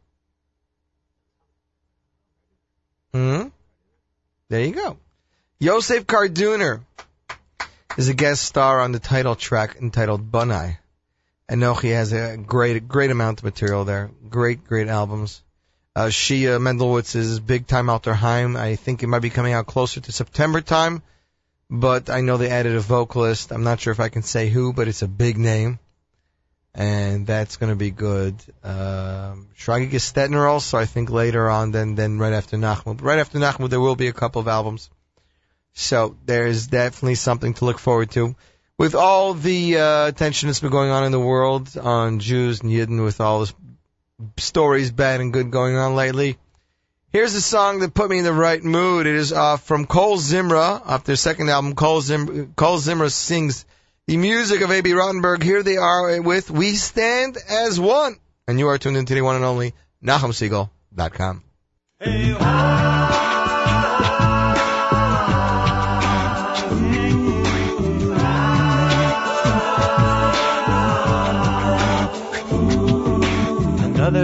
Hmm? 3.13 3.49
There 4.47 4.61
you 4.61 4.71
go. 4.71 4.97
Yosef 5.59 6.07
Karduner 6.07 6.81
is 7.97 8.07
a 8.07 8.13
guest 8.13 8.43
star 8.43 8.79
on 8.79 8.93
the 8.93 8.99
title 8.99 9.35
track 9.35 9.75
entitled 9.81 10.31
Bunai. 10.31 10.77
And 11.49 11.61
Nochi 11.61 11.93
has 11.93 12.13
a 12.13 12.37
great, 12.37 12.87
great 12.87 13.11
amount 13.11 13.39
of 13.39 13.43
material 13.43 13.83
there. 13.83 14.11
Great, 14.29 14.63
great 14.63 14.87
albums. 14.87 15.41
Uh, 15.95 16.07
Shia 16.07 16.59
Mendelwitz's 16.59 17.39
Big 17.39 17.67
Time 17.67 17.87
Alter 17.87 18.15
Heim. 18.15 18.57
I 18.57 18.75
think 18.75 19.03
it 19.03 19.07
might 19.07 19.21
be 19.21 19.29
coming 19.29 19.53
out 19.53 19.67
closer 19.67 20.01
to 20.01 20.11
September 20.11 20.59
time, 20.59 21.03
but 21.69 22.09
I 22.09 22.21
know 22.21 22.37
they 22.37 22.49
added 22.49 22.75
a 22.75 22.79
vocalist. 22.79 23.51
I'm 23.51 23.63
not 23.63 23.79
sure 23.79 23.93
if 23.93 23.99
I 23.99 24.09
can 24.09 24.23
say 24.23 24.49
who, 24.49 24.73
but 24.73 24.87
it's 24.87 25.03
a 25.03 25.07
big 25.07 25.37
name. 25.37 25.77
And 26.73 27.27
that's 27.27 27.57
going 27.57 27.71
to 27.71 27.75
be 27.75 27.91
good. 27.91 28.33
Um, 28.63 29.49
Shragi 29.55 29.91
Gestetner 29.91 30.49
also, 30.49 30.79
I 30.79 30.85
think 30.85 31.11
later 31.11 31.47
on, 31.47 31.69
then, 31.69 31.93
then 31.93 32.17
right 32.17 32.33
after 32.33 32.57
Nachmud. 32.57 33.03
Right 33.03 33.19
after 33.19 33.37
Nachmud, 33.37 33.69
there 33.69 33.79
will 33.79 33.95
be 33.95 34.07
a 34.07 34.13
couple 34.13 34.41
of 34.41 34.47
albums. 34.47 34.89
So 35.73 36.17
there's 36.25 36.65
definitely 36.65 37.15
something 37.15 37.53
to 37.55 37.65
look 37.65 37.77
forward 37.77 38.09
to. 38.11 38.35
With 38.79 38.95
all 38.95 39.35
the 39.35 39.77
uh, 39.77 40.07
attention 40.07 40.47
that's 40.47 40.59
been 40.59 40.71
going 40.71 40.89
on 40.89 41.03
in 41.03 41.11
the 41.11 41.19
world 41.19 41.77
on 41.77 42.19
Jews 42.19 42.61
and 42.61 42.71
Yidden, 42.71 43.03
with 43.03 43.21
all 43.21 43.41
this 43.41 43.53
stories, 44.37 44.91
bad 44.91 45.21
and 45.21 45.33
good, 45.33 45.51
going 45.51 45.75
on 45.75 45.95
lately, 45.95 46.37
here's 47.11 47.35
a 47.35 47.41
song 47.41 47.79
that 47.79 47.93
put 47.93 48.09
me 48.09 48.19
in 48.19 48.23
the 48.23 48.33
right 48.33 48.63
mood. 48.63 49.07
It 49.07 49.15
is 49.15 49.31
uh, 49.33 49.57
from 49.57 49.85
Kol 49.85 50.17
Zimra, 50.17 50.85
off 50.85 51.03
their 51.03 51.15
second 51.15 51.49
album. 51.49 51.75
Cole, 51.75 52.01
Zim- 52.01 52.53
Kol 52.55 52.77
Zimra 52.79 53.11
sings 53.11 53.65
the 54.07 54.17
music 54.17 54.61
of 54.61 54.71
Abie 54.71 54.91
Rotenberg. 54.91 55.41
Here 55.43 55.63
they 55.63 55.77
are 55.77 56.21
with 56.21 56.51
We 56.51 56.75
Stand 56.75 57.37
as 57.49 57.79
One. 57.79 58.17
And 58.47 58.59
you 58.59 58.67
are 58.67 58.77
tuned 58.77 58.97
into 58.97 59.13
the 59.15 59.21
one 59.21 59.37
and 59.37 59.45
only 59.45 59.73
NachumSegal.com. 60.03 61.43
Another 62.01 63.22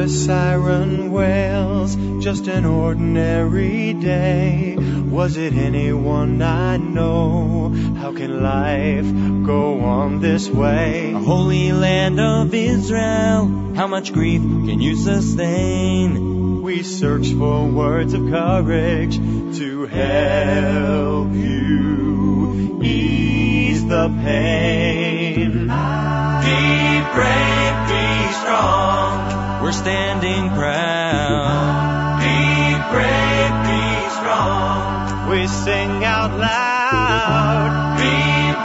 siren 0.10 1.12
wails, 1.12 1.96
just 2.24 2.48
an 2.48 2.66
ordinary 2.66 3.94
day. 3.94 4.76
Was 4.78 5.38
it 5.38 5.54
anyone 5.54 6.42
I 6.42 6.78
know? 6.78 7.70
How 7.98 8.14
can 8.14 8.42
life 8.42 9.06
go 9.46 9.82
on 9.82 10.20
this 10.20 10.50
way? 10.50 11.14
A 11.14 11.20
holy 11.20 11.72
land 11.72 12.20
of 12.20 12.54
Israel, 12.54 13.74
how 13.76 13.88
much 13.88 14.14
grief 14.14 14.42
can 14.42 14.82
you 14.82 14.96
sustain? 14.96 16.62
We 16.62 16.84
search 16.84 17.30
for 17.30 17.68
words 17.68 18.14
of 18.14 18.30
courage 18.30 19.16
to 19.18 19.86
help 19.86 21.34
you 21.34 22.80
ease 22.84 23.86
the 23.86 24.08
pain. 24.24 25.52
Be 25.52 27.02
brave, 27.14 27.76
be 27.90 28.34
strong. 28.34 29.39
We're 29.62 29.74
standing 29.74 30.50
proud. 30.52 32.20
Be 32.22 32.76
brave, 32.94 33.54
be 33.68 34.10
strong. 34.18 35.30
We 35.30 35.48
sing 35.48 36.04
out 36.06 36.32
loud. 36.40 37.98
Be 38.00 38.16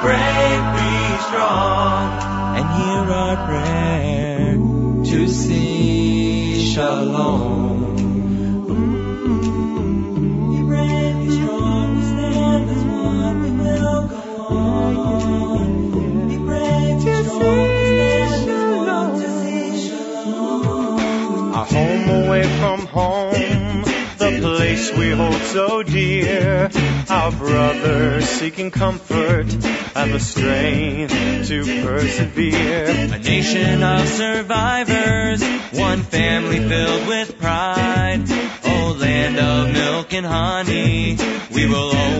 brave, 0.04 0.64
be 0.78 0.94
strong. 1.26 2.04
And 2.56 2.66
hear 2.78 3.04
our 3.12 3.36
prayer 3.48 4.54
to 5.04 5.28
see 5.28 6.72
shalom. 6.72 7.73
so 25.54 25.84
dear. 25.84 26.68
Our 27.08 27.30
brothers 27.30 28.24
seeking 28.24 28.72
comfort 28.72 29.46
and 29.94 30.12
the 30.12 30.18
strength 30.18 31.14
to 31.46 31.64
persevere. 31.86 32.86
A 32.88 33.18
nation 33.18 33.84
of 33.84 34.08
survivors, 34.08 35.44
one 35.70 36.02
family 36.02 36.58
filled 36.58 37.06
with 37.06 37.38
pride. 37.38 38.24
Oh, 38.64 38.96
land 38.98 39.38
of 39.38 39.72
milk 39.72 40.12
and 40.12 40.26
honey, 40.26 41.18
we 41.54 41.68
will 41.68 41.96
always 41.96 42.13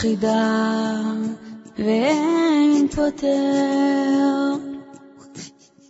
חידה 0.00 1.02
ואין 1.78 2.88
פותר. 2.88 4.54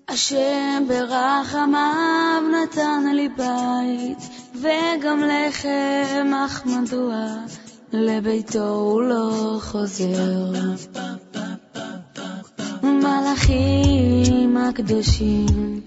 השם 0.08 0.84
ברחמיו 0.88 2.42
נתן 2.52 3.04
לי 3.14 3.28
בית 3.28 4.18
וגם 4.54 5.20
לחם, 5.20 6.30
אך 6.46 6.66
מדוע 6.66 7.26
לביתו 7.92 8.68
הוא 8.68 9.02
לא 9.02 9.58
חוזר? 9.60 10.52
מלאכים 12.82 14.56
הקדושים 14.56 15.80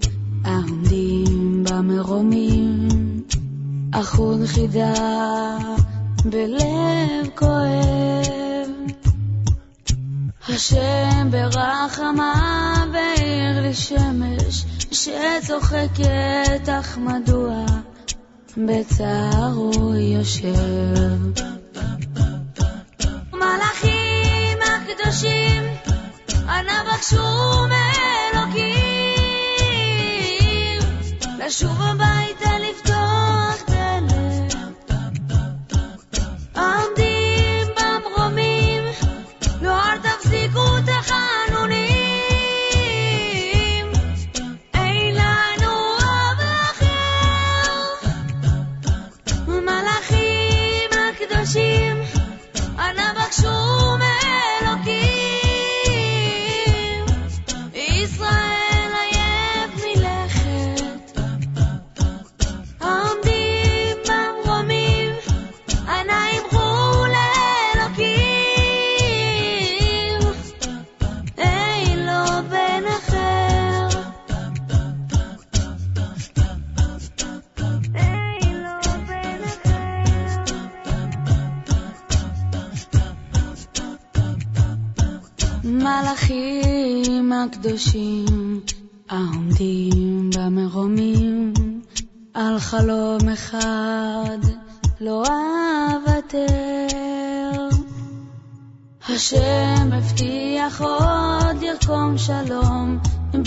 העומדים 0.44 1.64
במרומים, 1.64 2.88
אחון 3.92 4.46
חידה 4.46 4.92
בלב 6.24 7.28
כואב. 7.34 8.70
השם 10.48 11.30
ברחמה 11.30 12.84
והאיר 12.92 13.60
לי 13.60 13.74
שמש 13.74 14.64
שצוחקת, 14.92 16.68
אך 16.80 16.98
מדוע 16.98 17.64
בצער 18.56 19.52
הוא 19.54 19.94
יושב. 19.94 21.16
מלאכים 23.32 24.58
הקדושים, 24.62 25.62
אנא 26.48 26.82
בקשו 26.92 27.66
מאלוקים, 27.68 28.82
לשוב 31.38 31.82
הביתה. 31.82 32.41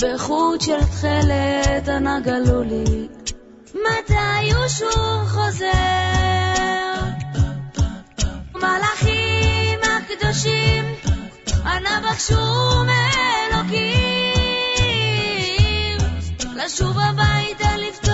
בחוט 0.06 0.62
של 0.62 0.80
תכלת 0.84 1.90
אנא 1.90 2.20
גלו 2.20 2.64
לי 2.64 3.08
מתי 3.74 4.54
הוא 4.54 4.68
שוב 4.68 5.28
חוזר? 5.28 5.66
מלאכים 8.56 9.80
הקדושים 9.84 10.86
אנא 11.66 12.00
בקשו 12.00 12.36
מאלוקים. 12.86 13.96
לשוב 16.56 16.98
הביתה 17.00 17.78
לפתוח 17.78 18.05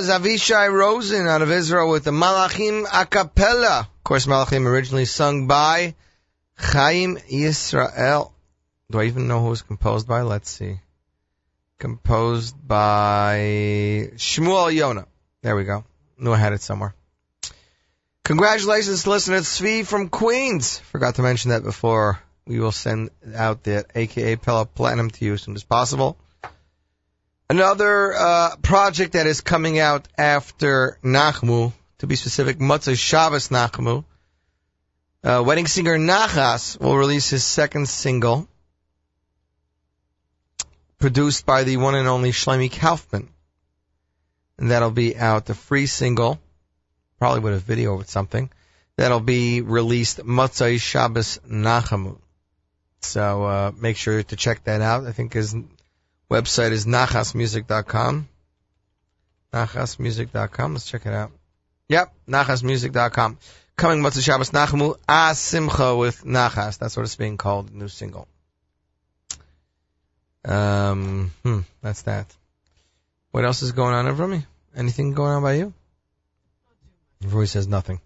was 0.00 0.08
Avishai 0.08 0.72
Rosen 0.72 1.28
out 1.28 1.42
of 1.42 1.50
Israel 1.50 1.90
with 1.90 2.04
the 2.04 2.10
Malachim 2.10 2.86
a 2.90 3.04
cappella. 3.04 3.80
Of 3.80 4.02
course, 4.02 4.24
Malachim 4.24 4.64
originally 4.64 5.04
sung 5.04 5.46
by 5.46 5.94
Chaim 6.56 7.18
Yisrael. 7.30 8.32
Do 8.90 8.98
I 8.98 9.04
even 9.04 9.28
know 9.28 9.42
who 9.42 9.50
was 9.50 9.60
composed 9.60 10.08
by? 10.08 10.22
Let's 10.22 10.48
see. 10.48 10.80
Composed 11.78 12.56
by 12.66 14.08
Shmuel 14.14 14.72
Yona. 14.74 15.04
There 15.42 15.54
we 15.54 15.64
go. 15.64 15.84
Knew 16.16 16.32
I 16.32 16.38
had 16.38 16.54
it 16.54 16.62
somewhere. 16.62 16.94
Congratulations 18.24 19.02
to 19.02 19.10
listener 19.10 19.40
Svi 19.40 19.86
from 19.86 20.08
Queens. 20.08 20.78
Forgot 20.78 21.16
to 21.16 21.22
mention 21.22 21.50
that 21.50 21.62
before. 21.62 22.18
We 22.46 22.58
will 22.58 22.72
send 22.72 23.10
out 23.34 23.64
the 23.64 23.84
A 23.94 24.06
Cappella 24.06 24.64
Platinum 24.64 25.10
to 25.10 25.24
you 25.26 25.34
as 25.34 25.42
soon 25.42 25.56
as 25.56 25.62
possible. 25.62 26.16
Another 27.50 28.14
uh, 28.14 28.54
project 28.62 29.14
that 29.14 29.26
is 29.26 29.40
coming 29.40 29.80
out 29.80 30.06
after 30.16 31.00
Nachmu, 31.02 31.72
to 31.98 32.06
be 32.06 32.14
specific, 32.14 32.58
Motzei 32.58 32.96
Shabbos 32.96 33.48
Nachmu. 33.48 34.04
Uh, 35.24 35.42
wedding 35.44 35.66
singer 35.66 35.98
Nachas 35.98 36.78
will 36.80 36.96
release 36.96 37.28
his 37.30 37.42
second 37.42 37.88
single, 37.88 38.46
produced 41.00 41.44
by 41.44 41.64
the 41.64 41.76
one 41.76 41.96
and 41.96 42.06
only 42.06 42.30
Shlomi 42.30 42.70
Kaufman. 42.70 43.28
And 44.56 44.70
that'll 44.70 44.92
be 44.92 45.16
out, 45.16 45.46
the 45.46 45.54
free 45.54 45.86
single, 45.86 46.38
probably 47.18 47.40
with 47.40 47.54
a 47.54 47.58
video 47.58 47.96
with 47.96 48.08
something. 48.08 48.48
That'll 48.94 49.18
be 49.18 49.60
released 49.60 50.18
Motzei 50.18 50.80
Shabbos 50.80 51.40
Nachamu. 51.48 52.16
So 53.00 53.42
uh, 53.42 53.72
make 53.76 53.96
sure 53.96 54.22
to 54.22 54.36
check 54.36 54.62
that 54.64 54.82
out. 54.82 55.04
I 55.04 55.10
think 55.10 55.32
his 55.32 55.52
website 56.30 56.70
is 56.70 56.86
nachasmusic.com. 56.86 58.28
Nachasmusic.com. 59.52 60.72
Let's 60.72 60.86
check 60.86 61.06
it 61.06 61.12
out. 61.12 61.32
Yep, 61.88 62.12
nachasmusic.com. 62.28 63.38
Coming 63.76 64.00
Motzei 64.00 64.22
Shabbos 64.22 64.50
Nachamu 64.50 64.96
Asimcha 65.08 65.98
with 65.98 66.24
Nachas. 66.24 66.78
That's 66.78 66.96
what 66.96 67.02
it's 67.02 67.16
being 67.16 67.36
called, 67.36 67.74
new 67.74 67.88
single. 67.88 68.28
Um, 70.44 71.32
hmm, 71.42 71.60
that's 71.82 72.02
that. 72.02 72.32
What 73.30 73.44
else 73.44 73.62
is 73.62 73.72
going 73.72 73.94
on 73.94 74.06
over 74.06 74.26
me? 74.26 74.44
Anything 74.76 75.14
going 75.14 75.32
on 75.32 75.42
by 75.42 75.54
you? 75.54 75.72
Roy 77.24 77.44
says 77.44 77.66
nothing. 77.66 78.00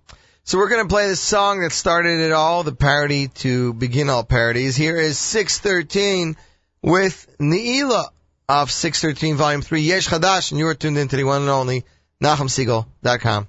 So 0.44 0.58
we're 0.58 0.68
gonna 0.68 0.88
play 0.88 1.08
the 1.08 1.16
song 1.16 1.60
that 1.60 1.72
started 1.72 2.20
it 2.20 2.32
all, 2.32 2.64
the 2.64 2.74
parody 2.74 3.28
to 3.28 3.72
begin 3.72 4.10
all 4.10 4.24
parodies. 4.24 4.76
Here 4.76 4.96
is 4.96 5.18
613 5.18 6.36
with 6.84 7.34
Neila 7.40 8.08
of 8.46 8.70
613 8.70 9.36
Volume 9.36 9.62
3, 9.62 9.80
Yesh 9.80 10.06
Chadash, 10.06 10.50
and 10.50 10.60
you're 10.60 10.74
tuned 10.74 10.98
into 10.98 11.16
the 11.16 11.24
one 11.24 11.40
and 11.40 11.50
only 11.50 11.84
NachumSegal.com. 12.22 13.48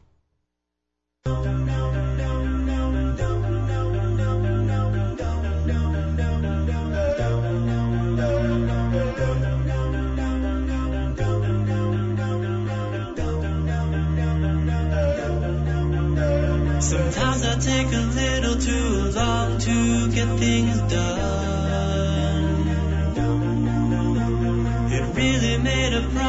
Sometimes 16.80 17.44
I 17.44 17.60
take 17.60 17.88
a 17.88 18.06
little 18.16 18.56
too 18.62 19.12
long 19.12 19.58
to 19.60 20.12
get 20.14 20.40
things 20.40 20.80
done. 20.94 21.35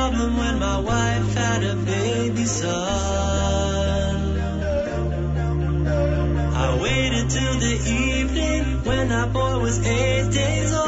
Problem 0.07 0.37
when 0.37 0.59
my 0.59 0.79
wife 0.79 1.35
had 1.35 1.65
a 1.65 1.75
baby 1.75 2.45
son. 2.45 4.39
I 6.55 6.79
waited 6.81 7.29
till 7.31 7.55
the 7.55 7.75
evening 8.05 8.85
when 8.85 9.09
that 9.09 9.33
boy 9.33 9.59
was 9.59 9.85
eight 9.85 10.31
days 10.33 10.73
old. 10.73 10.87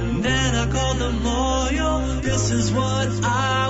And 0.00 0.24
then 0.24 0.54
I 0.54 0.66
called 0.72 0.98
the 0.98 1.10
moyo. 1.10 2.22
This 2.22 2.50
is 2.50 2.72
what 2.72 3.08
I 3.24 3.65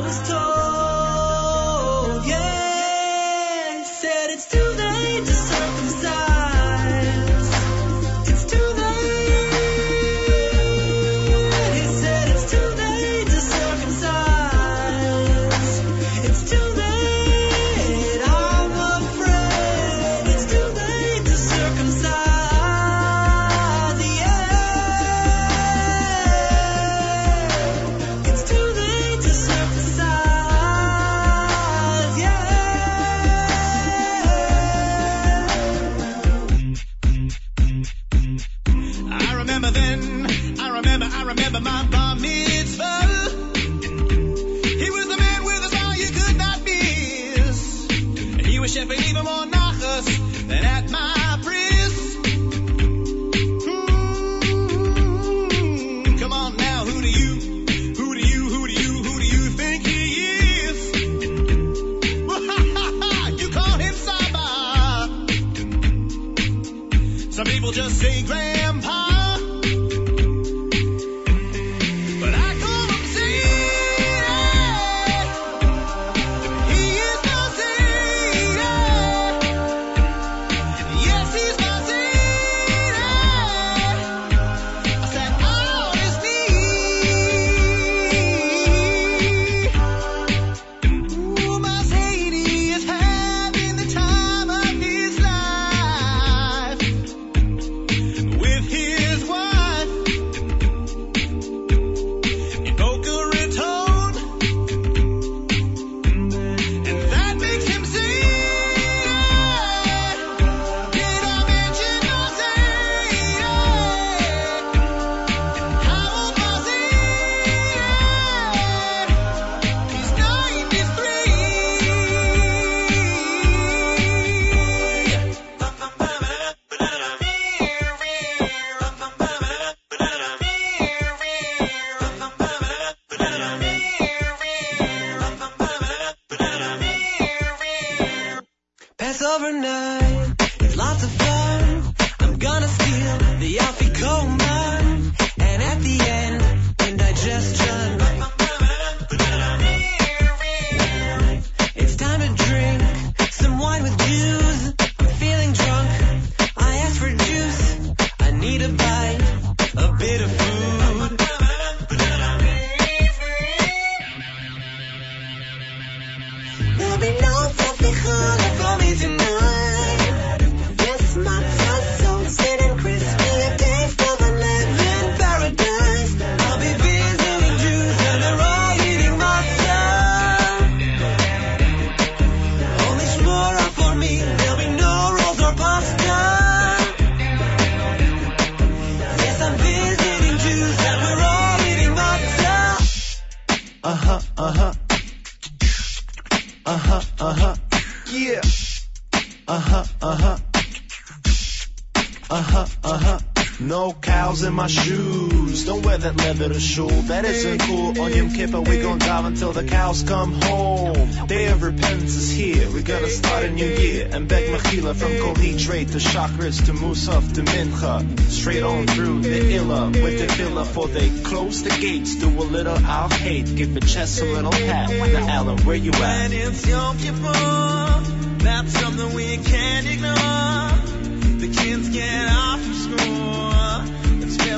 to 206.56 206.62
shul. 206.62 206.88
That 206.88 207.24
isn't 207.24 207.60
cool. 207.62 208.00
On 208.00 208.12
Yom 208.12 208.30
Kippur, 208.30 208.60
we 208.62 208.80
gon' 208.80 208.98
dive 208.98 209.26
until 209.26 209.52
the 209.52 209.64
cows 209.64 210.02
come 210.02 210.32
home. 210.40 211.26
Day 211.26 211.46
of 211.48 211.62
repentance 211.62 212.14
is 212.16 212.30
here. 212.30 212.70
We're 212.70 212.82
gonna 212.82 213.08
start 213.08 213.44
a 213.44 213.50
new 213.50 213.66
year 213.66 214.08
and 214.10 214.26
beg 214.26 214.48
Mechila 214.50 214.94
from 214.94 215.18
Kol 215.18 215.34
Hitrate 215.34 215.88
to 215.88 215.98
Chakras 215.98 216.64
to 216.66 216.72
Musaf 216.72 217.34
to 217.34 217.42
Mincha. 217.42 218.20
Straight 218.30 218.62
on 218.62 218.86
through 218.86 219.20
the 219.20 219.54
Illa 219.54 219.90
with 219.90 220.18
the 220.18 220.32
Villa 220.34 220.64
for 220.64 220.88
they 220.88 221.10
close 221.24 221.62
the 221.62 221.70
gates. 221.70 222.16
Do 222.16 222.28
a 222.28 222.46
little 222.56 222.78
I'll 222.86 223.10
hate. 223.10 223.54
Give 223.54 223.74
the 223.74 223.80
chest 223.80 224.22
a 224.22 224.24
little 224.24 224.52
pat. 224.52 224.90
Now, 224.90 225.28
Alan, 225.28 225.58
where 225.64 225.76
you 225.76 225.92
at? 225.92 226.30
When 226.30 226.32
it's 226.32 226.66
Yom 226.66 226.96
Kippur, 226.98 228.44
that's 228.44 228.72
something 228.80 229.14
we 229.14 229.36
can't 229.36 229.86
ignore. 229.86 231.38
The 231.38 231.48
kids 231.54 231.90
get 231.90 232.28
off 232.30 232.60
from 232.62 232.74
school 232.74 233.26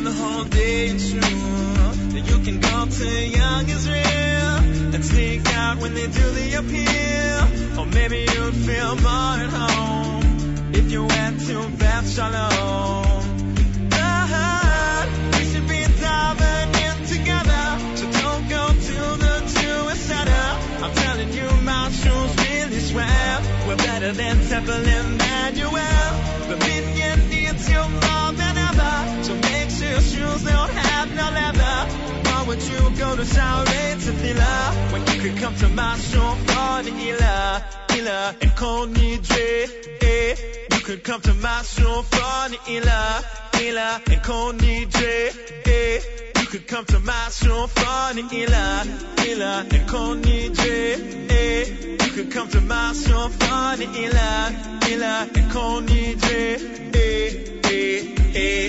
the 0.05 0.12
whole 0.12 0.45
day 0.45 0.91
in. 0.91 1.78
You 2.27 2.39
can 2.40 2.59
go 2.59 2.86
to 2.86 3.27
Young 3.27 3.69
Israel 3.69 4.57
and 4.95 5.05
sneak 5.05 5.47
out 5.55 5.78
when 5.78 5.95
they 5.95 6.07
do 6.07 6.31
the 6.39 6.55
appeal. 6.59 7.78
Or 7.78 7.86
maybe 7.86 8.19
you'd 8.19 8.55
feel 8.55 8.97
more 8.97 9.36
at 9.45 9.51
home 9.51 10.74
if 10.74 10.90
you 10.90 11.05
went 11.05 11.40
to 11.47 11.69
Beth 11.78 12.11
Shalom. 12.11 13.55
But 13.89 14.01
uh-huh. 14.01 15.07
we 15.39 15.45
should 15.51 15.69
be 15.69 15.85
diving 16.01 16.70
in 16.86 16.97
together, 17.07 17.65
so 17.95 18.11
don't 18.11 18.49
go 18.49 18.66
to 18.69 18.99
the 19.24 19.35
Jewish 19.61 20.03
Center. 20.11 20.47
I'm 20.82 20.95
telling 20.95 21.32
you, 21.32 21.49
my 21.62 21.90
shoes 21.90 22.32
really 22.51 22.81
swell. 22.81 23.43
We're 23.69 23.77
better 23.77 24.12
than 24.12 24.45
Temple 24.49 24.74
Emmanuel. 24.74 26.11
The 26.49 26.57
minyan 26.66 27.28
needs 27.31 27.70
you 27.70 27.78
more 27.78 28.32
than 28.32 28.55
ever, 28.69 29.23
so 29.23 29.35
your 29.81 30.01
shoes 30.01 30.43
don't 30.45 30.71
have 30.71 31.09
no 31.15 31.31
leather. 31.31 31.77
Why 32.25 32.45
would 32.49 32.63
you 32.63 32.79
go 32.99 33.17
to 33.17 33.23
Showerade 33.23 34.05
to 34.07 34.13
Fila 34.13 34.91
when 34.93 35.03
you 35.07 35.21
could 35.23 35.39
come 35.39 35.55
to 35.57 35.69
my 35.69 35.97
show 35.99 36.31
for 36.47 36.83
the 36.83 36.91
Ila, 36.91 37.65
Ila 37.97 38.37
and 38.41 38.57
Kol 38.57 38.87
Nidre? 38.87 39.69
Eh? 40.03 40.35
You 40.73 40.81
could 40.81 41.05
come 41.05 41.21
to 41.23 41.35
my 41.35 41.63
show 41.63 42.03
for 42.03 42.49
the 42.51 42.59
Ila, 42.69 43.25
Ila 43.61 44.03
and 44.11 44.23
Kol 44.23 44.53
Nidre. 44.53 45.67
Eh? 45.67 46.01
You 46.41 46.47
could 46.47 46.67
come 46.67 46.85
to 46.87 47.01
my 47.01 47.29
show 47.31 47.67
for 47.67 48.15
the 48.15 48.23
Ila, 48.33 48.85
Ila 49.27 49.67
and 49.71 49.89
Kol 49.89 50.15
Nidre. 50.17 51.31
Eh? 51.31 52.05
You 52.05 52.13
could 52.13 52.31
come 52.33 52.49
to 52.49 52.61
my 52.61 52.93
show 52.95 53.29
for 53.29 53.77
the 53.77 53.87
Ila, 54.05 54.89
Ila 54.91 55.29
and 55.35 55.51
Kol 55.53 55.83
Nidre. 55.83 56.95
Eh? 56.95 57.57
Eh? 57.70 58.15
Eh? 58.35 58.69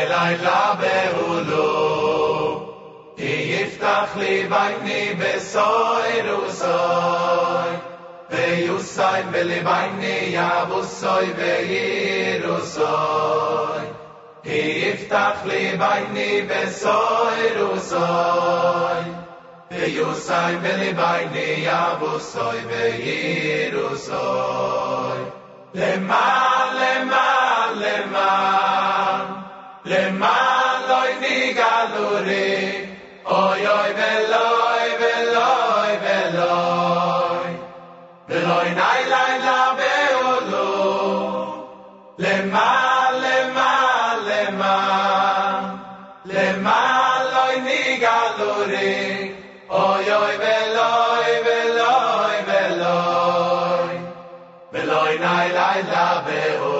lai 0.00 0.08
lai 0.08 0.36
la 0.44 0.76
be 0.80 0.98
u 1.26 1.32
lo 1.50 1.68
ki 3.16 3.32
yiftach 3.52 4.14
li 4.20 4.48
bayt 4.52 4.82
ni 4.84 5.00
besoy 5.20 6.12
ru 6.26 6.40
soy 6.60 7.72
ve 8.30 8.44
yusay 8.66 9.22
be 9.32 9.42
li 9.50 9.60
bayt 9.68 9.92
ni 10.02 10.32
ya 10.36 10.64
bu 10.70 10.80
soy 10.84 11.26
ve 11.38 11.54
yiru 11.72 12.56
soy 12.74 13.84
ki 14.44 14.62
yiftach 14.82 15.44
li 15.50 15.62
bayt 15.82 16.08
ni 16.16 16.30
besoy 16.48 17.40
ru 17.58 17.70
soy 17.90 19.04
ve 19.70 19.84
yusay 19.98 20.54
be 20.62 20.72
li 20.80 20.92
bayt 21.02 21.32
ni 21.34 21.48
ya 21.64 21.82
bu 22.00 22.12
soy 22.32 22.58
ve 22.70 22.84
yiru 23.04 23.88
soy 24.06 25.20
le 25.74 25.92
ma 26.08 26.24
le 26.80 26.92
ma 28.14 28.99
למען 29.84 30.82
לא 30.88 31.08
רי, 32.18 32.84
אוי 33.26 33.68
אוי 33.68 33.90
ולוי 33.94 34.96
ולוי 35.00 35.96
ולוי, 36.02 37.56
ולוי 38.28 38.70
נאי 38.70 39.04
לילה 39.04 39.72
בעולו, 39.76 41.66
למען, 42.18 43.14
למען, 43.14 44.18
למען, 44.26 45.64
למען 46.24 47.22
לא 47.32 47.52
אוי 49.70 50.12
אוי 50.14 50.36
ולוי 50.36 51.40
ולוי 51.44 52.36
ולוי, 52.46 53.98
ולוי 54.72 55.18
נאי 55.18 55.52
בעולו. 56.26 56.79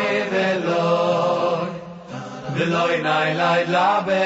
veloy 2.61 2.95
nay 3.01 3.29
lay 3.41 3.61
la 3.75 3.89
be 4.07 4.23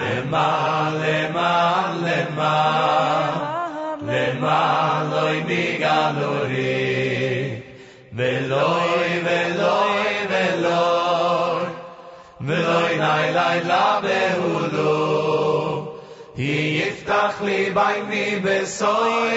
le 0.00 0.14
ma 0.32 0.48
le 1.02 1.16
ma 1.36 1.52
le 2.04 2.18
ma 2.38 2.56
le 4.08 4.24
ma 4.42 4.58
loy 5.12 5.36
mi 5.48 5.62
veloy 8.18 9.08
ve 9.26 9.40
loy 9.60 10.02
ve 10.32 10.44
nay 13.04 13.26
lay 13.38 13.58
la 13.70 13.86
be 14.04 14.20
hulu 14.36 14.98
hi 16.40 16.54
yftakh 16.88 17.38
li 17.48 17.60
bay 17.80 17.96
mi 18.10 18.24
be 18.44 18.56
soy 18.78 19.32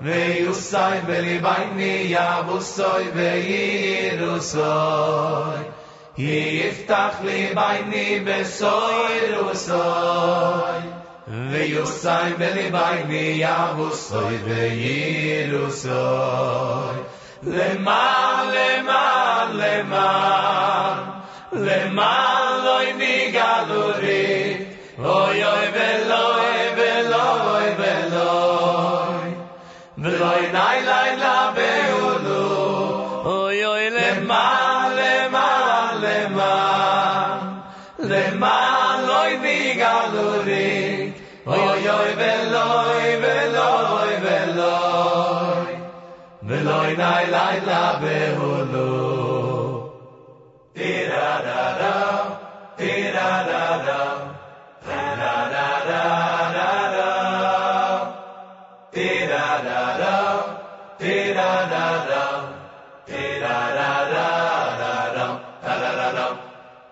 ויוסי 0.00 0.76
בליבייני 1.06 2.06
יבוסוי 2.08 3.10
ויירוסוי 3.14 4.64
יפתח 6.18 7.14
ליבייני 7.24 8.20
בסוי 8.24 9.36
רוסוי. 9.40 9.78
ויוסי 11.50 12.08
בליבייני 12.38 13.44
יבוסוי 13.44 14.36
ויירוסוי 14.44 15.94
למען 17.42 18.48
למען 18.54 19.56
למען 19.56 20.98
למען 21.52 22.64
לוי 22.64 22.92
ניגלורי 22.92 24.56
אוי 24.98 25.44
אוי 25.44 25.66
ולוי 25.72 26.33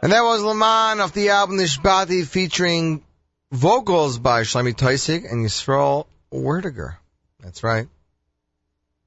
And 0.03 0.11
that 0.11 0.23
was 0.23 0.43
Laman 0.43 1.01
off 1.01 1.13
the 1.13 1.29
album 1.29 1.59
Nishbati 1.59 2.27
featuring 2.27 3.05
vocals 3.53 4.19
by 4.19 4.43
Shlomi 4.43 4.75
Toisig 4.75 5.31
and 5.31 5.47
Yisrael 5.47 6.07
Werdiger. 6.33 6.97
That's 7.39 7.63
right. 7.63 7.87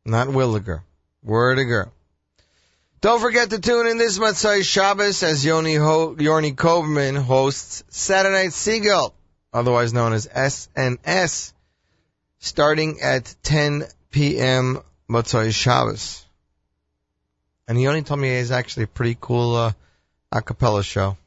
Not 0.06 0.28
Williger. 0.28 0.82
Werdiger. 1.26 1.90
Don't 3.02 3.20
forget 3.20 3.50
to 3.50 3.60
tune 3.60 3.88
in 3.88 3.98
this 3.98 4.18
Motzei 4.18 4.64
Shabbos 4.64 5.22
as 5.24 5.44
Yoni, 5.44 5.76
Ho- 5.76 6.16
Yorni 6.16 6.56
Koverman 6.56 7.22
hosts 7.22 7.84
Saturday 7.90 8.44
Night 8.46 8.52
Segal, 8.52 9.14
otherwise 9.54 9.94
known 9.94 10.14
as 10.14 10.28
SNS, 10.28 11.54
starting 12.40 13.02
at 13.02 13.36
10 13.44 13.84
p.m. 14.12 14.80
Motzei 15.10 15.54
Shabbos. 15.54 16.26
And 17.68 17.82
Yoni 17.82 18.04
told 18.04 18.20
me 18.20 18.30
it's 18.30 18.52
actually 18.52 18.84
a 18.84 18.88
pretty 18.88 19.18
cool 19.20 19.56
uh, 19.56 19.74
a 20.32 20.42
cappella 20.42 20.84
show. 20.84 21.18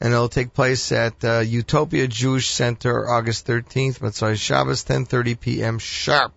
And 0.00 0.12
it'll 0.12 0.28
take 0.28 0.54
place 0.54 0.92
at 0.92 1.24
uh, 1.24 1.40
Utopia 1.40 2.06
Jewish 2.06 2.48
Center 2.48 3.08
August 3.08 3.46
13th, 3.46 3.98
Motzei 3.98 4.36
Shabbos, 4.36 4.84
10.30 4.84 5.40
p.m. 5.40 5.78
sharp. 5.78 6.32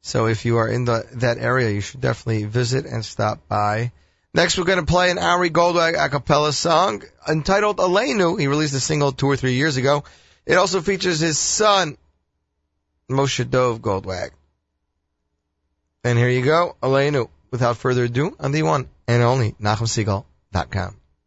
So 0.00 0.26
if 0.26 0.44
you 0.44 0.58
are 0.58 0.68
in 0.68 0.84
the 0.84 1.06
that 1.14 1.38
area, 1.38 1.70
you 1.70 1.80
should 1.80 2.02
definitely 2.02 2.44
visit 2.44 2.84
and 2.84 3.04
stop 3.04 3.48
by. 3.48 3.92
Next, 4.34 4.58
we're 4.58 4.64
going 4.64 4.84
to 4.84 4.92
play 4.92 5.10
an 5.10 5.18
Ari 5.18 5.48
Goldwag 5.48 5.94
a 5.98 6.08
cappella 6.08 6.52
song 6.52 7.02
entitled 7.26 7.78
Aleinu. 7.78 8.38
He 8.38 8.46
released 8.46 8.74
a 8.74 8.80
single 8.80 9.12
two 9.12 9.26
or 9.26 9.36
three 9.36 9.54
years 9.54 9.76
ago. 9.76 10.04
It 10.44 10.56
also 10.56 10.82
features 10.82 11.20
his 11.20 11.38
son, 11.38 11.96
Moshe 13.08 13.48
Dov 13.48 13.80
Goldwag. 13.80 14.30
And 16.02 16.18
here 16.18 16.28
you 16.28 16.44
go, 16.44 16.76
Aleinu. 16.82 17.28
Without 17.50 17.76
further 17.76 18.04
ado, 18.04 18.36
on 18.40 18.52
the 18.52 18.62
one 18.62 18.88
and 19.06 19.22
only 19.22 19.52
NachumSegal.com. 19.52 20.96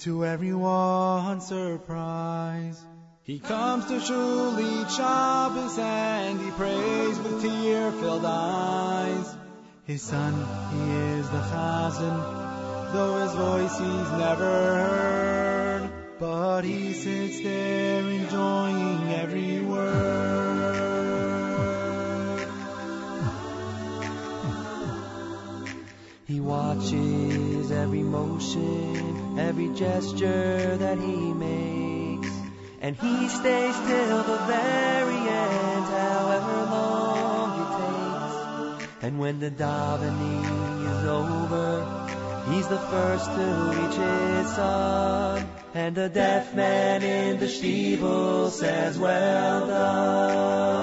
to 0.00 0.24
everyone's 0.24 1.46
surprise, 1.46 2.82
he 3.22 3.38
comes 3.38 3.84
to 3.84 4.00
shul 4.00 4.58
each 4.58 4.92
Shabbos 4.92 5.78
and 5.78 6.40
he 6.40 6.50
prays 6.52 7.18
with 7.18 7.42
tear-filled 7.42 8.24
eyes. 8.24 9.36
His 9.84 10.00
son, 10.00 10.32
he 10.72 10.92
is 11.18 11.28
the 11.28 11.42
Chazan, 11.42 12.92
though 12.94 13.18
his 13.22 13.32
voice 13.34 13.78
he's 13.78 14.10
never 14.18 14.44
heard, 14.44 15.90
but 16.18 16.62
he 16.62 16.94
sits 16.94 17.40
there 17.40 18.02
enjoying 18.02 19.12
every 19.12 19.60
word. 19.60 20.40
He 26.26 26.40
watches 26.40 27.70
every 27.70 28.02
motion, 28.02 28.89
gesture 29.74 30.76
that 30.76 30.98
he 30.98 31.32
makes, 31.34 32.30
and 32.80 32.96
he 32.96 33.28
stays 33.28 33.76
till 33.86 34.22
the 34.22 34.38
very 34.46 35.16
end, 35.16 35.86
however 35.86 36.66
long 36.76 37.50
it 37.62 37.70
takes. 37.82 39.04
And 39.04 39.18
when 39.18 39.40
the 39.40 39.50
davening 39.50 40.44
is 40.90 41.04
over, 41.06 41.84
he's 42.50 42.68
the 42.68 42.78
first 42.78 43.26
to 43.26 43.72
reach 43.74 43.96
his 43.96 44.48
son, 44.54 45.48
and 45.74 45.94
the 45.94 46.08
deaf 46.08 46.54
man 46.54 47.02
in 47.02 47.38
the 47.38 47.48
steeple 47.48 48.50
says, 48.50 48.98
"Well 48.98 49.66
done." 49.66 50.80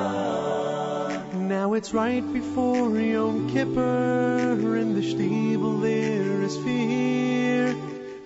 Now 1.47 1.73
it's 1.73 1.93
right 1.93 2.23
before 2.33 2.89
Yom 2.99 3.49
Kippur, 3.49 4.75
in 4.75 4.93
the 4.95 5.01
Stiebel 5.01 5.79
there 5.81 6.41
is 6.41 6.57
fear. 6.57 7.36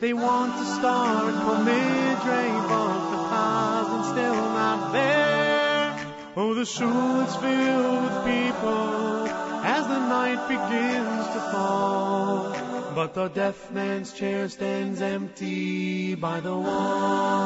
They 0.02 0.14
want 0.14 0.58
to 0.58 0.66
start 0.66 1.32
from 1.44 1.64
mid-range, 1.64 2.68
but 2.68 3.12
the 3.12 3.18
thousand's 3.30 4.08
still 4.10 4.34
not 4.34 4.92
there. 4.94 5.96
Oh, 6.36 6.56
the 6.56 6.66
shul 6.66 7.22
is 7.22 7.36
filled 7.36 8.04
with 8.06 8.24
people 8.26 9.28
as 9.64 9.86
the 9.86 10.00
night 10.00 10.42
begins 10.48 11.28
to 11.36 11.42
fall. 11.52 12.56
But 12.96 13.14
the 13.14 13.28
deaf 13.28 13.70
man's 13.70 14.12
chair 14.12 14.50
stands 14.50 15.04
empty 15.04 16.16
by 16.16 16.40
the 16.40 16.58
wall. 16.58 17.46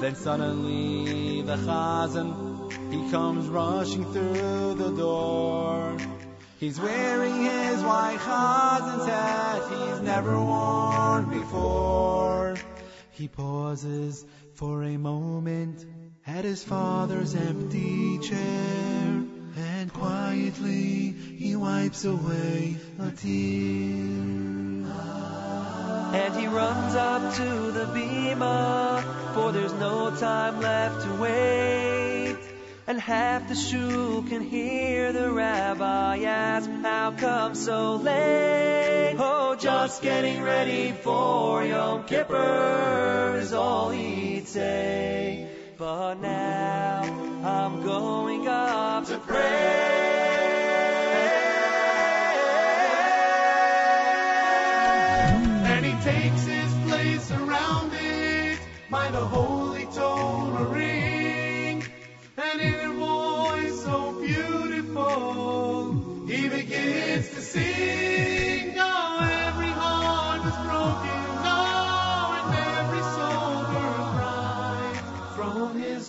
Then 0.00 0.14
suddenly 0.14 1.42
the 1.42 1.56
chazan, 1.56 2.72
he 2.90 3.10
comes 3.10 3.46
rushing 3.48 4.10
through 4.10 4.72
the 4.76 4.90
door. 4.96 5.98
He's 6.64 6.80
wearing 6.80 7.42
his 7.42 7.82
white 7.82 8.16
chazan's 8.20 9.04
hat 9.04 9.62
he's 9.68 10.00
never 10.00 10.40
worn 10.40 11.28
before. 11.28 12.56
He 13.10 13.28
pauses 13.28 14.24
for 14.54 14.82
a 14.82 14.96
moment 14.96 15.84
at 16.26 16.46
his 16.46 16.64
father's 16.64 17.34
empty 17.34 18.16
chair, 18.16 19.24
and 19.58 19.92
quietly 19.92 21.14
he 21.36 21.54
wipes 21.54 22.06
away 22.06 22.78
a 22.98 23.10
tear. 23.10 24.14
And 26.16 26.34
he 26.34 26.46
runs 26.46 26.94
up 26.94 27.34
to 27.34 27.72
the 27.72 27.84
bima, 27.92 29.34
for 29.34 29.52
there's 29.52 29.74
no 29.74 30.16
time 30.16 30.62
left 30.62 31.02
to 31.04 31.14
wait. 31.20 31.93
And 32.86 33.00
half 33.00 33.48
the 33.48 33.54
shul 33.54 34.22
can 34.24 34.42
hear 34.42 35.10
the 35.12 35.32
rabbi 35.32 36.18
ask, 36.18 36.68
How 36.82 37.12
come 37.12 37.54
so 37.54 37.96
late? 37.96 39.16
Oh, 39.18 39.56
just 39.58 40.02
getting 40.02 40.42
ready 40.42 40.92
for 40.92 41.64
Yom 41.64 42.04
Kippur 42.04 43.38
is 43.40 43.54
all 43.54 43.88
he'd 43.88 44.46
say. 44.46 45.48
But 45.78 46.16
now 46.20 47.02
I'm 47.42 47.82
going 47.82 48.46
up 48.48 49.06
to 49.06 49.16
pray. 49.18 50.23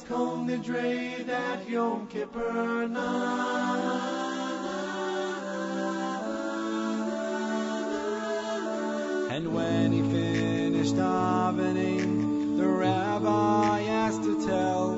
Kol 0.07 0.45
nidre 0.45 1.25
that 1.25 1.67
Yom 1.67 2.05
Kippur 2.07 2.87
night. 2.87 4.11
And 9.31 9.53
when 9.55 9.91
he 9.91 10.01
finished 10.01 10.95
davening, 10.95 12.57
the 12.57 12.67
rabbi 12.67 13.81
asked 13.81 14.21
to 14.23 14.45
tell, 14.45 14.93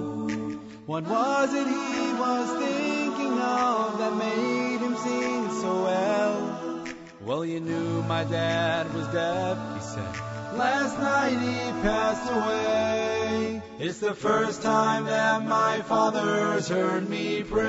what 0.86 1.08
was 1.08 1.54
it 1.54 1.68
he 1.68 2.14
was 2.14 2.50
thinking 2.60 3.40
of 3.40 3.98
that 4.00 4.14
made 4.18 4.80
him 4.80 4.96
sing 4.98 5.50
so 5.62 5.84
well? 5.84 6.84
Well, 7.22 7.46
you 7.46 7.62
knew 7.62 8.04
my 8.04 8.26
dad 8.26 8.94
was 8.94 9.08
deaf, 9.08 9.58
he 9.76 9.82
said. 9.82 10.16
Last 10.58 11.00
night 11.00 11.40
he 11.40 11.72
passed 11.82 12.30
away. 12.30 13.57
It's 13.80 14.00
the 14.00 14.16
first 14.16 14.64
time 14.64 15.06
that 15.06 15.46
my 15.46 15.82
father's 15.82 16.68
heard 16.68 17.08
me 17.08 17.44
pray. 17.44 17.68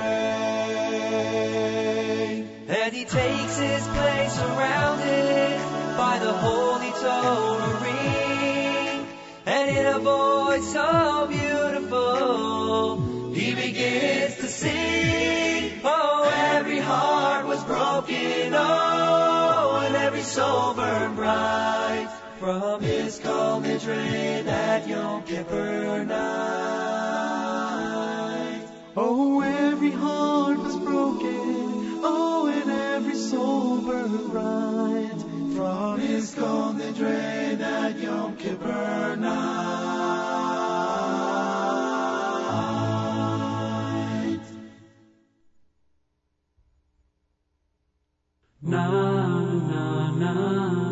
And 2.66 2.94
he 2.94 3.05
takes 3.05 3.59
his 3.59 3.86
place 3.89 4.32
surrounded 4.32 5.59
by 5.98 6.18
the 6.18 6.32
holy 6.32 6.93
Torah 6.93 7.78
ring. 7.82 9.06
And 9.44 9.68
in 9.76 9.85
a 9.85 9.98
voice 9.98 10.72
so 10.72 11.26
beautiful, 11.28 13.02
he 13.35 13.55
begins 13.55 14.36
to 14.36 14.48
sing. 14.48 15.80
Oh, 15.85 16.30
every 16.55 16.78
heart 16.78 17.47
was 17.47 17.62
broken. 17.64 18.55
Oh, 18.55 19.82
and 19.85 19.94
every 19.94 20.22
soul 20.22 20.72
burned 20.72 21.16
bright 21.16 21.77
from 22.39 22.81
his 22.81 23.19
kol 23.19 23.60
nidre 23.60 24.44
that 24.44 24.86
Yom 24.86 25.24
Kippur 25.24 26.05
night. 26.05 26.19
Oh, 28.97 29.40
every 29.40 29.90
heart 29.90 30.59
was 30.59 30.77
broken. 30.77 32.01
Oh, 32.05 32.47
and 32.47 32.70
every 32.70 33.16
soul 33.16 33.81
burned 33.81 34.31
bright 34.31 35.20
from 35.56 35.98
his 35.98 36.32
kol 36.35 36.74
nidre 36.74 37.59
that 37.59 37.98
Yom 37.98 38.36
Kippur 38.36 39.16
night. 39.16 39.98
Na 48.62 49.40
na 49.70 50.10
na 50.10 50.88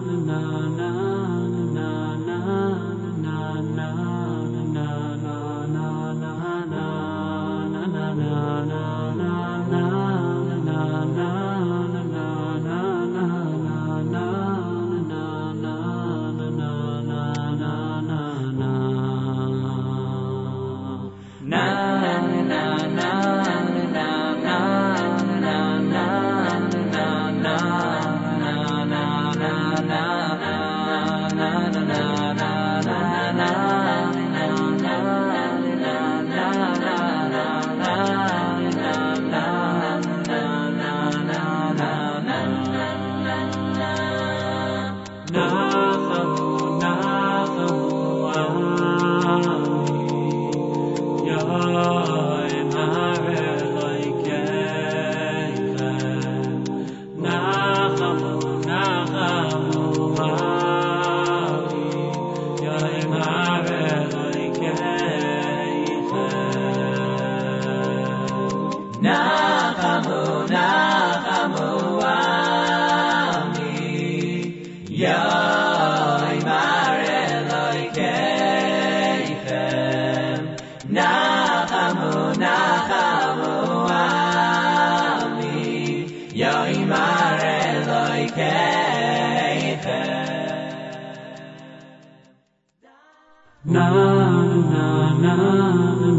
na 94.57 95.13
na 95.23 95.35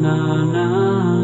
na 0.04 0.16
na 0.54 1.17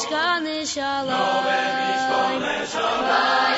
myška 0.00 0.40
nešala. 0.40 1.12
Nové 1.12 1.60
myško 1.76 2.20
nešala. 2.40 3.49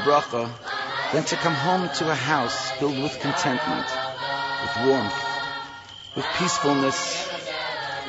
Bracha 0.00 0.50
than 1.12 1.24
to 1.24 1.36
come 1.36 1.54
home 1.54 1.88
to 1.96 2.10
a 2.10 2.14
house 2.14 2.70
filled 2.72 2.98
with 2.98 3.18
contentment, 3.20 3.86
with 4.62 4.86
warmth, 4.86 5.24
with 6.16 6.26
peacefulness, 6.38 7.28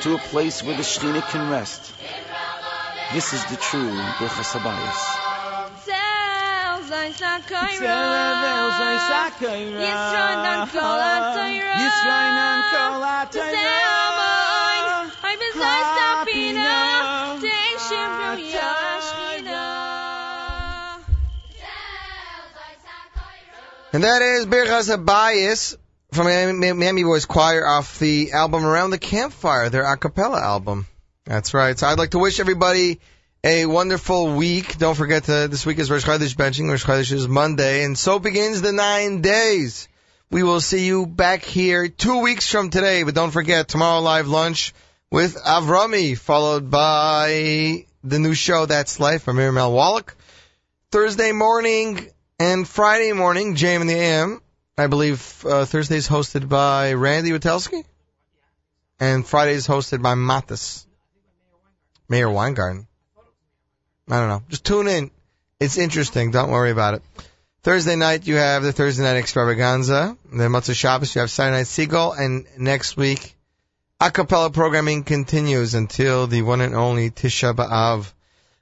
to 0.00 0.14
a 0.14 0.18
place 0.18 0.62
where 0.62 0.76
the 0.76 0.82
Shekhinah 0.82 1.28
can 1.30 1.50
rest? 1.50 1.92
This 3.12 3.32
is 3.32 3.44
the 3.46 3.56
true 3.56 3.90
Birchas 4.18 4.52
Habayis. 4.52 5.22
And 23.94 24.04
that 24.04 24.22
is 24.22 24.46
Birchas 24.46 24.88
Habayis 24.88 25.76
from 26.12 26.24
Miami 26.24 27.04
Boys 27.04 27.26
Choir 27.26 27.66
off 27.66 27.98
the 27.98 28.32
album 28.32 28.64
Around 28.64 28.88
the 28.88 28.98
Campfire, 28.98 29.68
their 29.68 29.82
a 29.82 29.98
cappella 29.98 30.40
album. 30.40 30.86
That's 31.26 31.52
right. 31.52 31.78
So 31.78 31.86
I'd 31.86 31.98
like 31.98 32.12
to 32.12 32.18
wish 32.18 32.40
everybody 32.40 33.00
a 33.44 33.66
wonderful 33.66 34.34
week. 34.34 34.78
Don't 34.78 34.94
forget 34.94 35.24
to, 35.24 35.46
this 35.46 35.66
week 35.66 35.78
is 35.78 35.90
Rosh 35.90 36.06
Chodesh 36.06 36.34
benching. 36.34 36.70
Rosh 36.70 36.86
Chodesh 36.86 37.12
is 37.12 37.28
Monday, 37.28 37.84
and 37.84 37.98
so 37.98 38.18
begins 38.18 38.62
the 38.62 38.72
nine 38.72 39.20
days. 39.20 39.88
We 40.30 40.42
will 40.42 40.62
see 40.62 40.86
you 40.86 41.04
back 41.04 41.42
here 41.42 41.88
two 41.88 42.22
weeks 42.22 42.50
from 42.50 42.70
today, 42.70 43.02
but 43.02 43.14
don't 43.14 43.30
forget 43.30 43.68
tomorrow 43.68 44.00
live 44.00 44.26
lunch 44.26 44.72
with 45.10 45.36
Avrami, 45.36 46.16
followed 46.16 46.70
by 46.70 47.84
the 48.02 48.18
new 48.18 48.32
show 48.32 48.64
That's 48.64 48.98
Life 48.98 49.26
by 49.26 49.32
Miriam. 49.32 49.56
Wallach. 49.56 50.16
Thursday 50.90 51.32
morning 51.32 52.08
and 52.42 52.66
Friday 52.66 53.12
morning, 53.12 53.54
Jam 53.54 53.82
in 53.82 53.86
the 53.86 53.94
AM. 53.94 54.42
I 54.76 54.88
believe 54.88 55.44
uh, 55.46 55.64
Thursday 55.64 55.94
is 55.96 56.08
hosted 56.08 56.48
by 56.48 56.94
Randy 56.94 57.30
Witelski, 57.30 57.84
and 58.98 59.24
Friday 59.24 59.52
is 59.52 59.68
hosted 59.68 60.02
by 60.02 60.14
Matis, 60.14 60.84
Mayor 62.08 62.28
Weingarten. 62.28 62.88
I 64.10 64.18
don't 64.18 64.28
know. 64.28 64.42
Just 64.48 64.64
tune 64.64 64.88
in. 64.88 65.12
It's 65.60 65.78
interesting. 65.78 66.32
Don't 66.32 66.50
worry 66.50 66.72
about 66.72 66.94
it. 66.94 67.02
Thursday 67.62 67.94
night 67.94 68.26
you 68.26 68.34
have 68.34 68.64
the 68.64 68.72
Thursday 68.72 69.04
night 69.04 69.18
extravaganza. 69.18 70.16
Then 70.32 70.50
Motzei 70.50 70.74
Shabbos 70.74 71.14
you 71.14 71.20
have 71.20 71.30
Saturday 71.30 71.58
night 71.58 71.66
Segal, 71.66 72.18
and 72.18 72.44
next 72.58 72.96
week 72.96 73.36
a 74.00 74.10
cappella 74.10 74.50
programming 74.50 75.04
continues 75.04 75.74
until 75.74 76.26
the 76.26 76.42
one 76.42 76.60
and 76.60 76.74
only 76.74 77.12
Tisha 77.12 77.54
B'av. 77.54 78.12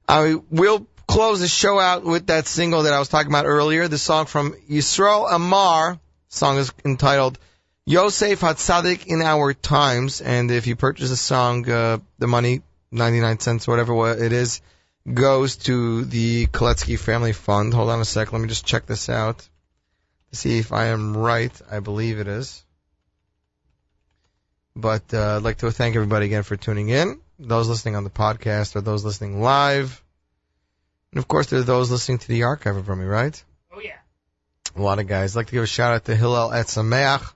I 0.06 0.34
will 0.50 0.86
close 1.10 1.40
the 1.40 1.48
show 1.48 1.78
out 1.78 2.04
with 2.04 2.28
that 2.28 2.46
single 2.46 2.84
that 2.84 2.92
I 2.92 2.98
was 2.98 3.08
talking 3.08 3.30
about 3.30 3.46
earlier, 3.46 3.88
the 3.88 3.98
song 3.98 4.26
from 4.26 4.52
Yisrael 4.70 5.30
Amar. 5.30 5.98
Song 6.28 6.58
is 6.58 6.72
entitled 6.84 7.38
Yosef 7.84 8.40
Hatzadik 8.40 9.06
in 9.06 9.20
Our 9.20 9.52
Times, 9.52 10.20
and 10.20 10.50
if 10.50 10.68
you 10.68 10.76
purchase 10.76 11.10
the 11.10 11.16
song, 11.16 11.68
uh, 11.68 11.98
the 12.18 12.28
money, 12.28 12.62
99 12.92 13.40
cents, 13.40 13.66
whatever 13.66 14.12
it 14.12 14.32
is, 14.32 14.60
goes 15.12 15.56
to 15.56 16.04
the 16.04 16.46
Kletzky 16.46 16.98
Family 16.98 17.32
Fund. 17.32 17.74
Hold 17.74 17.90
on 17.90 18.00
a 18.00 18.04
sec, 18.04 18.32
let 18.32 18.40
me 18.40 18.48
just 18.48 18.64
check 18.64 18.86
this 18.86 19.08
out 19.08 19.38
to 20.30 20.36
see 20.36 20.58
if 20.58 20.72
I 20.72 20.86
am 20.86 21.16
right. 21.16 21.52
I 21.70 21.80
believe 21.80 22.20
it 22.20 22.28
is. 22.28 22.62
But 24.76 25.12
uh, 25.12 25.36
I'd 25.36 25.42
like 25.42 25.58
to 25.58 25.70
thank 25.72 25.96
everybody 25.96 26.26
again 26.26 26.44
for 26.44 26.56
tuning 26.56 26.88
in. 26.88 27.20
Those 27.40 27.68
listening 27.68 27.96
on 27.96 28.04
the 28.04 28.10
podcast 28.10 28.76
or 28.76 28.82
those 28.82 29.04
listening 29.04 29.42
live. 29.42 30.02
And 31.12 31.18
of 31.18 31.28
course, 31.28 31.46
there 31.46 31.60
are 31.60 31.64
those 31.64 31.90
listening 31.90 32.18
to 32.18 32.28
the 32.28 32.44
archive 32.44 32.76
of 32.76 32.88
me, 32.88 33.04
right? 33.04 33.42
Oh 33.72 33.80
yeah. 33.80 33.98
A 34.76 34.82
lot 34.82 34.98
of 34.98 35.08
guys. 35.08 35.34
I'd 35.34 35.40
like 35.40 35.46
to 35.46 35.52
give 35.52 35.64
a 35.64 35.66
shout 35.66 35.94
out 35.94 36.04
to 36.04 36.16
Hillel 36.16 36.50
Etzameach, 36.50 37.32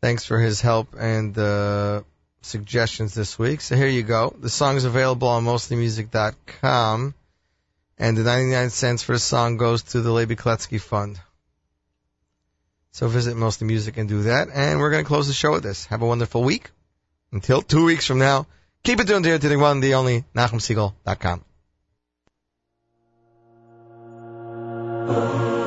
Thanks 0.00 0.24
for 0.24 0.38
his 0.38 0.62
help 0.62 0.94
and 0.98 1.36
uh, 1.36 2.02
suggestions 2.40 3.12
this 3.14 3.38
week. 3.38 3.60
So 3.60 3.76
here 3.76 3.86
you 3.86 4.02
go. 4.02 4.34
The 4.38 4.48
song 4.48 4.76
is 4.76 4.84
available 4.84 5.28
on 5.28 5.44
mostlymusic.com, 5.44 7.14
and 7.98 8.16
the 8.16 8.22
99 8.22 8.70
cents 8.70 9.02
for 9.02 9.12
the 9.12 9.18
song 9.18 9.58
goes 9.58 9.82
to 9.82 10.00
the 10.00 10.10
Levi 10.10 10.34
Kletzky 10.34 10.80
Fund. 10.80 11.20
So 12.92 13.08
visit 13.08 13.36
Mostly 13.36 13.66
Music 13.66 13.98
and 13.98 14.08
do 14.08 14.22
that. 14.22 14.48
And 14.52 14.80
we're 14.80 14.90
going 14.90 15.04
to 15.04 15.08
close 15.08 15.28
the 15.28 15.34
show 15.34 15.52
with 15.52 15.62
this. 15.62 15.84
Have 15.86 16.00
a 16.00 16.06
wonderful 16.06 16.42
week. 16.42 16.70
Until 17.30 17.60
two 17.60 17.84
weeks 17.84 18.06
from 18.06 18.18
now, 18.18 18.46
keep 18.82 19.00
it 19.00 19.06
tuned 19.06 19.26
here 19.26 19.38
to 19.38 19.48
the 19.48 19.56
one, 19.56 19.80
the 19.80 19.94
only, 19.94 20.24
NachumSegal.com. 20.34 21.44
Glowing 25.10 25.59